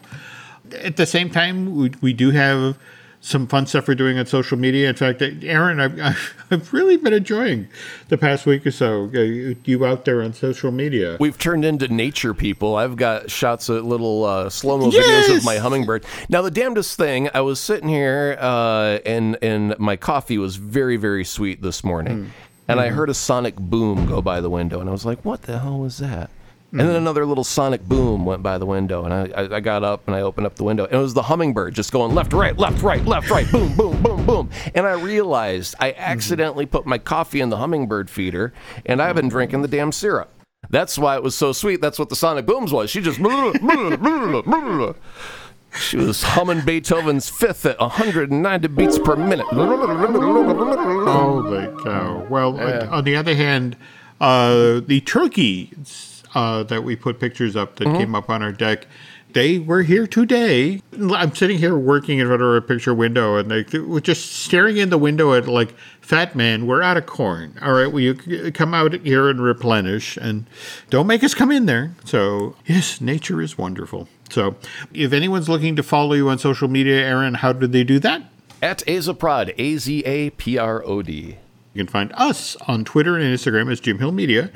At 0.79 0.95
the 0.95 1.07
same 1.07 1.31
time, 1.31 1.75
we, 1.75 1.91
we 2.01 2.13
do 2.13 2.29
have 2.29 2.77
some 3.25 3.47
fun 3.47 3.65
stuff 3.65 3.87
we're 3.87 3.95
doing 3.95 4.19
on 4.19 4.25
social 4.25 4.57
media. 4.57 4.89
In 4.89 4.95
fact, 4.95 5.21
Aaron, 5.21 5.79
I've, 5.79 5.97
I've- 5.99 6.17
I've 6.51 6.73
really 6.73 6.97
been 6.97 7.13
enjoying 7.13 7.67
the 8.09 8.17
past 8.17 8.45
week 8.45 8.67
or 8.67 8.69
so. 8.71 9.09
uh, 9.15 9.55
You 9.63 9.85
out 9.85 10.03
there 10.05 10.21
on 10.21 10.33
social 10.33 10.71
media. 10.71 11.15
We've 11.19 11.37
turned 11.37 11.63
into 11.65 11.87
nature 11.87 12.33
people. 12.35 12.75
I've 12.75 12.95
got 12.97 13.31
shots 13.31 13.69
of 13.69 13.85
little 13.85 14.25
uh, 14.25 14.49
slow 14.49 14.77
mo 14.77 14.91
videos 14.91 15.35
of 15.37 15.45
my 15.45 15.57
hummingbird. 15.57 16.05
Now, 16.29 16.41
the 16.43 16.51
damnedest 16.51 16.97
thing, 16.97 17.29
I 17.33 17.41
was 17.41 17.59
sitting 17.61 17.87
here 17.89 18.37
uh, 18.39 18.99
and 19.05 19.37
and 19.41 19.73
my 19.79 19.95
coffee 19.95 20.37
was 20.37 20.57
very 20.57 20.97
very 20.97 21.23
sweet 21.23 21.61
this 21.63 21.83
morning, 21.83 22.31
and 22.67 22.79
I 22.79 22.89
heard 22.89 23.09
a 23.09 23.13
sonic 23.15 23.55
boom 23.55 24.05
go 24.05 24.21
by 24.21 24.41
the 24.41 24.49
window, 24.49 24.79
and 24.81 24.89
I 24.89 24.91
was 24.91 25.05
like, 25.05 25.23
"What 25.25 25.43
the 25.43 25.57
hell 25.59 25.79
was 25.79 25.97
that?" 25.99 26.29
And 26.75 26.89
then 26.89 26.95
another 26.95 27.23
little 27.25 27.43
sonic 27.43 27.87
boom 27.87 28.25
went 28.25 28.41
by 28.41 28.57
the 28.57 28.65
window, 28.65 29.05
and 29.05 29.13
I, 29.13 29.41
I, 29.43 29.57
I 29.57 29.59
got 29.59 29.83
up 29.83 30.01
and 30.07 30.15
I 30.15 30.21
opened 30.21 30.47
up 30.47 30.55
the 30.55 30.63
window, 30.63 30.85
and 30.85 30.95
it 30.95 30.97
was 30.97 31.13
the 31.13 31.21
hummingbird 31.21 31.75
just 31.75 31.91
going 31.91 32.15
left, 32.15 32.33
right, 32.33 32.57
left, 32.57 32.81
right, 32.81 33.05
left, 33.05 33.29
right, 33.29 33.45
boom, 33.51 33.75
boom, 33.77 34.01
boom, 34.01 34.25
boom. 34.25 34.49
And 34.73 34.87
I 34.87 34.93
realized 34.93 35.75
I 35.79 35.93
accidentally 35.95 36.65
put 36.65 36.87
my 36.87 36.97
coffee 36.97 37.41
in 37.41 37.49
the 37.49 37.57
hummingbird 37.57 38.09
feeder, 38.09 38.53
and 38.87 39.03
I've 39.03 39.15
been 39.15 39.29
drinking 39.29 39.61
the 39.61 39.67
damn 39.67 39.91
syrup. 39.91 40.31
That's 40.71 40.97
why 40.97 41.15
it 41.15 41.21
was 41.21 41.35
so 41.35 41.51
sweet. 41.51 41.79
That's 41.79 41.99
what 41.99 42.09
the 42.09 42.15
sonic 42.15 42.47
booms 42.47 42.73
was. 42.73 42.89
She 42.89 43.01
just. 43.01 43.19
She 45.79 45.97
was 45.97 46.21
humming 46.21 46.61
Beethoven's 46.61 47.29
fifth 47.29 47.65
at 47.65 47.79
190 47.79 48.67
beats 48.69 48.99
per 48.99 49.15
minute. 49.15 49.45
Holy 49.47 51.65
cow. 51.83 52.25
Well, 52.29 52.59
on- 52.59 52.87
on 52.89 53.03
the 53.03 53.15
other 53.15 53.35
hand, 53.35 53.75
uh, 54.21 54.81
the 54.85 55.01
turkeys 55.03 56.12
uh, 56.35 56.63
that 56.63 56.83
we 56.83 56.95
put 56.95 57.19
pictures 57.19 57.55
up 57.55 57.75
that 57.77 57.85
came 57.85 58.15
up 58.15 58.29
on 58.29 58.41
our 58.41 58.51
deck, 58.51 58.87
they 59.33 59.59
were 59.59 59.81
here 59.81 60.07
today. 60.07 60.81
I'm 60.99 61.35
sitting 61.35 61.57
here 61.57 61.75
working 61.75 62.19
in 62.19 62.27
front 62.27 62.41
of 62.41 62.53
a 62.53 62.61
picture 62.61 62.93
window, 62.93 63.35
and 63.35 63.49
they 63.49 63.79
were 63.79 64.01
just 64.01 64.31
staring 64.31 64.77
in 64.77 64.89
the 64.89 64.97
window 64.97 65.33
at 65.33 65.47
like, 65.47 65.73
"Fat 66.01 66.35
man, 66.35 66.67
we're 66.67 66.81
out 66.81 66.97
of 66.97 67.05
corn. 67.05 67.57
All 67.61 67.73
right, 67.73 67.91
will 67.91 68.01
you 68.01 68.51
come 68.51 68.73
out 68.73 68.93
here 68.93 69.29
and 69.29 69.41
replenish? 69.41 70.17
And 70.17 70.45
don't 70.89 71.07
make 71.07 71.23
us 71.23 71.33
come 71.33 71.51
in 71.51 71.65
there." 71.65 71.95
So 72.05 72.55
yes, 72.65 73.01
nature 73.01 73.41
is 73.41 73.57
wonderful. 73.57 74.07
So 74.29 74.55
if 74.93 75.13
anyone's 75.13 75.49
looking 75.49 75.75
to 75.75 75.83
follow 75.83 76.13
you 76.13 76.29
on 76.29 76.37
social 76.37 76.67
media, 76.67 76.97
Aaron, 76.97 77.35
how 77.35 77.53
do 77.53 77.67
they 77.67 77.83
do 77.83 77.99
that? 77.99 78.23
At 78.61 78.79
Azaprod, 78.85 79.53
A 79.57 79.77
Z 79.77 80.03
A 80.05 80.29
P 80.31 80.57
R 80.57 80.83
O 80.85 81.01
D. 81.01 81.37
You 81.73 81.83
can 81.83 81.91
find 81.91 82.13
us 82.15 82.55
on 82.67 82.85
Twitter 82.85 83.17
and 83.17 83.25
Instagram 83.25 83.71
as 83.71 83.79
Jim 83.79 83.97
Hill 83.97 84.11
Media 84.11 84.51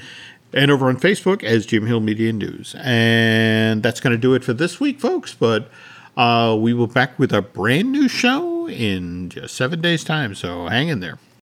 and 0.53 0.71
over 0.71 0.87
on 0.87 0.97
Facebook 0.97 1.43
as 1.43 1.65
Jim 1.65 1.85
Hill 1.85 1.99
Media 1.99 2.33
News. 2.33 2.75
And 2.79 3.83
that's 3.83 3.99
going 3.99 4.11
to 4.11 4.17
do 4.17 4.33
it 4.33 4.43
for 4.43 4.53
this 4.53 4.79
week, 4.79 4.99
folks. 4.99 5.33
But 5.33 5.69
uh, 6.15 6.57
we 6.59 6.73
will 6.73 6.87
be 6.87 6.93
back 6.93 7.17
with 7.19 7.33
a 7.33 7.41
brand 7.41 7.91
new 7.91 8.07
show 8.07 8.67
in 8.67 9.29
just 9.29 9.55
seven 9.55 9.81
days' 9.81 10.03
time. 10.03 10.35
So 10.35 10.67
hang 10.67 10.87
in 10.87 10.99
there. 10.99 11.19